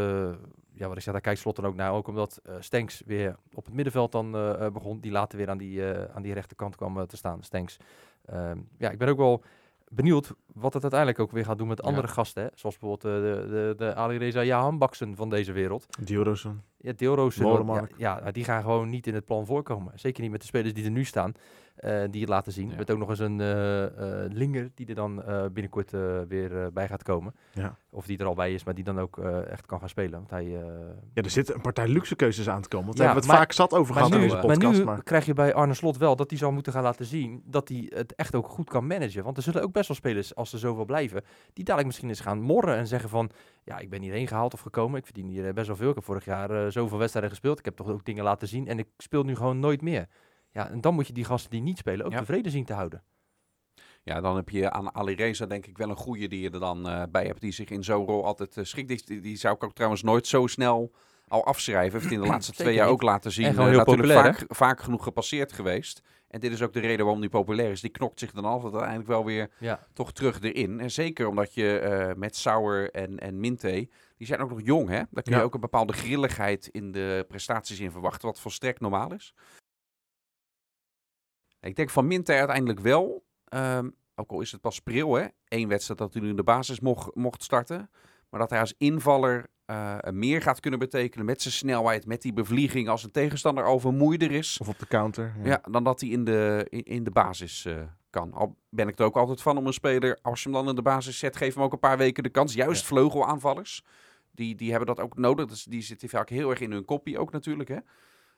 ja, 0.73 0.87
wat 0.87 0.97
ik 0.97 1.03
zeg, 1.03 1.13
daar 1.13 1.21
kijkt 1.21 1.39
Slot 1.39 1.55
dan 1.55 1.65
ook 1.65 1.75
naar. 1.75 1.91
Ook 1.91 2.07
omdat 2.07 2.39
eh 2.43 2.55
Stenks 2.59 3.01
weer 3.05 3.35
op 3.53 3.65
het 3.65 3.73
middenveld 3.73 4.11
dan 4.11 4.31
begon. 4.73 4.99
Die 4.99 5.11
later 5.11 5.37
weer 5.37 5.49
aan 5.49 5.57
die, 5.57 5.91
eh, 5.91 6.15
aan 6.15 6.21
die 6.21 6.33
rechterkant 6.33 6.75
kwam 6.75 7.07
te 7.07 7.17
staan, 7.17 7.43
Stenks. 7.43 7.77
Ehm, 8.25 8.57
ja, 8.77 8.89
ik 8.89 8.97
ben 8.97 9.07
ook 9.07 9.17
wel 9.17 9.43
benieuwd 9.89 10.33
wat 10.53 10.73
het 10.73 10.81
uiteindelijk 10.81 11.21
ook 11.21 11.31
weer 11.31 11.45
gaat 11.45 11.57
doen 11.57 11.67
met 11.67 11.81
andere 11.81 12.07
gasten. 12.07 12.43
Hè? 12.43 12.49
Zoals 12.53 12.77
bijvoorbeeld 12.77 13.21
de, 13.21 13.47
de, 13.49 13.73
de 13.85 13.95
Ali 13.95 14.17
Reza 14.17 14.43
Jahan 14.43 14.77
Baksen 14.77 15.15
van 15.15 15.29
deze 15.29 15.51
wereld. 15.51 15.85
Diorosun. 16.05 16.61
Ja, 16.77 16.93
Deelroos, 16.95 17.35
ja, 17.97 18.31
die 18.31 18.43
gaan 18.43 18.61
gewoon 18.61 18.89
niet 18.89 19.07
in 19.07 19.13
het 19.13 19.25
plan 19.25 19.45
voorkomen. 19.45 19.91
Zeker 19.95 20.21
niet 20.21 20.31
met 20.31 20.41
de 20.41 20.47
spelers 20.47 20.73
die 20.73 20.85
er 20.85 20.91
nu 20.91 21.03
staan, 21.03 21.33
eh, 21.77 22.01
die 22.11 22.21
het 22.21 22.29
laten 22.29 22.51
zien. 22.51 22.69
Ja. 22.69 22.75
Met 22.75 22.91
ook 22.91 22.97
nog 22.97 23.09
eens 23.09 23.19
een 23.19 23.41
eh, 23.41 23.83
eh, 24.23 24.31
Linger 24.31 24.69
die 24.75 24.87
er 24.87 24.95
dan 24.95 25.23
eh, 25.23 25.41
binnenkort 25.51 25.93
eh, 25.93 26.01
weer 26.27 26.73
bij 26.73 26.87
gaat 26.87 27.03
komen. 27.03 27.33
Ja. 27.53 27.77
Of 27.89 28.05
die 28.05 28.17
er 28.17 28.25
al 28.25 28.33
bij 28.35 28.53
is, 28.53 28.63
maar 28.63 28.73
die 28.73 28.83
dan 28.83 28.99
ook 28.99 29.17
eh, 29.19 29.49
echt 29.51 29.65
kan 29.65 29.79
gaan 29.79 29.89
spelen. 29.89 30.11
Want 30.11 30.29
hij, 30.29 30.45
eh, 30.45 30.65
Ja, 31.13 31.21
er 31.21 31.29
zitten 31.29 31.55
een 31.55 31.61
partij 31.61 31.87
luxe 31.87 32.15
keuzes 32.15 32.49
aan 32.49 32.61
te 32.61 32.67
komen. 32.67 32.85
Want 32.85 32.97
Ja, 32.97 33.03
daar 33.03 33.13
hebben 33.13 33.29
we 33.29 33.37
het 33.37 33.47
maar- 33.47 33.55
vaak 33.57 33.69
zat 33.71 33.79
over 33.79 33.93
maar 33.93 34.03
gehad 34.03 34.09
nu, 34.19 34.23
in 34.23 34.29
deze 34.29 34.35
maar 34.47 34.53
podcast. 34.55 34.79
nu 34.79 34.85
Maar, 34.85 35.03
krijg 35.03 35.25
je 35.25 35.33
bij 35.33 35.53
Arne 35.53 35.73
Slot 35.73 35.97
wel 35.97 36.15
dat 36.15 36.29
hij 36.29 36.39
zal 36.39 36.51
moeten 36.51 36.73
gaan 36.73 36.83
laten 36.83 37.05
zien 37.05 37.41
dat 37.45 37.67
hij 37.69 37.91
het 37.95 38.15
echt 38.15 38.35
ook 38.35 38.47
goed 38.47 38.69
kan 38.69 38.87
managen. 38.87 39.23
Want 39.23 39.37
er 39.37 39.43
zullen 39.43 39.61
ook 39.63 39.71
best 39.71 39.87
wel 39.87 39.97
spelers, 39.97 40.35
als 40.35 40.49
ze 40.49 40.57
zoveel 40.57 40.85
blijven, 40.85 41.21
die 41.53 41.63
dadelijk 41.63 41.85
misschien 41.87 42.09
eens 42.09 42.19
gaan 42.19 42.41
morren 42.41 42.75
en 42.75 42.87
zeggen 42.87 43.09
van, 43.09 43.29
ja, 43.63 43.77
ik 43.77 43.89
ben 43.89 44.01
hierheen 44.01 44.27
gehaald 44.27 44.53
of 44.53 44.59
gekomen. 44.59 44.99
Ik 44.99 45.05
verdien 45.05 45.27
hier 45.27 45.53
best 45.53 45.67
wel 45.67 45.75
veel. 45.75 45.89
Ik 45.89 45.95
heb 45.95 46.03
vorig 46.03 46.25
jaar 46.25 46.51
eh, 46.65 46.71
zoveel 46.71 46.97
wedstrijden 46.97 47.31
gespeeld. 47.31 47.59
Ik 47.59 47.65
heb 47.65 47.75
toch 47.75 47.89
ook 47.89 48.05
dingen 48.05 48.23
laten 48.23 48.47
zien 48.47 48.67
en 48.67 48.79
ik 48.79 48.87
speel 48.97 49.23
nu 49.23 49.35
gewoon 49.35 49.59
nooit 49.59 49.81
meer. 49.81 50.07
Ja, 50.57 50.69
en 50.69 50.81
dan 50.81 50.93
moet 50.93 51.07
je 51.07 51.13
die 51.13 51.25
gasten 51.25 51.49
die 51.51 51.61
niet 51.61 51.77
spelen 51.77 52.05
ook 52.05 52.11
Ja. 52.11 52.17
tevreden 52.17 52.51
zien 52.51 52.65
te 52.65 52.73
houden. 52.73 53.03
Ja, 54.03 54.21
dan 54.21 54.35
heb 54.35 54.49
je 54.49 54.71
aan 54.71 54.95
Alireza 54.95 55.45
denk 55.45 55.65
ik 55.65 55.77
wel 55.77 55.89
een 55.89 55.95
goede 55.95 56.27
die 56.27 56.41
je 56.41 56.49
er 56.49 56.59
dan 56.59 56.89
eh, 56.89 57.03
bij 57.11 57.25
hebt. 57.25 57.41
Die 57.41 57.51
zich 57.51 57.69
in 57.69 57.83
zo'n 57.83 58.05
rol 58.05 58.25
altijd 58.25 58.57
eh, 58.57 58.63
schikt. 58.63 59.07
Die, 59.07 59.21
die, 59.21 59.35
zou 59.37 59.55
ik 59.55 59.63
ook 59.63 59.73
trouwens 59.73 60.03
nooit 60.03 60.27
zo 60.27 60.47
snel 60.47 60.91
al 61.27 61.45
afschrijven. 61.45 61.99
Heeft 61.99 62.11
in 62.11 62.21
de 62.21 62.27
laatste 62.33 62.51
twee 62.51 62.73
jaar 62.73 62.87
ook 62.87 63.01
laten 63.01 63.31
zien. 63.31 63.45
Eh, 63.45 63.51
heel 63.51 63.59
natuurlijk 63.63 63.85
populair, 63.85 64.23
vaak, 64.23 64.45
vaak 64.47 64.81
genoeg 64.81 65.03
gepasseerd 65.03 65.51
geweest. 65.53 66.01
En 66.27 66.39
dit 66.39 66.51
is 66.51 66.61
ook 66.61 66.73
de 66.73 66.79
reden 66.79 67.03
waarom 67.05 67.21
die 67.21 67.29
populair 67.29 67.71
is. 67.71 67.81
Die 67.81 67.89
knokt 67.91 68.19
zich 68.19 68.31
dan 68.31 68.45
altijd 68.45 68.71
uiteindelijk 68.71 69.09
wel 69.09 69.25
weer 69.25 69.51
Ja, 69.59 69.79
toch 69.93 70.13
terug 70.13 70.41
erin. 70.41 70.79
En 70.79 70.91
zeker 70.91 71.27
omdat 71.27 71.53
je 71.53 72.13
met 72.17 72.35
Sauer 72.35 72.91
en, 72.91 73.19
en 73.19 73.39
Minte, 73.39 73.89
die 74.17 74.27
zijn 74.27 74.39
ook 74.39 74.49
nog 74.49 74.61
jong 74.63 74.87
hè. 74.89 74.95
Daar 75.11 75.23
kun 75.23 75.33
je 75.33 75.37
Ja. 75.39 75.43
ook 75.43 75.53
een 75.53 75.59
bepaalde 75.59 75.93
grilligheid 75.93 76.67
in 76.67 76.91
de 76.91 77.25
prestaties 77.27 77.79
in 77.79 77.91
verwachten. 77.91 78.27
Wat 78.27 78.39
volstrekt 78.39 78.79
normaal 78.79 79.13
is. 79.13 79.33
Ik 81.67 81.75
denk 81.75 81.89
van 81.89 82.07
Minte 82.07 82.33
uiteindelijk 82.33 82.79
wel. 82.79 83.23
ehm, 83.47 83.89
ook 84.15 84.31
al 84.31 84.41
is 84.41 84.51
het 84.51 84.61
pas 84.61 84.79
pril 84.79 85.13
hè. 85.15 85.25
Eén 85.47 85.67
wedstrijd 85.67 85.99
dat 85.99 86.13
hij 86.13 86.21
nu 86.21 86.29
in 86.29 86.35
de 86.35 86.43
basis 86.43 86.79
mocht, 86.79 87.15
mocht 87.15 87.43
starten. 87.43 87.89
Maar 88.29 88.39
dat 88.39 88.49
hij 88.49 88.59
als 88.59 88.73
invaller 88.77 89.47
eh, 89.65 89.97
meer 90.11 90.41
gaat 90.41 90.59
kunnen 90.59 90.79
betekenen 90.79 91.25
met 91.25 91.41
zijn 91.41 91.53
snelheid. 91.53 92.05
Met 92.05 92.21
die 92.21 92.33
bevlieging 92.33 92.87
als 92.89 93.03
een 93.03 93.11
tegenstander 93.11 93.63
al 93.65 93.79
vermoeider 93.79 94.31
is. 94.31 94.57
of 94.61 94.67
op 94.67 94.79
de 94.79 94.87
counter. 94.87 95.33
Ja, 95.43 95.61
dan 95.71 95.83
dat 95.83 95.99
hij 96.01 96.09
in 96.09 96.23
de, 96.23 96.65
in, 96.69 96.83
in 96.83 97.03
de 97.03 97.11
basis 97.11 97.65
eh, 97.65 97.75
kan. 98.09 98.33
Al 98.33 98.57
ben 98.69 98.87
ik 98.87 98.99
er 98.99 99.05
ook 99.05 99.17
altijd 99.17 99.41
van 99.41 99.57
om 99.57 99.67
een 99.67 99.73
speler, 99.73 100.19
als 100.21 100.43
je 100.43 100.49
hem 100.49 100.57
dan 100.57 100.69
in 100.69 100.75
de 100.75 100.81
basis 100.81 101.19
zet, 101.19 101.37
geef 101.37 101.53
hem 101.53 101.63
ook 101.63 101.73
een 101.73 101.79
paar 101.79 101.97
weken 101.97 102.23
de 102.23 102.29
kans. 102.29 102.53
Juist 102.53 102.81
Ja. 102.81 102.87
vleugelaanvallers. 102.87 103.83
Die, 104.31 104.55
die 104.55 104.69
hebben 104.69 104.87
dat 104.95 104.99
ook 104.99 105.17
nodig. 105.17 105.45
Dus 105.45 105.63
die 105.63 105.81
zitten 105.81 106.09
vaak 106.09 106.29
heel 106.29 106.49
erg 106.49 106.59
in 106.59 106.71
hun 106.71 106.85
kopie 106.85 107.19
ook 107.19 107.31
natuurlijk. 107.31 107.69
Hè? 107.69 107.77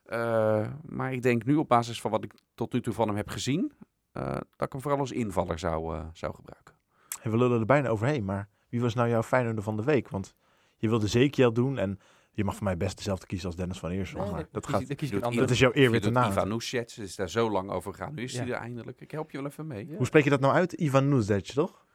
Eh, 0.10 0.68
maar 0.86 1.14
ik 1.14 1.22
denk 1.22 1.46
nu 1.46 1.56
op 1.56 1.68
basis 1.68 2.02
van 2.02 2.12
wat 2.12 2.24
ik 2.24 2.34
tot 2.56 2.74
nu 2.74 2.82
toe 2.82 2.94
van 2.94 3.08
hem 3.08 3.18
heb 3.18 3.30
gezien, 3.30 3.72
eh, 4.12 4.32
dat 4.34 4.66
ik 4.68 4.72
hem 4.72 4.82
vooral 4.82 5.00
als 5.00 5.12
invaller 5.12 5.60
zou, 5.60 5.96
eh, 5.96 6.06
zou 6.14 6.36
gebruiken. 6.36 6.76
En 7.22 7.32
we 7.32 7.38
lullen 7.38 7.60
er 7.60 7.66
bijna 7.66 7.90
overheen. 7.90 8.26
Maar 8.26 8.50
wie 8.70 8.82
was 8.82 8.94
nou 8.94 9.10
jouw 9.10 9.24
Feyenoorder 9.24 9.64
van 9.64 9.78
de 9.78 9.84
week? 9.84 10.10
Want 10.10 10.36
je 10.78 10.90
wilde 10.90 11.08
Zekiel 11.08 11.54
doen. 11.54 11.78
En 11.78 12.00
je 12.32 12.44
mag 12.44 12.56
voor 12.56 12.64
mij 12.64 12.78
best 12.78 12.98
dezelfde 12.98 13.26
kiezen 13.26 13.48
als 13.48 13.56
Dennis 13.56 13.80
van 13.80 13.90
Eersel. 13.92 14.20
Nee, 14.20 14.30
maar 14.30 14.36
nee, 14.40 14.48
dat, 14.52 14.66
kies- 14.66 14.76
gaat, 14.76 14.96
kies 14.96 15.10
dat 15.36 15.50
is 15.50 15.60
jouw 15.60 15.72
eer 15.74 15.92
weer 15.92 16.02
te 16.02 16.08
Je 16.08 16.14
doet 16.14 16.24
na. 16.24 16.30
Ivan 16.30 16.62
is 17.06 17.16
daar 17.16 17.30
zo 17.30 17.50
lang 17.52 17.70
over 17.70 17.94
gegaan. 17.94 18.14
Nu 18.14 18.24
is 18.24 18.34
Ja. 18.34 18.40
hij 18.40 18.50
er 18.50 18.56
eindelijk. 18.58 19.02
Ik 19.02 19.12
help 19.12 19.32
je 19.32 19.38
wel 19.38 19.48
even 19.48 19.68
mee. 19.68 19.88
Ja. 19.88 19.96
Hoe 19.96 20.06
spreek 20.06 20.24
je 20.24 20.30
dat 20.30 20.40
nou 20.40 20.54
uit? 20.54 20.74
Ivan 20.74 21.24
toch? 21.54 21.86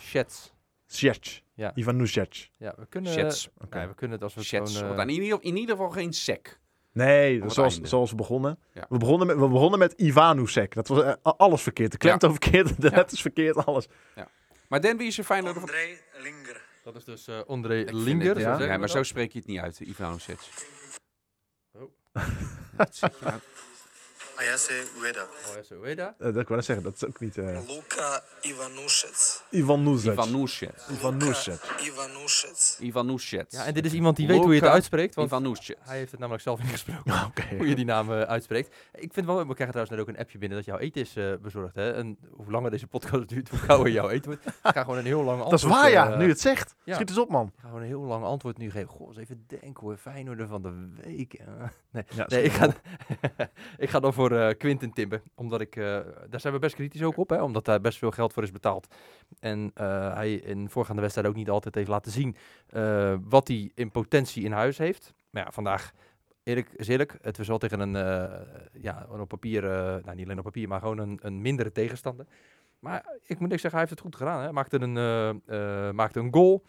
Shets. 0.00 0.54
Sjec. 0.86 1.42
Ja. 1.54 1.72
Ivan. 1.74 2.06
Ja, 2.56 2.74
we 2.76 2.86
kunnen, 2.88 3.12
Shets. 3.12 3.48
We 3.58 3.94
kunnen 3.94 4.10
het 4.10 4.22
als 4.22 4.34
we 4.34 4.40
het 4.40 4.48
Shets. 4.48 4.78
gewoon... 4.78 5.08
In, 5.08 5.22
ieder, 5.22 5.42
in 5.42 5.56
ieder 5.56 5.76
geval 5.76 5.90
geen 5.90 6.12
sec. 6.12 6.60
Nee, 6.92 7.42
zoals, 7.50 7.74
einde. 7.74 7.88
zoals 7.88 8.10
we 8.10 8.16
begonnen. 8.16 8.58
Ja. 8.74 8.86
We 8.88 8.98
begonnen 8.98 9.26
met, 9.26 9.36
we 9.38 9.48
begonnen 9.48 9.78
met 9.78 9.92
Ivanusek. 9.92 10.74
Dat 10.74 10.88
was 10.88 11.02
eh, 11.02 11.12
alles 11.22 11.62
verkeerd. 11.62 11.92
De 11.92 11.98
klemtoon 11.98 12.30
verkeerd, 12.30 12.80
de 12.82 12.88
Ja. 12.90 12.96
letters 12.96 13.20
verkeerd, 13.22 13.66
alles. 13.66 13.86
Maar 14.68 14.80
Dan, 14.80 14.96
wie 14.96 15.06
is 15.06 15.16
je 15.16 15.24
van... 15.24 15.46
André 15.46 15.98
Linger. 16.22 16.62
dat 16.84 16.96
is 16.96 17.04
dus 17.04 17.26
eh 17.28 17.40
André 17.46 17.80
Ik 17.80 17.90
Linger. 17.92 18.28
het, 18.28 18.36
zo 18.36 18.42
ja. 18.42 18.48
zeggen 18.48 18.58
Ja, 18.66 18.72
we 18.72 18.78
maar 18.78 18.78
dat. 18.78 18.90
zo 18.96 19.02
spreek 19.02 19.32
je 19.32 19.38
het 19.38 19.46
niet 19.48 19.58
uit, 19.60 19.80
Ivan 19.80 20.20
Sets. 20.20 20.50
Oh. 21.72 21.82
Ayase 24.40 24.72
Ueda. 25.00 25.26
Je 25.88 25.94
dat? 25.96 26.14
Eh, 26.18 26.26
dat 26.32 26.36
ik 26.42 26.48
wel 26.48 26.62
zeggen, 26.62 26.84
dat 26.84 26.94
is 26.94 27.04
ook 27.06 27.20
niet... 27.20 27.38
eh 27.38 27.58
Luka 27.68 28.22
Ivanushets. 28.40 29.42
Ivanushets. 30.90 32.78
Ivan 32.80 33.06
Nusjet. 33.06 33.52
Ja, 33.52 33.64
en 33.64 33.74
dit 33.74 33.84
is 33.84 33.92
iemand 33.92 34.16
die 34.16 34.26
weet 34.26 34.38
hoe 34.38 34.54
je 34.54 34.60
het 34.60 34.70
uitspreekt. 34.70 35.14
Want 35.14 35.28
Ivan 35.28 35.42
Nusjet. 35.42 35.76
hij 35.80 35.96
heeft 35.96 36.10
het 36.10 36.20
namelijk 36.20 36.42
zelf 36.44 36.60
ingesproken. 36.60 37.32
Hoe 37.56 37.68
je 37.68 37.74
die 37.74 37.84
naam 37.84 38.12
eh, 38.12 38.20
uitspreekt. 38.20 38.74
Ik 38.94 39.12
vind 39.12 39.26
wel, 39.26 39.36
we 39.36 39.54
krijgen 39.54 39.66
trouwens 39.66 39.90
net 39.90 40.00
ook 40.00 40.08
een 40.08 40.18
appje 40.18 40.38
binnen 40.38 40.58
dat 40.58 40.66
jouw 40.66 40.78
eten 40.78 41.00
is 41.00 41.12
bezorgd. 41.42 41.74
Hè? 41.74 41.92
En 41.92 42.18
hoe 42.30 42.50
langer 42.50 42.70
deze 42.70 42.86
podcast 42.86 43.28
duurt, 43.28 43.48
hoe 43.48 43.58
kouder 43.66 43.92
jouw 43.92 44.08
eten 44.08 44.30
wordt. 44.30 44.46
Ik 44.46 44.52
ga 44.62 44.82
gewoon 44.82 44.98
een 44.98 45.04
heel 45.04 45.22
lang 45.22 45.40
antwoord... 45.40 45.50
Dat 45.62 45.70
is 45.70 45.76
waar, 45.76 45.90
ja. 45.90 46.16
Nu 46.16 46.28
het 46.28 46.40
zegt. 46.40 46.74
ja. 46.84 46.94
Schiet 46.94 47.08
eens 47.08 47.18
op, 47.18 47.28
man. 47.30 47.46
Ik 47.46 47.60
ga 47.60 47.66
gewoon 47.66 47.80
een 47.82 47.88
heel 47.88 48.00
lang 48.00 48.24
antwoord 48.24 48.58
nu 48.58 48.70
geven. 48.70 48.88
Goh, 48.88 49.08
eens 49.08 49.16
even 49.18 49.44
denken 49.46 49.80
hoor. 49.80 49.96
Feyenoorder 49.96 50.46
van 50.46 50.62
de 50.62 50.88
week. 51.02 51.40
nee, 51.92 52.04
Ja, 52.08 52.24
nee 52.28 52.42
ik, 52.42 52.52
ga, 52.52 52.68
ik 53.78 53.90
ga 53.90 54.00
dan 54.00 54.12
voor 54.12 54.29
eh 54.32 54.56
Quinten 54.58 54.92
Timber. 54.92 55.22
Omdat 55.34 55.60
ik, 55.60 55.76
eh, 55.76 55.84
daar 56.28 56.40
zijn 56.40 56.52
we 56.52 56.58
best 56.58 56.74
kritisch 56.74 57.02
ook 57.02 57.16
op. 57.16 57.30
Hè? 57.30 57.42
Omdat 57.42 57.64
daar 57.64 57.80
best 57.80 57.98
veel 57.98 58.10
geld 58.10 58.32
voor 58.32 58.42
is 58.42 58.50
betaald. 58.50 58.94
En 59.40 59.70
eh, 59.74 60.14
hij 60.14 60.32
in 60.34 60.70
voorgaande 60.70 61.00
wedstrijden 61.00 61.32
ook 61.32 61.38
niet 61.38 61.50
altijd 61.50 61.74
heeft 61.74 61.88
laten 61.88 62.12
zien 62.12 62.36
wat 63.28 63.48
hij 63.48 63.70
in 63.74 63.90
potentie 63.90 64.44
in 64.44 64.52
huis 64.52 64.78
heeft. 64.78 65.14
Maar 65.30 65.44
ja, 65.44 65.50
vandaag, 65.50 65.92
eerlijk 66.42 66.68
is 66.76 66.88
eerlijk, 66.88 67.18
het 67.22 67.36
was 67.36 67.48
wel 67.48 67.58
tegen 67.58 67.80
een, 67.80 67.92
ja, 68.72 69.06
op 69.08 69.28
papier, 69.28 69.62
nou 69.62 70.14
niet 70.14 70.24
alleen 70.24 70.38
op 70.38 70.44
papier, 70.44 70.68
maar 70.68 70.80
gewoon 70.80 70.98
een, 70.98 71.18
een 71.22 71.40
mindere 71.40 71.72
tegenstander. 71.72 72.26
Maar 72.78 73.16
ik 73.26 73.38
moet 73.38 73.48
niks 73.48 73.62
zeggen, 73.62 73.80
hij 73.80 73.88
heeft 73.88 73.90
het 73.90 74.00
goed 74.00 74.16
gedaan. 74.16 74.42
Hè? 74.42 74.52
Maakte, 74.52 74.80
een, 74.80 75.94
maakte 75.94 76.20
een 76.20 76.34
goal. 76.34 76.64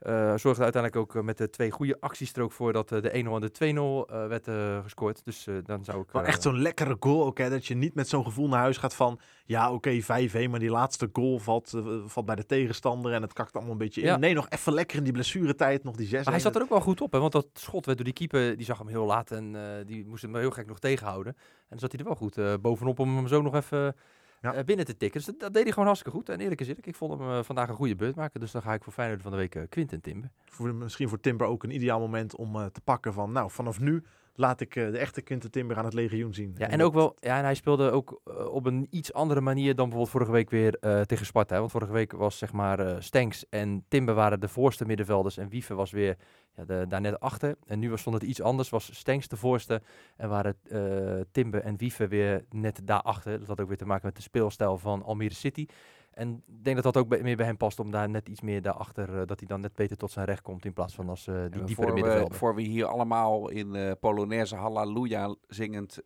Eh, 0.00 0.36
zorgde 0.36 0.62
uiteindelijk 0.62 1.02
ook 1.02 1.16
eh, 1.16 1.22
met 1.22 1.38
de 1.38 1.50
twee 1.50 1.70
goede 1.70 1.96
acties 2.00 2.32
er 2.32 2.42
ook 2.42 2.52
voor 2.52 2.72
dat 2.72 2.92
eh, 2.92 3.02
de 3.02 3.10
1-0 3.10 3.14
en 3.14 3.40
de 3.40 4.06
2-0 4.08 4.12
eh, 4.14 4.26
werd 4.26 4.48
gescoord. 4.82 5.24
Dus 5.24 5.46
dan 5.64 5.84
zou 5.84 6.00
ik... 6.00 6.12
Eh, 6.12 6.26
echt 6.26 6.42
zo'n 6.42 6.62
lekkere 6.62 6.96
goal 7.00 7.24
ook, 7.24 7.38
hè. 7.38 7.50
Dat 7.50 7.66
je 7.66 7.74
niet 7.74 7.94
met 7.94 8.08
zo'n 8.08 8.24
gevoel 8.24 8.48
naar 8.48 8.60
huis 8.60 8.76
gaat 8.76 8.94
van... 8.94 9.20
Ja, 9.44 9.72
oké, 9.72 10.00
5-1, 10.02 10.06
maar 10.50 10.58
die 10.58 10.70
laatste 10.70 11.08
goal 11.12 11.38
valt, 11.38 11.72
valt 12.06 12.26
bij 12.26 12.34
de 12.34 12.46
tegenstander 12.46 13.12
en 13.12 13.22
het 13.22 13.32
kakt 13.32 13.54
allemaal 13.54 13.72
een 13.72 13.78
beetje 13.78 14.00
in. 14.00 14.06
Ja. 14.06 14.16
Nee, 14.16 14.34
nog 14.34 14.48
even 14.48 14.72
lekker 14.72 14.96
in 14.96 15.04
die 15.04 15.12
blessuretijd, 15.12 15.84
nog 15.84 15.96
die 15.96 16.06
6 16.06 16.24
Maar 16.24 16.32
hij 16.32 16.42
zat 16.42 16.56
er 16.56 16.62
ook 16.62 16.68
wel 16.68 16.80
goed 16.80 17.00
op, 17.00 17.12
hè? 17.12 17.18
want 17.18 17.32
dat 17.32 17.46
schot 17.52 17.86
werd 17.86 17.98
door 17.98 18.06
die 18.06 18.14
keeper, 18.14 18.56
die 18.56 18.66
zag 18.66 18.78
hem 18.78 18.88
heel 18.88 19.04
laat 19.06 19.30
en 19.30 19.56
die 19.86 20.06
moest 20.06 20.22
hem 20.22 20.36
heel 20.36 20.50
gek 20.50 20.66
nog 20.66 20.78
tegenhouden. 20.78 21.32
En 21.36 21.66
dan 21.68 21.78
zat 21.78 21.92
hij 21.92 22.00
er 22.00 22.06
wel 22.06 22.14
goed 22.14 22.62
bovenop 22.62 22.98
om 22.98 23.16
hem 23.16 23.28
zo 23.28 23.42
nog 23.42 23.54
even 23.54 23.94
Ja. 24.40 24.54
eh, 24.54 24.64
binnen 24.64 24.86
te 24.86 24.96
tikken. 24.96 25.18
Dus 25.18 25.28
dat, 25.28 25.40
dat 25.40 25.52
deed 25.52 25.62
hij 25.62 25.72
gewoon 25.72 25.86
hartstikke 25.88 26.18
goed. 26.18 26.28
En 26.28 26.40
eerlijk 26.40 26.60
is 26.60 26.68
eerlijk, 26.68 26.86
ik 26.86 26.94
vond 26.94 27.18
hem 27.18 27.30
eh, 27.30 27.42
vandaag 27.42 27.68
een 27.68 27.74
goede 27.74 27.96
beurt 27.96 28.14
maken. 28.16 28.40
Dus 28.40 28.50
dan 28.50 28.62
ga 28.62 28.74
ik 28.74 28.84
voor 28.84 28.92
Feyenoord 28.92 29.22
van 29.22 29.30
de 29.30 29.36
week 29.36 29.54
eh, 29.54 29.62
Quinten 29.68 30.00
Timber. 30.00 30.30
Voor, 30.44 30.74
misschien 30.74 31.08
voor 31.08 31.20
Timber 31.20 31.46
ook 31.46 31.62
een 31.62 31.74
ideaal 31.74 32.00
moment 32.00 32.36
om 32.36 32.70
te 32.72 32.80
pakken 32.80 33.12
van... 33.12 33.32
Nou, 33.32 33.50
vanaf 33.50 33.80
nu 33.80 34.02
laat 34.34 34.60
ik 34.60 34.74
de 34.74 34.98
echte 34.98 35.22
Quinten 35.22 35.50
Timber 35.50 35.76
aan 35.76 35.84
het 35.84 35.94
legioen 35.94 36.34
zien. 36.34 36.54
Ja, 36.58 36.68
en 36.68 36.82
ook 36.82 36.94
wel, 36.94 37.16
ja, 37.18 37.38
en 37.38 37.44
hij 37.44 37.54
speelde 37.54 37.90
ook 37.90 38.20
op 38.50 38.66
een 38.66 38.86
iets 38.90 39.12
andere 39.12 39.40
manier 39.40 39.74
dan 39.74 39.88
bijvoorbeeld 39.88 40.10
vorige 40.10 40.32
week 40.32 40.50
weer 40.50 40.78
tegen 41.06 41.26
Sparta. 41.26 41.52
hè. 41.54 41.60
Want 41.60 41.72
vorige 41.72 41.92
week 41.92 42.12
was 42.12 42.38
zeg 42.38 42.52
maar 42.52 42.78
eh 42.78 42.96
Stenks 42.98 43.48
en 43.48 43.84
Timber 43.88 44.14
waren 44.14 44.40
de 44.40 44.48
voorste 44.48 44.84
middenvelders 44.84 45.36
en 45.36 45.48
Wiever 45.48 45.76
was 45.76 45.90
weer 45.90 46.16
de, 46.66 46.84
daar 46.88 47.00
net 47.00 47.20
achter. 47.20 47.56
En 47.66 47.78
nu 47.78 47.90
was, 47.90 48.00
stond 48.00 48.14
het 48.16 48.24
iets 48.24 48.42
anders, 48.42 48.68
was 48.68 48.96
Stenks 48.98 49.28
de 49.28 49.36
voorste 49.36 49.82
en 50.16 50.28
waren 50.28 50.54
eh 50.70 51.20
Timber 51.32 51.60
en 51.62 51.76
Wiever 51.76 52.08
weer 52.08 52.44
net 52.50 52.80
daarachter. 52.84 53.38
Dat 53.38 53.48
had 53.48 53.60
ook 53.60 53.68
weer 53.68 53.76
te 53.76 53.86
maken 53.86 54.06
met 54.06 54.16
de 54.16 54.22
speelstijl 54.22 54.78
van 54.78 55.02
Almere 55.02 55.34
City. 55.34 55.66
En 56.10 56.42
ik 56.46 56.64
denk 56.64 56.76
dat 56.82 56.84
dat 56.84 56.96
ook 57.02 57.08
bij- 57.08 57.22
meer 57.22 57.36
bij 57.36 57.46
hem 57.46 57.56
past 57.56 57.80
om 57.80 57.90
daar 57.90 58.08
net 58.08 58.28
iets 58.28 58.40
meer 58.40 58.62
daarachter, 58.62 59.20
eh, 59.20 59.26
dat 59.26 59.38
hij 59.38 59.48
dan 59.48 59.60
net 59.60 59.74
beter 59.74 59.96
tot 59.96 60.10
zijn 60.10 60.26
recht 60.26 60.42
komt 60.42 60.64
in 60.64 60.72
plaats 60.72 60.94
van 60.94 61.08
als 61.08 61.26
eh, 61.26 61.34
die 61.34 61.50
diepere 61.50 61.74
voor, 61.74 61.86
we, 61.86 61.92
middenvelder. 61.92 62.36
voor 62.38 62.54
we 62.54 62.62
hier 62.62 62.86
allemaal 62.86 63.48
in 63.50 63.96
Polonaise 64.00 64.56
Halleluja 64.56 65.34
zingend 65.46 65.98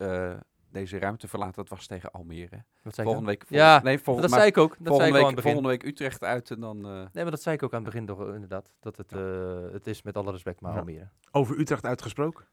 deze 0.75 0.99
ruimte 0.99 1.29
verlaten, 1.29 1.55
dat 1.55 1.69
was 1.69 1.87
tegen 1.87 2.11
Almere. 2.11 2.65
Wat 2.83 2.95
zei 2.95 3.07
ik 3.09 3.13
Volgende 3.15 3.27
week, 3.31 3.45
vol- 3.47 3.57
Ja, 3.57 3.83
nee, 3.83 3.99
volgende, 3.99 4.29
dat 4.29 4.37
zei 4.39 4.51
ik 4.51 4.59
ook. 4.59 4.69
Dat 4.69 4.77
zei 4.79 4.89
volgende, 4.89 5.09
ik 5.09 5.15
al 5.15 5.21
aan 5.21 5.27
week, 5.35 5.37
het 5.37 5.45
volgende 5.53 5.69
week 5.69 5.83
Utrecht 5.83 6.23
uit 6.25 6.51
en 6.51 6.61
dan... 6.61 6.77
eh, 6.87 6.93
Nee, 6.93 7.23
maar 7.23 7.31
dat 7.31 7.43
zei 7.43 7.55
ik 7.57 7.63
ook 7.63 7.73
aan 7.75 7.83
het 7.85 7.93
begin 7.93 8.07
toch 8.07 8.21
inderdaad. 8.35 8.73
Dat 8.81 8.97
het, 8.97 9.13
eh, 9.13 9.21
het 9.73 9.87
is 9.87 10.03
met 10.03 10.17
alle 10.17 10.31
respect 10.33 10.61
maar 10.61 10.73
Ja. 10.73 10.79
Almere. 10.79 11.09
Over 11.31 11.59
Utrecht 11.59 11.85
uitgesproken. 11.85 12.45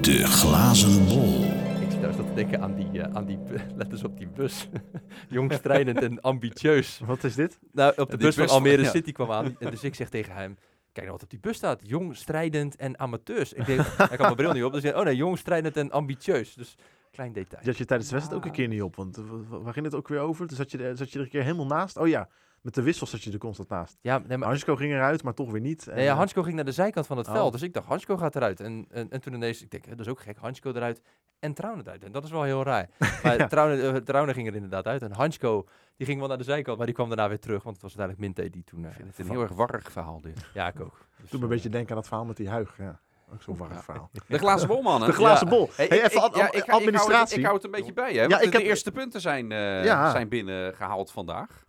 De 0.00 0.26
glazen 0.26 1.04
bol. 1.06 1.44
Ik 1.80 1.90
zit 1.90 2.00
daar 2.00 2.10
eens 2.10 2.16
te 2.16 2.34
denken 2.34 2.60
aan 2.62 2.74
die, 2.74 3.02
eh, 3.02 3.14
aan 3.14 3.24
die 3.24 3.38
bu- 3.38 3.58
let 3.76 3.90
eens 3.92 4.04
op 4.04 4.18
die 4.18 4.28
bus. 4.28 4.68
Jong, 5.28 5.52
strijdend 5.52 6.02
en 6.02 6.20
ambitieus. 6.20 7.00
Wat 7.06 7.24
is 7.24 7.34
dit? 7.34 7.58
Nou, 7.72 7.92
op 7.96 8.10
de 8.10 8.16
bus 8.16 8.34
van 8.34 8.42
bus 8.44 8.52
van- 8.52 8.62
Almere 8.62 8.82
ja. 8.82 8.90
City 8.90 9.12
kwam 9.12 9.30
aan. 9.32 9.56
En 9.58 9.70
dus 9.70 9.84
ik 9.84 9.94
zeg 9.94 10.08
tegen 10.08 10.34
hem, 10.34 10.54
kijk 10.92 11.06
nou 11.06 11.10
wat 11.10 11.22
op 11.22 11.30
die 11.30 11.38
bus 11.40 11.56
staat. 11.56 11.80
Jong, 11.88 12.16
strijdend 12.16 12.76
en 12.76 12.98
amateurs. 12.98 13.52
Ik 13.52 13.66
denk, 13.66 13.80
hij 13.96 14.08
kan 14.08 14.18
mijn 14.20 14.34
bril 14.36 14.52
niet 14.52 14.64
op. 14.64 14.72
Dus 14.72 14.84
ik 14.84 14.96
oh 14.96 15.04
nee, 15.04 15.16
jong, 15.16 15.38
strijdend 15.38 15.76
en 15.76 15.90
ambitieus. 15.90 16.54
Dus 16.54 16.74
klein 17.10 17.32
detail. 17.32 17.62
Had 17.64 17.76
je 17.76 17.84
tijdens 17.84 18.08
de 18.08 18.14
wedstrijd 18.16 18.40
ook 18.42 18.46
een 18.48 18.56
keer 18.56 18.68
niet 18.68 18.82
op. 18.82 18.96
Want 18.96 19.16
eh, 19.18 19.24
wa- 19.24 19.36
wa- 19.48 19.58
waar 19.60 19.72
ging 19.72 19.84
het 19.84 19.94
ook 19.94 20.08
weer 20.08 20.18
over? 20.20 20.46
Toen 20.46 20.56
zat 20.56 20.70
je, 20.70 20.78
er- 20.78 20.96
zat 20.96 21.10
je 21.12 21.18
er 21.18 21.24
een 21.24 21.30
keer 21.30 21.42
helemaal 21.42 21.66
naast. 21.66 21.96
Oh 21.96 22.08
ja, 22.08 22.28
met 22.60 22.74
de 22.74 22.82
wissels 22.82 23.10
zat 23.10 23.22
je 23.22 23.32
er 23.32 23.38
constant 23.38 23.68
naast. 23.68 23.98
Ja, 24.00 24.18
nee, 24.18 24.38
maar, 24.38 24.48
Hansko 24.48 24.76
ging 24.76 24.92
eruit, 24.92 25.22
maar 25.22 25.34
toch 25.34 25.50
weer 25.50 25.60
niet. 25.60 25.88
En, 25.88 25.94
nee, 25.94 26.04
ja, 26.04 26.10
eh, 26.10 26.16
Hansko 26.16 26.42
ging 26.42 26.54
naar 26.54 26.64
de 26.64 26.72
zijkant 26.72 27.06
van 27.06 27.16
het 27.18 27.26
Oh. 27.26 27.32
veld. 27.32 27.52
Dus 27.52 27.62
ik 27.62 27.72
dacht, 27.72 27.86
Hansko 27.86 28.16
gaat 28.16 28.36
eruit. 28.36 28.60
En, 28.60 28.86
en, 28.90 29.10
en 29.10 29.20
toen 29.20 29.32
ineens, 29.34 29.62
ik 29.62 29.70
denk, 29.70 29.88
dat 29.88 30.00
is 30.00 30.08
ook 30.08 30.20
gek. 30.20 30.36
Hansko 30.38 30.70
eruit 30.72 31.02
en 31.38 31.54
Trauner 31.54 31.84
eruit. 31.86 32.04
En 32.04 32.12
dat 32.12 32.24
is 32.24 32.30
wel 32.30 32.42
heel 32.42 32.62
raar. 32.62 32.88
Maar 33.22 33.38
Ja. 33.38 33.48
Eh, 33.50 33.94
Trauner 33.96 34.34
ging 34.34 34.48
er 34.48 34.54
inderdaad 34.54 34.86
uit. 34.86 35.02
En 35.02 35.12
Hansko, 35.12 35.66
die 35.96 36.06
ging 36.06 36.18
wel 36.18 36.28
naar 36.28 36.38
de 36.38 36.44
zijkant. 36.44 36.76
Maar 36.76 36.86
die 36.86 36.94
kwam 36.94 37.08
daarna 37.08 37.28
weer 37.28 37.38
terug. 37.38 37.62
Want 37.62 37.74
het 37.76 37.84
was 37.84 37.98
uiteindelijk 37.98 38.36
Minte 38.38 38.50
die 38.52 38.64
toen... 38.64 38.84
eh, 38.84 38.90
ik 38.90 38.96
vind 38.96 39.08
het 39.08 39.18
een 39.18 39.30
heel 39.32 39.42
erg 39.42 39.52
warrig 39.52 39.92
verhaal 39.92 40.20
dit. 40.20 40.50
Ja, 40.54 40.68
ik 40.68 40.80
ook. 40.80 41.06
Dus, 41.20 41.30
Doe 41.30 41.38
me 41.40 41.46
een 41.46 41.50
eh, 41.50 41.56
beetje 41.56 41.68
denken 41.70 41.90
aan 41.90 41.96
dat 41.96 42.06
verhaal 42.08 42.24
met 42.24 42.36
die 42.36 42.48
huig. 42.48 42.76
Ja, 42.78 43.00
ook 43.32 43.42
zo'n 43.42 43.56
warrig 43.56 43.84
verhaal. 43.84 44.10
De 44.28 44.38
glazen 44.38 44.68
bolmannen. 44.68 45.08
De 45.08 45.14
glazen 45.14 45.46
Ja. 45.46 45.52
bol. 45.56 45.70
Hey, 45.74 45.90
even 45.90 46.04
ik- 46.10 46.14
ad- 46.16 46.36
ja, 46.36 46.46
ik- 46.46 46.52
ik 46.54 46.64
hou 46.64 46.64
het- 46.64 46.70
administratie. 46.70 47.38
Ik 47.38 47.42
hou 47.44 47.56
het 47.56 47.64
een 47.64 47.70
beetje 47.70 47.92
bij, 47.92 48.12
hè? 48.12 48.20
Ja, 48.22 48.28
Want 48.28 48.42
ik 48.42 48.50
de, 48.52 48.56
heb- 48.58 48.66
eerste 48.66 48.92
punten 48.92 49.20
zijn, 49.20 49.52
eh, 49.52 49.84
Ja. 49.84 50.10
zijn 50.10 50.28
binnengehaald 50.28 51.10
vandaag. 51.12 51.64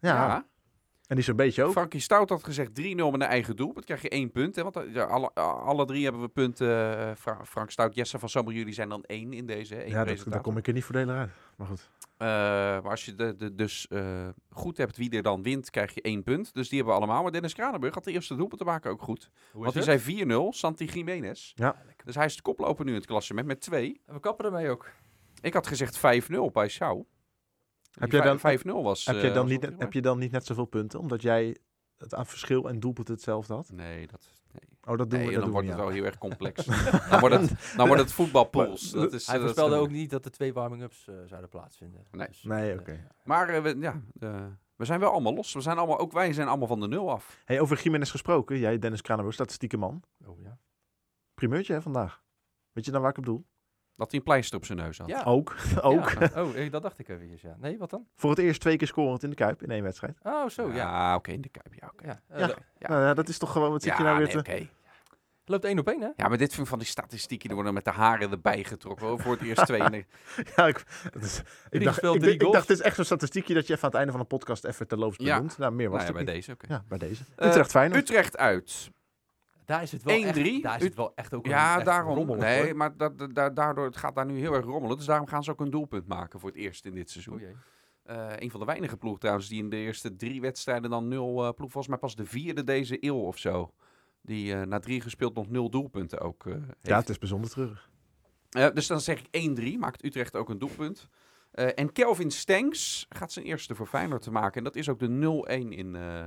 ja. 0.00 0.44
en 1.08 1.14
die 1.16 1.24
zo'n 1.24 1.36
beetje 1.36 1.64
ook. 1.64 1.72
Frankie 1.72 2.00
Stout 2.00 2.28
had 2.30 2.44
gezegd 2.44 2.74
3-0 2.74 3.10
met 3.10 3.20
een 3.20 3.26
eigen 3.26 3.56
doel. 3.56 3.72
Dan 3.74 3.82
krijg 3.82 4.02
je 4.02 4.08
één 4.08 4.30
punt. 4.30 4.56
Hè? 4.56 4.62
Want 4.62 4.76
eh, 4.76 4.94
ja, 4.94 5.02
alle, 5.04 5.32
alle 5.34 5.84
drie 5.84 6.02
hebben 6.04 6.22
we 6.22 6.28
punten. 6.28 6.98
eh, 6.98 7.10
Fra- 7.16 7.44
Frank 7.44 7.70
Stout, 7.70 7.94
Jesse 7.94 8.18
van 8.18 8.28
Sommer, 8.28 8.54
jullie 8.54 8.72
zijn 8.74 8.88
dan 8.88 9.02
één 9.06 9.32
in 9.32 9.46
deze. 9.46 9.74
hè, 9.74 9.80
één 9.80 9.90
Ja, 9.90 10.04
dat, 10.04 10.24
daar 10.26 10.40
kom 10.40 10.56
ik 10.56 10.66
er 10.66 10.72
niet 10.72 10.84
voordelig 10.84 11.16
uit. 11.16 11.30
Maar 11.56 11.66
goed. 11.66 11.90
Eh, 12.18 12.26
maar 12.26 12.90
als 12.90 13.04
je 13.04 13.14
de, 13.14 13.36
de, 13.36 13.54
dus 13.54 13.86
eh, 13.88 14.28
goed 14.50 14.76
hebt 14.76 14.96
wie 14.96 15.10
er 15.10 15.22
dan 15.22 15.42
wint, 15.42 15.70
krijg 15.70 15.94
je 15.94 16.02
één 16.02 16.22
punt. 16.22 16.54
Dus 16.54 16.68
die 16.68 16.76
hebben 16.78 16.96
we 16.96 17.00
allemaal. 17.00 17.22
Maar 17.22 17.32
Dennis 17.32 17.54
Kranenburg 17.54 17.94
had 17.94 18.04
de 18.04 18.12
eerste 18.12 18.36
doelpunt 18.36 18.60
te 18.60 18.66
maken 18.66 18.90
ook 18.90 19.02
goed. 19.02 19.30
Hoe 19.52 19.62
Want 19.62 19.74
hij 19.74 19.98
zei 19.98 20.24
4-0, 20.26 20.32
Santi 20.50 20.84
Jiménez. 20.84 21.52
Ja. 21.54 21.82
Dus 22.04 22.14
hij 22.14 22.24
is 22.24 22.36
de 22.36 22.42
koploper 22.42 22.84
nu 22.84 22.90
in 22.90 22.96
het 22.96 23.06
klassement 23.06 23.46
met 23.46 23.60
twee. 23.60 24.00
En 24.06 24.14
we 24.14 24.20
kappen 24.20 24.44
ermee 24.44 24.70
ook. 24.70 24.90
Ik 25.40 25.54
had 25.54 25.66
gezegd 25.66 25.96
5-0 25.96 26.00
bij 26.52 26.68
Schouw. 26.68 27.06
Heb 27.98 28.12
jij 28.12 28.20
dan- 28.20 28.38
vijf- 28.38 28.62
5-0 28.62 28.82
was... 28.82 29.06
Heb, 29.06 29.16
eh, 29.16 29.22
je 29.22 29.30
dan 29.30 29.42
was 29.42 29.50
niet, 29.50 29.62
heb 29.78 29.92
je 29.92 30.02
dan 30.02 30.18
niet 30.18 30.30
net 30.32 30.46
zoveel 30.46 30.64
punten? 30.64 30.98
Omdat 31.00 31.22
jij 31.22 31.56
het 31.98 32.14
aan 32.14 32.26
verschil 32.26 32.68
en 32.68 32.80
doelpunt 32.80 33.08
hetzelfde 33.08 33.54
had? 33.54 33.70
Nee, 33.72 34.06
dat... 34.06 34.28
Oh, 34.88 34.98
dat 34.98 35.10
doen 35.10 35.18
Nee, 35.18 35.28
we, 35.28 35.34
dat 35.34 35.34
dan 35.34 35.42
doen 35.42 35.52
wordt 35.52 35.68
het 35.68 35.76
wel 35.76 35.88
heel 35.88 36.04
erg 36.04 36.18
complex. 36.18 36.64
dan, 37.10 37.20
wordt 37.20 37.34
het, 37.34 37.74
dan 37.76 37.86
wordt 37.86 38.02
het 38.02 38.12
voetbalpools. 38.12 38.90
Dat 38.90 39.12
is, 39.12 39.26
Hij 39.26 39.40
voorspelde 39.40 39.76
ook 39.76 39.90
niet 39.90 40.10
dat 40.10 40.24
er 40.24 40.30
twee 40.30 40.52
warming-ups 40.52 41.08
eh, 41.08 41.14
zouden 41.26 41.50
plaatsvinden. 41.50 42.06
Nee. 42.10 42.26
Dus, 42.26 42.42
Nee, 42.42 42.72
eh, 42.72 42.78
oké. 42.78 43.06
Maar 43.24 43.48
eh, 43.48 43.62
we, 43.62 43.76
ja, 43.78 44.00
eh, 44.20 44.44
we 44.76 44.84
zijn 44.84 45.00
wel 45.00 45.10
allemaal 45.10 45.34
los. 45.34 45.52
We 45.52 45.60
zijn 45.60 45.78
allemaal, 45.78 45.98
ook 45.98 46.12
wij 46.12 46.32
zijn 46.32 46.48
allemaal 46.48 46.66
van 46.66 46.80
de 46.80 46.88
nul 46.88 47.10
af. 47.10 47.42
Hey, 47.44 47.60
over 47.60 47.82
Jiménez 47.82 48.10
gesproken. 48.10 48.58
Jij, 48.58 48.78
Dennis 48.78 49.02
Kranenburg, 49.02 49.34
statistieke 49.34 49.76
man. 49.76 50.02
Oh, 50.26 50.40
ja. 50.40 50.58
Primeurtje 51.34 51.72
hè, 51.72 51.82
vandaag. 51.82 52.22
Weet 52.72 52.84
je 52.84 52.90
dan 52.90 53.00
waar 53.00 53.10
ik 53.10 53.18
op 53.18 53.24
bedoel? 53.24 53.46
Dat 53.96 54.10
hij 54.10 54.18
een 54.18 54.24
pleister 54.24 54.56
op 54.56 54.64
zijn 54.64 54.78
neus 54.78 54.98
had. 54.98 55.08
Ja. 55.08 55.22
Ook. 55.22 55.56
ook. 55.82 56.10
Ja. 56.10 56.42
Oh, 56.42 56.56
eh, 56.56 56.70
dat 56.70 56.82
dacht 56.82 56.98
ik 56.98 57.08
eventjes, 57.08 57.40
ja. 57.40 57.56
Nee, 57.58 57.78
wat 57.78 57.90
dan? 57.90 58.06
Voor 58.14 58.30
het 58.30 58.38
eerst 58.38 58.60
twee 58.60 58.76
keer 58.76 58.86
scorend 58.86 59.22
in 59.22 59.30
de 59.30 59.36
Kuip 59.36 59.62
in 59.62 59.70
één 59.70 59.82
wedstrijd. 59.82 60.18
Oh, 60.22 60.48
zo, 60.48 60.68
ja. 60.68 60.74
Ja, 60.74 61.14
oké, 61.14 61.32
in 61.32 61.40
de 61.40 61.48
Kuip. 61.48 61.74
Ja, 61.74 61.90
oké. 61.92 62.06
Ja, 62.06 62.20
eh, 62.26 62.48
Ja. 62.78 62.88
Nou 62.88 63.14
dat 63.14 63.28
is 63.28 63.38
toch 63.38 63.52
gewoon, 63.52 63.70
wat 63.70 63.82
zit 63.82 63.96
je 63.96 64.02
nou 64.02 64.16
weer 64.18 64.34
nee, 64.34 64.42
te... 64.42 64.52
oké. 64.52 64.68
Loopt 65.48 65.64
één 65.64 65.78
op 65.78 65.88
één, 65.88 66.00
hè? 66.00 66.08
Ja, 66.16 66.28
maar 66.28 66.38
dit 66.38 66.48
vind 66.48 66.60
ik 66.62 66.66
van 66.68 66.78
die 66.78 66.88
statistieken, 66.88 67.46
die 67.46 67.54
worden 67.56 67.74
met 67.74 67.84
de 67.84 67.90
haren 67.90 68.30
erbij 68.30 68.64
getrokken. 68.64 69.18
Voor 69.20 69.32
het 69.32 69.42
eerst 69.42 69.66
twee. 69.66 69.78
Ja, 70.56 70.66
ik, 70.66 70.84
is- 71.20 71.42
ik, 71.70 71.84
dacht, 71.84 72.02
ik, 72.02 72.40
dacht, 72.40 72.68
het 72.68 72.70
is 72.70 72.80
echt 72.80 72.96
zo'n 72.96 73.04
statistiekje 73.04 73.54
dat 73.54 73.66
je 73.66 73.72
even 73.72 73.82
aan 73.84 73.88
het 73.90 73.98
einde 73.98 74.12
van 74.12 74.20
een 74.20 74.26
podcast 74.26 74.64
even 74.64 74.86
terloops 74.88 75.16
Ja. 75.18 75.34
benoemt. 75.34 75.58
Nou, 75.58 75.72
meer 75.72 75.90
was 75.90 76.02
Nou 76.02 76.12
ja, 76.12 76.16
het 76.18 76.24
bij 76.26 76.34
niet. 76.34 76.44
deze, 76.46 76.52
oké. 76.62 76.72
Ja, 76.72 76.84
bij 76.88 76.98
deze. 76.98 77.22
Eh, 77.36 77.48
Utrecht 77.48 77.70
Feyenoord. 77.70 78.00
Utrecht 78.00 78.36
uit. 78.36 78.90
Daar 79.64 79.82
is 79.82 79.92
het 79.92 80.02
wel 80.02 80.14
1-3. 80.22 80.26
echt, 80.26 80.62
daar 80.62 80.76
is 80.78 80.84
het 80.84 80.94
wel 80.94 81.12
echt 81.14 81.34
ook 81.34 81.44
een 81.44 81.50
Ja, 81.50 81.76
echt 81.76 81.84
daarom. 81.84 82.14
rommelig, 82.16 82.42
Nee, 82.42 82.62
hoor. 82.64 82.76
maar 82.76 82.96
da- 82.96 83.48
daardoor 83.50 83.84
het 83.84 83.96
gaat 83.96 84.14
daar 84.14 84.26
nu 84.26 84.38
heel 84.38 84.52
erg 84.54 84.64
rommelen. 84.64 84.96
Dus 84.96 85.06
daarom 85.06 85.26
gaan 85.26 85.44
ze 85.44 85.50
ook 85.50 85.60
een 85.60 85.70
doelpunt 85.70 86.06
maken 86.08 86.40
voor 86.40 86.48
het 86.48 86.58
eerst 86.58 86.84
in 86.84 86.94
dit 86.94 87.10
seizoen. 87.10 87.34
Oh. 87.34 87.48
Eh, 88.02 88.26
een 88.36 88.50
van 88.50 88.60
de 88.60 88.66
weinige 88.66 88.96
ploegen 88.96 89.20
trouwens 89.20 89.48
die 89.48 89.62
in 89.62 89.70
de 89.70 89.76
eerste 89.76 90.16
drie 90.16 90.40
wedstrijden 90.40 90.90
dan 90.90 91.08
nul 91.08 91.28
eh 91.46 91.52
ploeg. 91.52 91.70
Volgens 91.70 91.86
mij 91.88 91.98
pas 91.98 92.16
de 92.16 92.24
vierde 92.26 92.64
deze 92.64 92.96
eeuw 93.04 93.16
of 93.18 93.38
zo. 93.38 93.72
Die 94.28 94.54
eh, 94.54 94.62
na 94.62 94.78
drie 94.78 95.00
gespeeld 95.00 95.34
nog 95.34 95.48
nul 95.48 95.70
doelpunten 95.70 96.20
ook 96.20 96.46
eh, 96.46 96.52
heeft. 96.52 96.76
Ja, 96.80 96.98
het 96.98 97.08
is 97.08 97.18
bijzonder 97.18 97.50
terug. 97.50 97.90
Eh, 98.50 98.68
dus 98.74 98.86
dan 98.86 99.00
zeg 99.00 99.22
ik 99.30 99.50
1-3. 99.76 99.78
Maakt 99.78 100.04
Utrecht 100.04 100.36
ook 100.36 100.48
een 100.48 100.58
doelpunt. 100.58 101.08
Eh, 101.50 101.68
en 101.74 101.92
Kelvin 101.92 102.30
Stenks 102.30 103.06
gaat 103.08 103.32
zijn 103.32 103.44
eerste 103.44 103.74
voor 103.74 103.86
Feyenoord 103.86 104.22
te 104.22 104.30
maken. 104.30 104.58
En 104.58 104.64
dat 104.64 104.76
is 104.76 104.88
ook 104.88 104.98
de 104.98 105.08
0-1 105.08 105.72
in, 105.72 105.96
eh, 105.96 106.26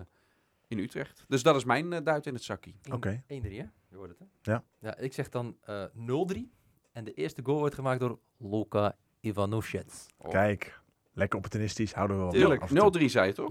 in 0.67 0.77
Utrecht. 0.77 1.25
Dus 1.27 1.43
dat 1.43 1.55
is 1.55 1.63
mijn 1.63 2.03
duit 2.03 2.25
in 2.25 2.33
het 2.33 2.43
zakkie. 2.43 2.75
Oké. 2.91 3.23
1-3, 3.27 3.57
hè? 3.57 3.65
Je 3.89 3.95
hoort 3.95 4.09
het, 4.09 4.19
hè? 4.19 4.51
Ja. 4.51 4.63
Ja, 4.79 4.97
ik 4.97 5.13
zeg 5.13 5.29
dan 5.29 5.57
eh 5.61 5.83
0-3. 5.93 6.51
En 6.91 7.03
de 7.03 7.13
eerste 7.13 7.41
goal 7.43 7.59
wordt 7.59 7.75
gemaakt 7.75 7.99
door 7.99 8.19
Luka 8.37 8.97
Ivanovic. 9.19 9.85
Oh. 10.17 10.29
Kijk, 10.29 10.80
lekker 11.13 11.38
opportunistisch. 11.38 11.93
Houden 11.93 12.15
we 12.17 12.21
wel 12.21 12.32
van. 12.32 12.39
Tuurlijk, 12.39 12.62
af 12.62 12.69
en 12.71 12.91
toe. 12.91 13.02
0-3 13.02 13.06
zei 13.06 13.28
je 13.28 13.34
toch? 13.34 13.50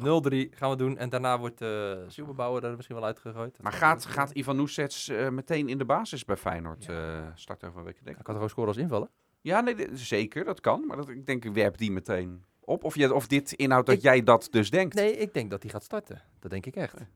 0-3 0.52 0.56
gaan 0.58 0.70
we 0.70 0.76
doen. 0.76 0.96
En 0.98 1.08
daarna 1.08 1.38
wordt 1.38 1.60
uh, 1.62 1.96
Silberbouwer 2.06 2.64
er 2.64 2.74
misschien 2.76 2.96
wel 2.96 3.04
uitgegooid. 3.04 3.62
Maar 3.62 3.72
gaat, 3.72 4.04
gaat 4.06 4.30
Ivan 4.30 4.56
Nusets 4.56 5.08
eh, 5.08 5.28
meteen 5.28 5.68
in 5.68 5.78
de 5.78 5.84
basis 5.84 6.24
bij 6.24 6.36
Feyenoord 6.36 6.88
eh 6.88 7.26
starten 7.34 7.68
over 7.68 7.80
een 7.80 7.86
week? 7.86 7.94
Denk 7.94 8.06
Hij 8.08 8.16
ik. 8.18 8.24
kan 8.24 8.34
toch 8.34 8.42
ook 8.42 8.50
scoren 8.50 8.68
als 8.68 8.78
invallen? 8.78 9.10
Ja, 9.40 9.60
nee, 9.60 9.88
zeker, 9.92 10.44
dat 10.44 10.60
kan. 10.60 10.86
Maar 10.86 10.96
dat, 10.96 11.08
ik 11.08 11.26
denk, 11.26 11.44
werp 11.44 11.76
die 11.78 11.90
meteen 11.92 12.44
op. 12.60 12.84
Of, 12.84 12.94
je, 12.94 13.14
of 13.14 13.26
dit 13.26 13.52
inhoudt 13.52 13.86
dat 13.86 13.96
Ik- 13.96 14.02
jij 14.02 14.22
dat 14.22 14.48
dus 14.50 14.70
denkt. 14.70 14.94
Nee, 14.94 15.16
ik 15.16 15.34
denk 15.34 15.50
dat 15.50 15.62
hij 15.62 15.70
gaat 15.70 15.82
starten. 15.82 16.22
Dat 16.38 16.50
denk 16.50 16.66
ik 16.66 16.76
echt. 16.76 16.98
Nee. 16.98 17.08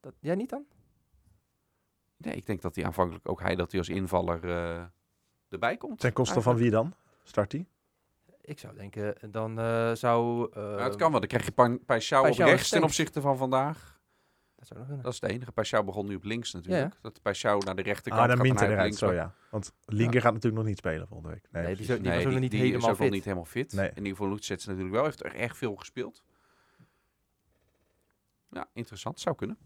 Dat, 0.00 0.14
jij 0.20 0.34
niet 0.34 0.50
dan? 0.50 0.64
Nee, 2.16 2.34
ik 2.34 2.46
denk 2.46 2.62
dat 2.62 2.74
hij 2.74 2.84
aanvankelijk 2.84 3.28
ook 3.28 3.40
hij 3.40 3.54
dat 3.56 3.70
hij 3.70 3.80
als 3.80 3.88
invaller 3.88 4.44
eh, 4.50 4.82
erbij 5.48 5.76
komt. 5.76 6.00
Ten 6.00 6.12
koste 6.12 6.40
van 6.42 6.56
wie 6.56 6.70
dan? 6.70 6.94
Start 7.22 7.50
die? 7.50 7.66
Ik 8.48 8.58
zou 8.58 8.74
denken, 8.74 9.14
dan 9.30 9.58
eh, 9.58 9.94
zou... 9.94 10.48
eh, 10.52 10.62
Ja, 10.62 10.84
het 10.84 10.96
kan 10.96 11.10
wel. 11.10 11.20
Dan 11.20 11.28
krijg 11.28 11.44
je 11.44 11.52
Pan- 11.52 11.78
Paixão 11.82 12.28
op 12.30 12.36
rechts 12.38 12.68
ten 12.68 12.82
opzichte 12.82 13.20
van 13.20 13.36
vandaag. 13.36 14.00
Dat 14.56 14.66
zou 14.66 14.78
nog 14.78 14.88
kunnen. 14.88 15.04
Dat 15.04 15.14
is 15.14 15.20
het 15.20 15.30
enige. 15.30 15.52
Paixão 15.52 15.84
begon 15.84 16.06
nu 16.06 16.14
op 16.14 16.24
links 16.24 16.52
natuurlijk. 16.52 16.92
Ja, 16.92 16.98
Dat 17.10 17.18
Paixão 17.18 17.64
naar 17.64 17.74
de 17.76 17.82
rechterkant 17.82 18.22
Ah, 18.30 18.36
dan 18.36 18.46
gaat 18.46 18.60
en 18.60 18.66
hij 18.66 18.74
eruit. 18.74 18.94
Zo 18.94 19.12
ja. 19.12 19.34
Want 19.50 19.72
Linker 19.84 20.20
gaat 20.20 20.32
natuurlijk 20.32 20.62
nog 20.62 20.68
niet 20.70 20.78
spelen 20.78 21.06
volgende 21.08 21.32
week. 21.34 21.48
Nee, 21.50 21.62
Nee, 21.62 21.76
die 21.76 21.86
was 21.86 21.98
nog 21.98 22.40
niet 22.40 22.50
die 22.50 22.60
helemaal 22.60 22.90
is 22.90 23.10
niet 23.10 23.24
helemaal 23.24 23.44
fit. 23.44 23.72
Nee. 23.72 23.88
In 23.88 23.96
ieder 23.96 24.10
geval 24.10 24.28
Lutzets 24.28 24.66
natuurlijk 24.66 24.94
wel. 24.94 25.04
Heeft 25.04 25.24
er 25.24 25.34
erg 25.34 25.56
veel 25.56 25.76
gespeeld. 25.76 26.22
Ja, 28.50 28.68
interessant. 28.72 29.20
Zou 29.20 29.36
kunnen. 29.36 29.58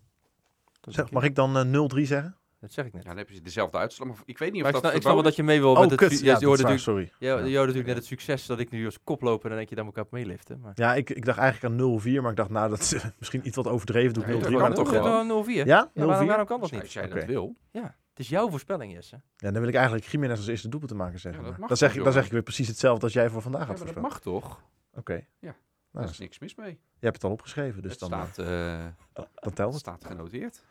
Zeg, 0.88 1.10
mag 1.10 1.22
ik. 1.24 1.34
dan 1.34 1.56
eh, 1.56 1.96
0-3 1.96 2.02
zeggen? 2.06 2.36
Dat 2.62 2.72
zeg 2.72 2.84
ik 2.86 2.92
net. 2.92 3.02
Ja, 3.02 3.08
dan 3.08 3.18
heb 3.18 3.30
je 3.30 3.40
dezelfde 3.40 3.78
uitslag. 3.78 4.08
Maar 4.08 4.16
ik 4.24 4.38
weet 4.38 4.52
niet 4.52 4.62
of 4.62 4.66
Maar 4.66 4.76
ik 4.76 4.82
dat 4.82 4.82
snap, 4.82 4.94
ik 4.94 5.02
snap 5.02 5.14
wel 5.14 5.22
dat 5.22 5.36
je 5.36 5.42
mee 5.42 5.60
wil 5.60 5.70
Oh, 5.72 5.80
met 5.80 5.90
het... 5.90 5.98
kut. 5.98 6.10
Ja, 6.10 6.16
je 6.18 6.24
dat 6.32 6.42
hoorde 6.42 6.62
natuurlijk, 6.62 6.80
sorry. 6.82 7.12
ja, 7.18 7.28
Ja. 7.28 7.36
je 7.36 7.40
hoorde 7.42 7.56
natuurlijk 7.58 7.86
net 7.86 7.96
het 7.96 8.04
succes 8.06 8.46
dat 8.46 8.58
ik 8.58 8.70
nu 8.70 8.84
als 8.84 8.98
koploper 9.04 9.50
en 9.50 9.56
denk 9.56 9.68
je, 9.68 9.74
dan 9.74 9.84
moet 9.84 9.96
ik 9.96 10.02
op 10.04 10.10
meeliften. 10.10 10.60
Maar... 10.60 10.72
Ja, 10.74 10.94
ik, 10.94 11.10
ik 11.10 11.24
dacht 11.24 11.38
eigenlijk 11.38 11.74
aan 11.82 12.00
0-4, 12.00 12.04
maar 12.22 12.30
ik 12.30 12.36
dacht, 12.36 12.50
nou, 12.50 12.68
dat 12.70 12.80
is 12.80 12.94
misschien 13.18 13.46
iets 13.46 13.56
wat 13.56 13.66
overdreven. 13.66 14.12
Doe 14.14 14.24
ik 14.24 14.30
dat 14.30 14.38
0-3. 14.40 14.42
kan 14.50 14.60
maar 14.60 14.74
toch 14.74 14.92
toch 14.92 15.02
wel? 15.02 15.26
wel 15.26 15.44
0-4. 15.44 15.48
Ja, 15.48 15.64
Ja, 15.64 15.90
0-4? 15.94 16.06
waarom, 16.06 16.26
waarom 16.26 16.46
kan 16.46 16.60
dat 16.60 16.70
niet? 16.70 16.80
Als 16.82 16.92
jij 16.92 17.08
dat 17.08 17.24
wil. 17.24 17.56
Ja, 17.70 17.82
het 18.10 18.18
is 18.18 18.28
jouw 18.28 18.50
voorspelling, 18.50 18.92
Jesse. 18.92 19.20
Ja, 19.36 19.50
dan 19.50 19.60
wil 19.60 19.68
ik 19.68 19.74
eigenlijk 19.74 20.06
Jiménez 20.06 20.36
als 20.38 20.46
eerste 20.46 20.68
doelpunt 20.68 20.90
te 20.92 20.96
maken 20.96 21.18
zeggen. 21.20 21.40
Ja, 21.42 21.48
dat 21.48 21.58
maar 21.58 21.60
mag 21.60 21.68
dan, 21.68 21.78
zeg 21.78 21.88
toch, 21.88 21.98
ik, 21.98 22.04
dan 22.04 22.12
zeg 22.12 22.24
ik 22.24 22.32
weer 22.32 22.42
precies 22.42 22.68
hetzelfde 22.68 23.04
als 23.04 23.12
jij 23.12 23.28
voor 23.30 23.42
vandaag 23.42 23.60
Ja, 23.60 23.66
had 23.66 23.76
maar 23.76 23.86
dat 23.86 23.94
voorspeld. 24.04 24.32
mag 24.34 24.42
toch? 24.42 24.62
Oké. 24.94 25.12
Ja, 25.38 25.54
Nou, 25.92 26.04
Daar 26.04 26.14
is 26.14 26.18
niks 26.18 26.38
mis 26.38 26.54
mee. 26.54 26.70
je 26.70 27.04
hebt 27.06 27.14
het 27.14 27.24
al 27.24 27.30
opgeschreven, 27.30 27.82
dus 27.82 27.90
het 27.90 28.00
dan, 28.00 28.08
staat, 28.08 28.38
eh, 28.38 28.74
eh, 28.84 28.92
dan 29.34 29.52
telt 29.52 29.72
het. 29.72 29.80
staat 29.80 30.04
genoteerd. 30.04 30.64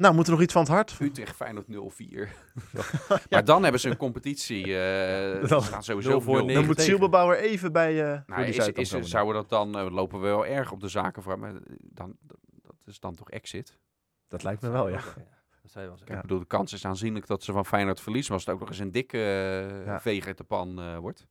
Nou, 0.00 0.14
moet 0.14 0.26
er 0.26 0.32
nog 0.32 0.40
iets 0.42 0.52
van 0.52 0.62
het 0.62 0.70
hart? 0.70 0.96
Utrecht 1.00 1.36
Feyenoord 1.36 1.66
0-4. 1.66 1.68
Maar 3.30 3.44
dan 3.44 3.62
hebben 3.62 3.80
ze 3.80 3.90
een 3.90 3.96
competitie. 3.96 4.78
eh 4.78 5.48
Dan- 5.48 5.60
ze 5.60 5.66
staan 5.66 5.82
sowieso 5.82 6.10
0 6.10 6.20
voor. 6.20 6.46
Dan 6.52 6.66
moet. 6.66 6.80
Zielbebouwer 6.80 7.38
even 7.38 7.72
bij 7.72 8.02
eh 8.12 8.20
voor 8.26 8.36
Nou, 8.36 8.42
is, 8.48 8.56
is, 8.68 9.10
zouden 9.10 9.34
dat 9.34 9.48
dan, 9.48 9.78
eh, 9.78 9.90
lopen 9.90 10.20
we 10.20 10.26
wel 10.26 10.46
erg 10.46 10.72
op 10.72 10.80
de 10.80 10.88
zaken 10.88 11.22
voor, 11.22 11.38
maar 11.38 11.52
dan, 11.80 12.16
dat, 12.20 12.36
is 12.84 13.00
dan 13.00 13.14
toch 13.14 13.30
exit. 13.30 13.78
Dat 14.28 14.42
lijkt 14.42 14.62
me 14.62 14.68
wel, 14.70 14.88
ja. 14.88 15.00
Dat 15.62 15.70
zou 15.70 15.84
je 15.84 15.90
wel 15.90 15.96
Kijk, 15.96 15.98
zeggen. 15.98 16.16
ik 16.16 16.22
bedoel, 16.22 16.38
de 16.38 16.46
kans 16.46 16.72
is 16.72 16.84
aanzienlijk 16.84 17.26
dat 17.26 17.42
ze 17.42 17.52
van 17.52 17.66
Feyenoord 17.66 18.00
verliezen, 18.00 18.32
als 18.34 18.44
het 18.44 18.54
ook 18.54 18.60
nog 18.60 18.68
eens 18.68 18.78
een 18.78 18.92
dikke 18.92 19.18
Ja. 19.86 20.00
veeg 20.00 20.26
uit 20.26 20.38
de 20.38 20.44
pan 20.44 20.80
eh, 20.80 20.98
wordt. 20.98 21.26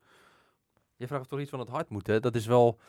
Je 0.95 1.07
vraagt 1.07 1.29
toch 1.29 1.39
iets 1.39 1.49
van 1.49 1.59
het 1.59 1.69
hart 1.69 1.89
moet, 1.89 2.07
hè? 2.07 2.19
Dat 2.19 2.35
is 2.35 2.45
wel... 2.45 2.79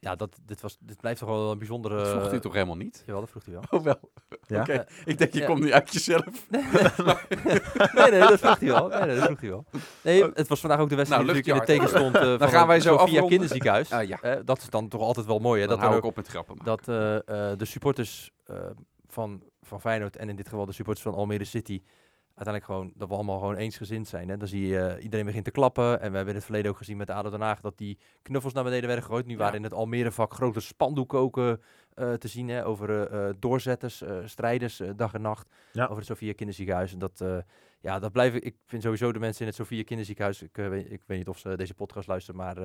Ja, 0.00 0.14
dat, 0.16 0.38
dit, 0.44 0.60
was, 0.60 0.76
dit 0.80 1.00
blijft 1.00 1.18
toch 1.20 1.28
wel 1.28 1.50
een 1.50 1.58
bijzondere... 1.58 1.96
Dat 1.96 2.08
vroeg 2.08 2.30
hij 2.30 2.40
toch 2.40 2.52
helemaal 2.52 2.76
niet? 2.76 3.02
Jawel, 3.06 3.20
dat 3.20 3.30
vroeg 3.30 3.44
hij 3.44 3.54
wel. 3.54 3.62
Oh 3.70 3.82
wel. 3.84 4.10
Ja? 4.46 4.60
Oké, 4.60 4.84
ik 5.04 5.18
denk 5.18 5.32
je 5.32 5.38
Ja. 5.40 5.46
komt 5.46 5.62
niet 5.62 5.72
uit 5.72 5.92
jezelf. 5.92 6.24
nee, 6.48 8.10
nee, 8.10 8.20
dat 8.20 8.38
vroeg 8.40 8.58
hij 8.58 8.68
wel. 8.68 8.88
Nee, 8.88 9.00
nee, 9.00 9.16
dat 9.16 9.24
vroeg 9.24 9.40
hij 9.40 9.48
wel. 9.50 9.64
Nee, 10.02 10.24
het 10.34 10.48
was 10.48 10.60
vandaag 10.60 10.78
ook 10.78 10.88
de 10.88 10.94
wedstrijd 10.96 11.26
Nou, 11.26 11.42
die 11.42 11.52
in 11.52 11.58
het 11.58 11.66
teken 11.66 11.88
stond 11.88 12.14
eh, 12.16 12.38
van 12.38 12.48
gaan 12.48 12.66
wij 12.66 12.80
zo. 12.80 12.96
Kinderziekenhuis. 13.26 13.90
Ah, 13.92 14.04
ja. 14.08 14.20
Eh, 14.20 14.40
dat 14.44 14.58
is 14.58 14.70
dan 14.70 14.88
toch 14.88 15.00
altijd 15.00 15.26
wel 15.26 15.38
mooi, 15.38 15.60
hè? 15.60 15.66
Dan 15.66 15.76
Dat, 15.76 15.84
hou 15.86 15.98
ik 15.98 16.04
ook- 16.04 16.10
op 16.10 16.16
met 16.16 16.28
grappen 16.28 16.56
maken. 16.56 16.76
dat 16.76 16.80
eh, 17.26 17.52
de 17.58 17.64
supporters 17.64 18.30
van, 19.08 19.42
van 19.62 19.80
Feyenoord 19.80 20.16
en 20.16 20.28
in 20.28 20.36
dit 20.36 20.48
geval 20.48 20.66
de 20.66 20.72
supporters 20.72 21.06
van 21.06 21.14
Almere 21.14 21.44
City 21.44 21.82
uiteindelijk 22.38 22.64
gewoon, 22.64 22.92
dat 22.96 23.08
we 23.08 23.14
allemaal 23.14 23.38
gewoon 23.38 23.56
eensgezind 23.56 24.08
zijn. 24.08 24.28
Hè? 24.28 24.36
Dan 24.36 24.48
zie 24.48 24.66
je 24.66 24.78
eh, 24.80 25.02
iedereen 25.02 25.26
begint 25.26 25.44
te 25.44 25.50
klappen. 25.50 26.00
En 26.00 26.10
we 26.10 26.16
hebben 26.16 26.28
in 26.28 26.34
het 26.34 26.44
verleden 26.44 26.70
ook 26.70 26.76
gezien 26.76 26.96
met 26.96 27.10
ADO 27.10 27.30
Den 27.30 27.40
Haag 27.40 27.60
dat 27.60 27.78
die 27.78 27.98
knuffels 28.22 28.52
naar 28.52 28.64
beneden 28.64 28.86
werden 28.86 29.04
gegooid. 29.04 29.26
Nu 29.26 29.32
Ja. 29.32 29.38
waren 29.38 29.56
in 29.56 29.62
het 29.62 29.72
Almere 29.72 30.12
vak 30.12 30.34
grote 30.34 30.60
spandoeken 30.60 31.18
ook 31.18 31.36
eh, 31.38 32.12
te 32.12 32.28
zien 32.28 32.48
hè? 32.48 32.66
over 32.66 33.06
eh, 33.06 33.34
doorzetters, 33.38 34.02
strijders, 34.24 34.82
dag 34.96 35.14
en 35.14 35.20
nacht. 35.20 35.48
Ja. 35.72 35.84
Over 35.84 35.96
het 35.96 36.06
Sofia 36.06 36.32
Kinderziekenhuis. 36.32 36.92
En 36.92 36.98
dat, 36.98 37.24
ja, 37.80 37.98
dat 37.98 38.12
blijven. 38.12 38.42
Ik 38.44 38.56
vind 38.66 38.82
sowieso 38.82 39.12
de 39.12 39.18
mensen 39.18 39.40
in 39.40 39.46
het 39.46 39.56
Sofia 39.56 39.82
Kinderziekenhuis. 39.82 40.42
Ik, 40.42 40.56
weet, 40.56 40.90
ik 40.92 41.02
weet 41.06 41.18
niet 41.18 41.28
of 41.28 41.38
ze 41.38 41.56
deze 41.56 41.74
podcast 41.74 42.08
luisteren, 42.08 42.40
maar 42.40 42.56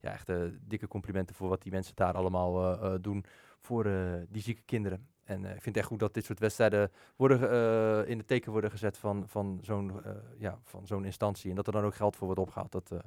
ja, 0.00 0.12
echt 0.12 0.30
dikke 0.60 0.88
complimenten 0.88 1.34
voor 1.34 1.48
wat 1.48 1.62
die 1.62 1.72
mensen 1.72 1.94
daar 1.94 2.14
allemaal 2.14 2.78
doen 3.00 3.24
voor 3.60 3.84
die 4.28 4.42
zieke 4.42 4.62
kinderen. 4.64 5.06
En 5.24 5.44
eh, 5.44 5.54
ik 5.54 5.62
vind 5.62 5.64
het 5.64 5.76
echt 5.76 5.86
goed 5.86 5.98
dat 5.98 6.14
dit 6.14 6.24
soort 6.24 6.38
wedstrijden 6.38 6.90
worden, 7.16 7.50
eh, 7.50 8.10
in 8.10 8.18
het 8.18 8.26
teken 8.26 8.52
worden 8.52 8.70
gezet 8.70 8.98
van, 8.98 9.24
van 9.28 9.58
zo'n 9.62 10.04
eh, 10.04 10.12
ja, 10.38 10.58
van 10.64 10.86
zo'n 10.86 11.04
instantie. 11.04 11.50
En 11.50 11.56
dat 11.56 11.66
er 11.66 11.72
dan 11.72 11.84
ook 11.84 11.94
geld 11.94 12.16
voor 12.16 12.26
wordt 12.26 12.40
opgehaald. 12.40 12.72
Dat 12.72 12.90
eh, 12.90 12.98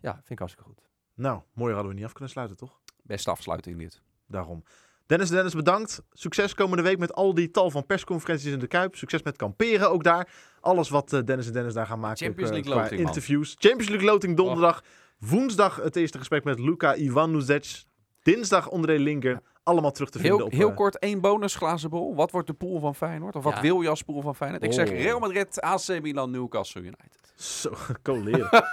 ja, 0.00 0.12
vind 0.12 0.30
ik 0.30 0.38
hartstikke 0.38 0.70
goed. 0.70 0.82
Nou, 1.14 1.40
mooier 1.52 1.74
hadden 1.74 1.92
we 1.92 1.98
niet 1.98 2.06
af 2.06 2.12
kunnen 2.12 2.30
sluiten, 2.30 2.56
toch? 2.56 2.80
Beste 3.02 3.30
afsluiting 3.30 3.78
dit. 3.78 4.02
Daarom. 4.26 4.62
Dennis, 5.06 5.28
Dennis, 5.28 5.54
bedankt. 5.54 6.02
Succes 6.12 6.54
komende 6.54 6.82
week 6.82 6.98
met 6.98 7.12
al 7.12 7.34
die 7.34 7.50
tal 7.50 7.70
van 7.70 7.86
persconferenties 7.86 8.52
in 8.52 8.58
de 8.58 8.66
Kuip. 8.66 8.96
Succes 8.96 9.22
met 9.22 9.36
kamperen 9.36 9.90
ook 9.90 10.04
daar. 10.04 10.28
Alles 10.60 10.88
wat 10.88 11.12
eh, 11.12 11.20
Dennis 11.24 11.46
en 11.46 11.52
Dennis 11.52 11.74
daar 11.74 11.86
gaan 11.86 12.00
maken. 12.00 12.16
Champions 12.26 12.50
ook, 12.50 12.54
League 12.54 12.72
qua 12.72 12.82
loting, 12.82 13.00
man. 13.00 13.08
interviews. 13.08 13.56
Champions 13.58 13.88
League 13.88 14.08
loting 14.08 14.36
donderdag. 14.36 14.82
Woensdag 15.18 15.76
het 15.76 15.96
eerste 15.96 16.18
gesprek 16.18 16.44
met 16.44 16.58
Luka 16.58 16.96
Ivanuzec. 16.96 17.84
Dinsdag 18.22 18.70
André 18.70 18.96
Linker. 18.96 19.40
Allemaal 19.64 19.90
terug 19.90 20.10
te 20.10 20.18
vinden 20.18 20.36
Heel, 20.36 20.46
op... 20.46 20.52
heel 20.52 20.68
eh, 20.68 20.74
kort, 20.76 20.98
één 20.98 21.20
bonus 21.20 21.54
glazen 21.54 21.90
bol. 21.90 22.14
Wat 22.14 22.30
wordt 22.30 22.46
de 22.46 22.52
pool 22.54 22.78
van 22.80 22.94
Feyenoord? 22.94 23.36
Of 23.36 23.44
wat 23.44 23.54
Ja. 23.54 23.60
wil 23.60 23.80
je 23.82 23.88
als 23.88 24.02
pool 24.02 24.20
van 24.20 24.34
Feyenoord? 24.34 24.62
Ik 24.64 24.72
zeg 24.72 24.88
Oh. 24.90 24.96
Real 24.96 25.18
Madrid, 25.18 25.60
AC 25.60 26.00
Milan, 26.02 26.30
Newcastle 26.30 26.80
United. 26.80 27.32
Zo, 27.36 27.72
coleren. 28.02 28.48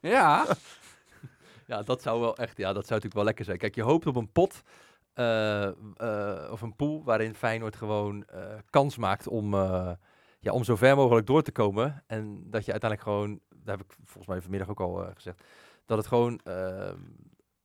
Ja, 0.00 0.46
Ja, 1.66 1.82
dat 1.82 2.02
zou 2.02 2.20
wel 2.20 2.36
echt, 2.36 2.56
ja, 2.56 2.64
dat 2.72 2.86
zou 2.86 2.88
natuurlijk 2.88 3.14
wel 3.14 3.24
lekker 3.24 3.44
zijn. 3.44 3.58
Kijk, 3.58 3.74
je 3.74 3.82
hoopt 3.82 4.06
op 4.06 4.16
een 4.16 4.32
pot 4.32 4.62
eh, 5.14 5.64
eh, 5.66 5.72
of 6.50 6.60
een 6.62 6.76
pool 6.76 7.04
waarin 7.04 7.34
Feyenoord 7.34 7.76
gewoon 7.76 8.24
eh, 8.24 8.40
kans 8.70 8.96
maakt 8.96 9.28
om, 9.28 9.54
eh, 9.54 9.90
ja, 10.40 10.52
om 10.52 10.64
zo 10.64 10.76
ver 10.76 10.96
mogelijk 10.96 11.26
door 11.26 11.42
te 11.42 11.52
komen. 11.52 12.02
En 12.06 12.42
dat 12.50 12.64
je 12.64 12.70
uiteindelijk 12.72 13.10
gewoon, 13.10 13.40
daar 13.64 13.76
heb 13.76 13.86
ik 13.86 13.96
volgens 14.04 14.26
mij 14.26 14.40
vanmiddag 14.40 14.68
ook 14.68 14.80
al 14.80 15.06
gezegd, 15.14 15.42
dat 15.86 15.98
het 15.98 16.06
gewoon, 16.06 16.40
eh, 16.44 16.90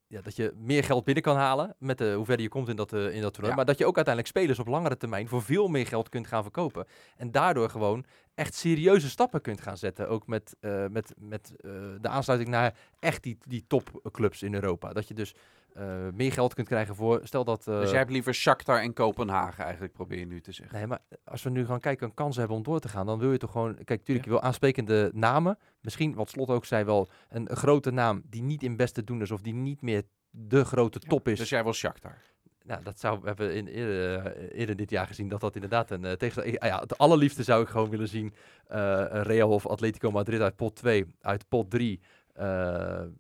ja, 0.10 0.22
dat 0.22 0.36
je 0.36 0.54
meer 0.58 0.84
geld 0.84 1.04
binnen 1.04 1.24
kan 1.24 1.36
halen 1.36 1.76
met 1.80 1.98
de, 1.98 2.13
hoe 2.13 2.26
verder 2.26 2.43
je 2.43 2.52
komt 2.52 2.69
in 2.69 2.76
dat, 2.76 2.93
eh, 2.93 3.15
in 3.15 3.22
dat 3.22 3.34
toernooi. 3.34 3.50
Ja. 3.50 3.56
Maar 3.56 3.65
dat 3.65 3.78
je 3.78 3.86
ook 3.86 3.95
uiteindelijk 3.95 4.36
spelers 4.36 4.60
op 4.60 4.67
langere 4.67 4.98
termijn 4.98 5.28
voor 5.28 5.43
veel 5.43 5.67
meer 5.67 5.88
geld 5.88 6.10
kunt 6.10 6.28
gaan 6.28 6.43
verkopen. 6.43 6.86
En 7.17 7.32
daardoor 7.32 7.69
gewoon 7.69 8.06
echt 8.36 8.54
serieuze 8.54 9.10
stappen 9.10 9.41
kunt 9.41 9.62
gaan 9.62 9.78
zetten. 9.78 10.10
Ook 10.10 10.28
met, 10.28 10.56
eh, 10.60 10.86
met, 10.88 11.13
met 11.17 11.54
eh, 11.58 11.72
de 12.02 12.08
aansluiting 12.08 12.52
naar 12.52 12.76
echt 13.00 13.24
die, 13.24 13.38
die 13.48 13.65
topclubs 13.67 14.43
in 14.43 14.54
Europa. 14.54 14.93
Dat 14.93 15.08
je 15.08 15.13
dus 15.13 15.34
eh, 15.34 15.68
meer 16.13 16.32
geld 16.32 16.54
kunt 16.54 16.68
krijgen 16.68 16.96
voor, 16.96 17.20
stel 17.24 17.44
dat... 17.44 17.68
eh, 17.68 17.80
dus 17.80 17.89
jij 17.89 18.00
hebt 18.00 18.12
liever 18.12 18.34
Shakhtar 18.34 18.82
en 18.82 18.94
Kopenhagen 18.94 19.63
eigenlijk, 19.63 19.94
probeer 19.94 20.20
je 20.20 20.26
nu 20.26 20.42
te 20.42 20.52
zeggen. 20.52 20.78
Nee, 20.78 20.88
maar 20.88 21.00
als 21.24 21.44
we 21.44 21.50
nu 21.50 21.65
gaan 21.65 21.80
kijken 21.80 22.08
een 22.08 22.13
kans 22.13 22.36
hebben 22.36 22.58
om 22.58 22.63
door 22.63 22.80
te 22.80 22.89
gaan, 22.89 23.06
dan 23.06 23.20
wil 23.20 23.32
je 23.32 23.38
toch 23.38 23.52
gewoon... 23.52 23.76
Kijk, 23.76 24.00
natuurlijk, 24.00 24.26
je 24.26 24.32
wil 24.32 24.42
aansprekende 24.42 25.12
namen. 25.13 25.58
Misschien, 25.82 26.13
wat 26.13 26.30
Slot 26.30 26.50
ook 26.50 26.65
zei, 26.65 26.84
wel 26.84 27.10
een, 27.30 27.50
grote 27.50 27.92
naam 27.92 28.22
die 28.30 28.42
niet 28.42 28.63
in 28.63 28.76
beste 28.76 29.04
doen 29.04 29.22
is 29.22 29.32
of 29.32 29.42
die 29.42 29.54
niet 29.54 29.82
meer 29.82 30.04
de 30.30 30.65
grote 30.65 31.00
top 31.00 31.28
is. 31.28 31.38
Dus 31.38 31.50
jij 31.50 31.63
wil 31.63 31.74
Shakhtar. 31.74 32.18
Nou, 32.70 32.84
dat 32.84 33.00
zou, 33.00 33.20
we 33.22 33.28
hebben 33.28 33.56
in, 33.56 33.68
eerder, 33.68 34.26
eh, 34.26 34.60
eerder 34.60 34.76
dit 34.76 34.89
jaar 34.89 35.08
gezien 35.08 35.28
dat 35.28 35.42
dat 35.42 35.56
inderdaad 35.56 35.92
een 35.92 36.04
uh, 36.04 36.12
tegenstander... 36.12 36.60
ah 36.60 36.68
ja, 36.68 36.80
het 36.80 36.98
allerliefste 36.98 37.44
zou 37.44 37.62
ik 37.62 37.68
gewoon 37.68 37.89
willen 37.89 38.08
zien 38.08 38.34
eh, 38.68 38.80
een 39.10 39.24
Real 39.24 39.50
of 39.50 39.68
Atletico 39.68 40.12
Madrid 40.12 40.42
uit 40.42 40.56
pot 40.56 40.76
2, 40.76 41.06
uit 41.22 41.48
pot 41.48 41.72
3. 41.72 42.00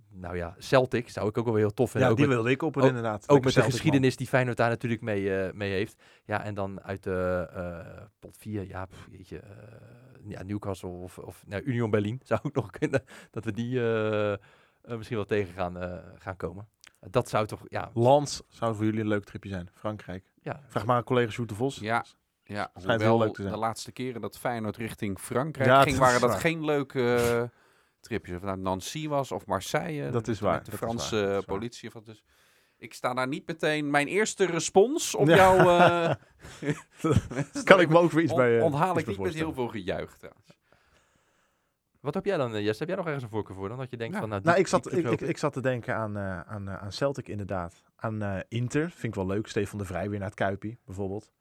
Nou 0.09 0.35
ja, 0.37 0.55
Celtic 0.57 1.09
zou 1.09 1.27
ik 1.29 1.37
ook 1.37 1.45
wel 1.45 1.53
weer 1.53 1.63
heel 1.63 1.73
tof 1.73 1.91
vinden. 1.91 2.07
ja, 2.09 2.13
ook 2.13 2.19
die 2.19 2.27
met, 2.27 2.35
wilde 2.35 2.51
ik 2.51 2.61
op 2.61 2.77
ook- 2.77 2.83
inderdaad. 2.83 3.29
ook 3.29 3.43
met 3.43 3.53
de 3.53 3.61
geschiedenis 3.61 4.15
die 4.15 4.27
Feyenoord 4.27 4.57
daar 4.57 4.69
natuurlijk 4.69 5.01
mee, 5.01 5.35
eh, 5.37 5.53
mee 5.53 5.71
heeft. 5.71 6.01
Ja, 6.25 6.43
en 6.43 6.53
dan 6.53 6.81
uit 6.81 7.03
de 7.03 7.47
eh, 7.53 8.03
pot 8.19 8.37
4, 8.37 8.67
ja, 8.67 8.85
pff, 8.85 9.07
jeetje, 9.11 9.39
eh, 9.39 9.47
ja, 10.27 10.43
Newcastle 10.43 10.89
of, 10.89 11.17
of 11.17 11.43
nou, 11.47 11.63
Union 11.63 11.89
Berlin 11.89 12.21
zou 12.25 12.39
ook 12.43 12.55
nog 12.55 12.69
kunnen. 12.69 13.03
Dat 13.31 13.45
we 13.45 13.51
die 13.51 13.79
eh, 13.79 14.31
eh, 14.33 14.37
misschien 14.81 15.17
wel 15.17 15.25
tegen 15.25 15.53
gaan, 15.53 15.77
eh, 15.77 15.97
gaan 16.17 16.35
komen. 16.35 16.67
Dat 17.09 17.29
zou 17.29 17.45
toch, 17.47 17.61
ja. 17.67 17.91
Lans 17.93 18.41
zou 18.47 18.75
voor 18.75 18.85
jullie 18.85 18.99
een 19.01 19.07
leuk 19.07 19.23
tripje 19.23 19.49
zijn. 19.49 19.69
Frankrijk. 19.73 20.23
ja 20.41 20.61
Vraag 20.67 20.85
maar 20.85 20.95
aan 20.95 21.03
collega 21.03 21.31
Sjoerd 21.31 21.49
de 21.49 21.55
Vos. 21.55 21.75
Ja, 21.79 22.05
ja 22.43 22.71
Schijnt 22.75 23.01
heel 23.01 23.09
hoewel 23.09 23.25
leuk 23.27 23.35
te 23.35 23.41
zijn. 23.41 23.53
de 23.53 23.59
laatste 23.59 23.91
keren 23.91 24.21
dat 24.21 24.37
Feyenoord 24.37 24.77
richting 24.77 25.19
Frankrijk 25.19 25.69
Ja, 25.69 25.81
ging, 25.81 25.97
waren 25.97 26.21
dat 26.21 26.35
geen 26.35 26.65
leuke 26.65 27.15
eh, 27.15 27.43
tripjes. 27.99 28.35
Of 28.35 28.41
het 28.41 28.49
nou 28.49 28.61
Nancy 28.61 29.07
was 29.07 29.31
of 29.31 29.45
Marseille. 29.45 30.09
Dat 30.09 30.27
is 30.27 30.39
met 30.39 30.49
waar, 30.49 30.57
de 30.63 30.63
dat 30.63 30.73
is 30.73 30.79
Franse 30.79 31.15
waar, 31.15 31.21
dat 31.25 31.39
is 31.39 31.45
waar. 31.45 31.55
politie. 31.57 31.87
Of 31.87 31.93
wat 31.93 32.05
dus. 32.05 32.23
Ik 32.77 32.93
sta 32.93 33.13
daar 33.13 33.27
niet 33.27 33.47
meteen... 33.47 33.89
Mijn 33.89 34.07
eerste 34.07 34.45
respons 34.45 35.15
op 35.15 35.27
Ja. 35.27 35.35
jouw... 35.35 35.57
eh, 35.79 36.15
kan 37.63 37.79
ik 37.79 37.89
me 37.89 37.97
ook 37.99 38.11
weer 38.11 38.23
iets 38.23 38.31
on- 38.31 38.37
bij 38.37 38.57
eh, 38.57 38.63
Onthaal 38.63 38.97
ik 38.97 39.07
niet 39.07 39.19
met 39.19 39.33
heel 39.33 39.53
veel 39.53 39.67
gejuich 39.67 40.17
trouwens. 40.17 40.57
Wat 41.99 42.13
heb 42.13 42.25
jij 42.25 42.37
dan, 42.37 42.55
eh, 42.55 42.63
Jess? 42.65 42.79
Heb 42.79 42.87
jij 42.87 42.97
nog 42.97 43.05
ergens 43.05 43.23
een 43.23 43.29
voorkeur 43.29 43.55
voor 43.55 43.69
dan? 43.69 43.77
Dat 43.77 43.89
je 43.89 43.97
denkt 43.97 44.13
Ja. 44.13 44.19
van, 44.19 44.29
nou, 44.29 44.41
Nou, 44.43 44.57
ik 44.57 44.67
zat, 44.67 44.93
ik, 44.93 45.21
ik, 45.21 45.37
zat 45.37 45.53
te 45.53 45.61
denken 45.61 45.95
aan, 45.95 46.17
eh, 46.17 46.41
aan, 46.41 46.69
aan 46.69 46.91
Celtic 46.91 47.27
inderdaad. 47.27 47.83
Aan 47.95 48.21
eh, 48.21 48.39
Inter, 48.47 48.89
vind 48.89 49.03
ik 49.03 49.15
wel 49.15 49.25
leuk. 49.27 49.47
Stefan 49.47 49.77
de 49.79 49.85
Vrij 49.85 50.09
weer 50.09 50.19
naar 50.19 50.27
het 50.27 50.37
Kuipie, 50.37 50.79
bijvoorbeeld. 50.85 51.31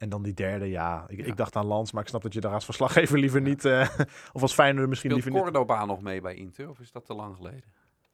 En 0.00 0.08
dan 0.08 0.22
die 0.22 0.34
derde, 0.34 0.66
ja. 0.70 1.04
Ik, 1.08 1.18
Ja. 1.18 1.24
ik 1.24 1.36
dacht 1.36 1.56
aan 1.56 1.66
Lans, 1.66 1.92
maar 1.92 2.02
ik 2.02 2.08
snap 2.08 2.22
dat 2.22 2.32
je 2.32 2.40
daar 2.40 2.52
als 2.54 2.64
verslaggever 2.64 3.18
liever 3.18 3.40
niet... 3.40 3.64
eh, 3.64 3.88
of 4.32 4.42
als 4.42 4.54
Feyenoord 4.54 4.88
misschien 4.88 5.10
Speelt 5.10 5.24
liever 5.24 5.30
niet... 5.44 5.52
Cordoba 5.54 5.84
nog 5.84 6.00
mee 6.02 6.20
bij 6.20 6.34
Inter? 6.34 6.68
Of 6.68 6.80
is 6.80 6.92
dat 6.92 7.04
te 7.06 7.14
lang 7.14 7.36
geleden? 7.36 7.62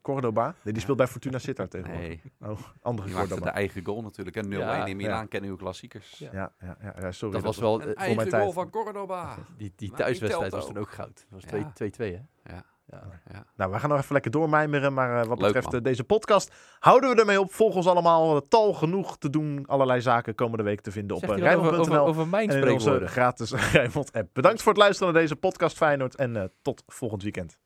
Cordoba? 0.00 0.54
Nee, 0.62 0.72
die 0.72 0.82
speelt 0.82 0.96
bij 0.96 1.06
Fortuna 1.06 1.38
Sittard 1.38 1.70
tegenwoordig. 1.70 2.08
Nee, 2.08 2.50
Oh, 2.50 2.58
andere 2.82 3.08
die 3.08 3.16
Cordoba. 3.16 3.44
de 3.44 3.50
eigen 3.50 3.84
goal 3.86 4.02
natuurlijk. 4.02 4.36
En 4.36 4.46
0-1 4.46 4.48
Ja, 4.48 4.86
in 4.86 4.96
Milaan 4.96 5.20
ja. 5.20 5.26
kennen 5.26 5.50
uw 5.50 5.56
klassiekers. 5.56 6.18
Ja. 6.18 6.52
Ja, 6.60 6.76
ja, 7.00 7.12
sorry. 7.12 7.34
Dat 7.34 7.42
was 7.44 7.58
wel, 7.58 7.80
eh, 7.80 7.86
Een 7.86 7.94
mijn 7.94 8.06
eigen 8.06 8.28
tijd. 8.28 8.42
goal 8.42 8.52
van 8.52 8.70
Cordoba. 8.70 9.36
die, 9.56 9.72
die 9.76 9.90
thuiswedstrijd 9.90 10.52
was 10.52 10.66
toen 10.66 10.78
ook. 10.78 10.90
goud. 10.90 11.26
Dat 11.30 11.42
was 11.42 11.42
Ja. 11.60 11.72
2 11.72 11.90
2-2, 11.90 12.14
hè? 12.42 12.52
Ja. 12.54 12.64
Ja. 12.90 13.02
Ja. 13.32 13.44
Nou, 13.56 13.72
we 13.72 13.78
gaan 13.78 13.88
nog 13.90 13.98
even 13.98 14.12
lekker 14.12 14.30
doormijmeren. 14.30 14.92
Maar 14.94 15.10
eh, 15.20 15.26
wat 15.26 15.38
Leuk, 15.38 15.46
betreft 15.46 15.66
man. 15.66 15.74
eh, 15.74 15.82
deze 15.82 16.04
podcast 16.04 16.52
houden 16.78 17.10
we 17.14 17.20
ermee 17.20 17.40
op. 17.40 17.52
Volg 17.54 17.74
ons 17.74 17.86
allemaal. 17.86 18.36
eh, 18.36 18.42
tal 18.48 18.72
genoeg 18.72 19.18
te 19.18 19.30
doen. 19.30 19.64
Allerlei 19.66 20.00
zaken 20.00 20.34
komende 20.34 20.64
week 20.64 20.80
te 20.80 20.90
vinden 20.90 21.16
op 21.16 21.22
hij 21.22 21.30
wat 21.30 21.38
over, 21.38 21.56
over, 21.56 21.68
Rijnmond.nl. 21.70 22.06
over 22.06 22.26
mijn 22.28 22.50
En 22.50 22.56
in 22.56 22.62
onze 22.62 22.78
spreekwoorden. 22.78 23.08
gratis 23.08 23.50
Rijnmond 23.72 24.12
app. 24.12 24.28
Bedankt 24.32 24.62
voor 24.62 24.72
het 24.72 24.80
luisteren 24.80 25.12
naar 25.12 25.22
deze 25.22 25.36
podcast 25.36 25.76
Feyenoord. 25.76 26.14
En 26.16 26.36
eh, 26.36 26.42
tot 26.62 26.82
volgend 26.86 27.22
weekend. 27.22 27.58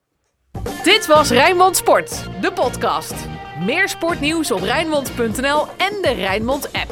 Dit 0.83 1.07
was 1.07 1.31
Rijnmond 1.31 1.77
Sport, 1.77 2.29
de 2.41 2.53
podcast. 2.53 3.15
Meer 3.61 3.89
sportnieuws 3.89 4.51
op 4.51 4.61
Rijnmond.nl 4.61 5.67
en 5.67 5.99
de 6.03 6.13
Rijnmond 6.17 6.73
app. 6.73 6.91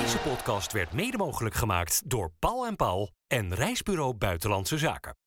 Deze 0.00 0.18
podcast 0.18 0.72
werd 0.72 0.92
mede 0.92 1.16
mogelijk 1.16 1.54
gemaakt 1.54 2.02
door 2.10 2.30
Paul 2.38 2.66
en 2.66 2.76
Paul 2.76 3.10
en 3.26 3.54
Reisbureau 3.54 4.14
Buitenlandse 4.14 4.78
Zaken. 4.78 5.23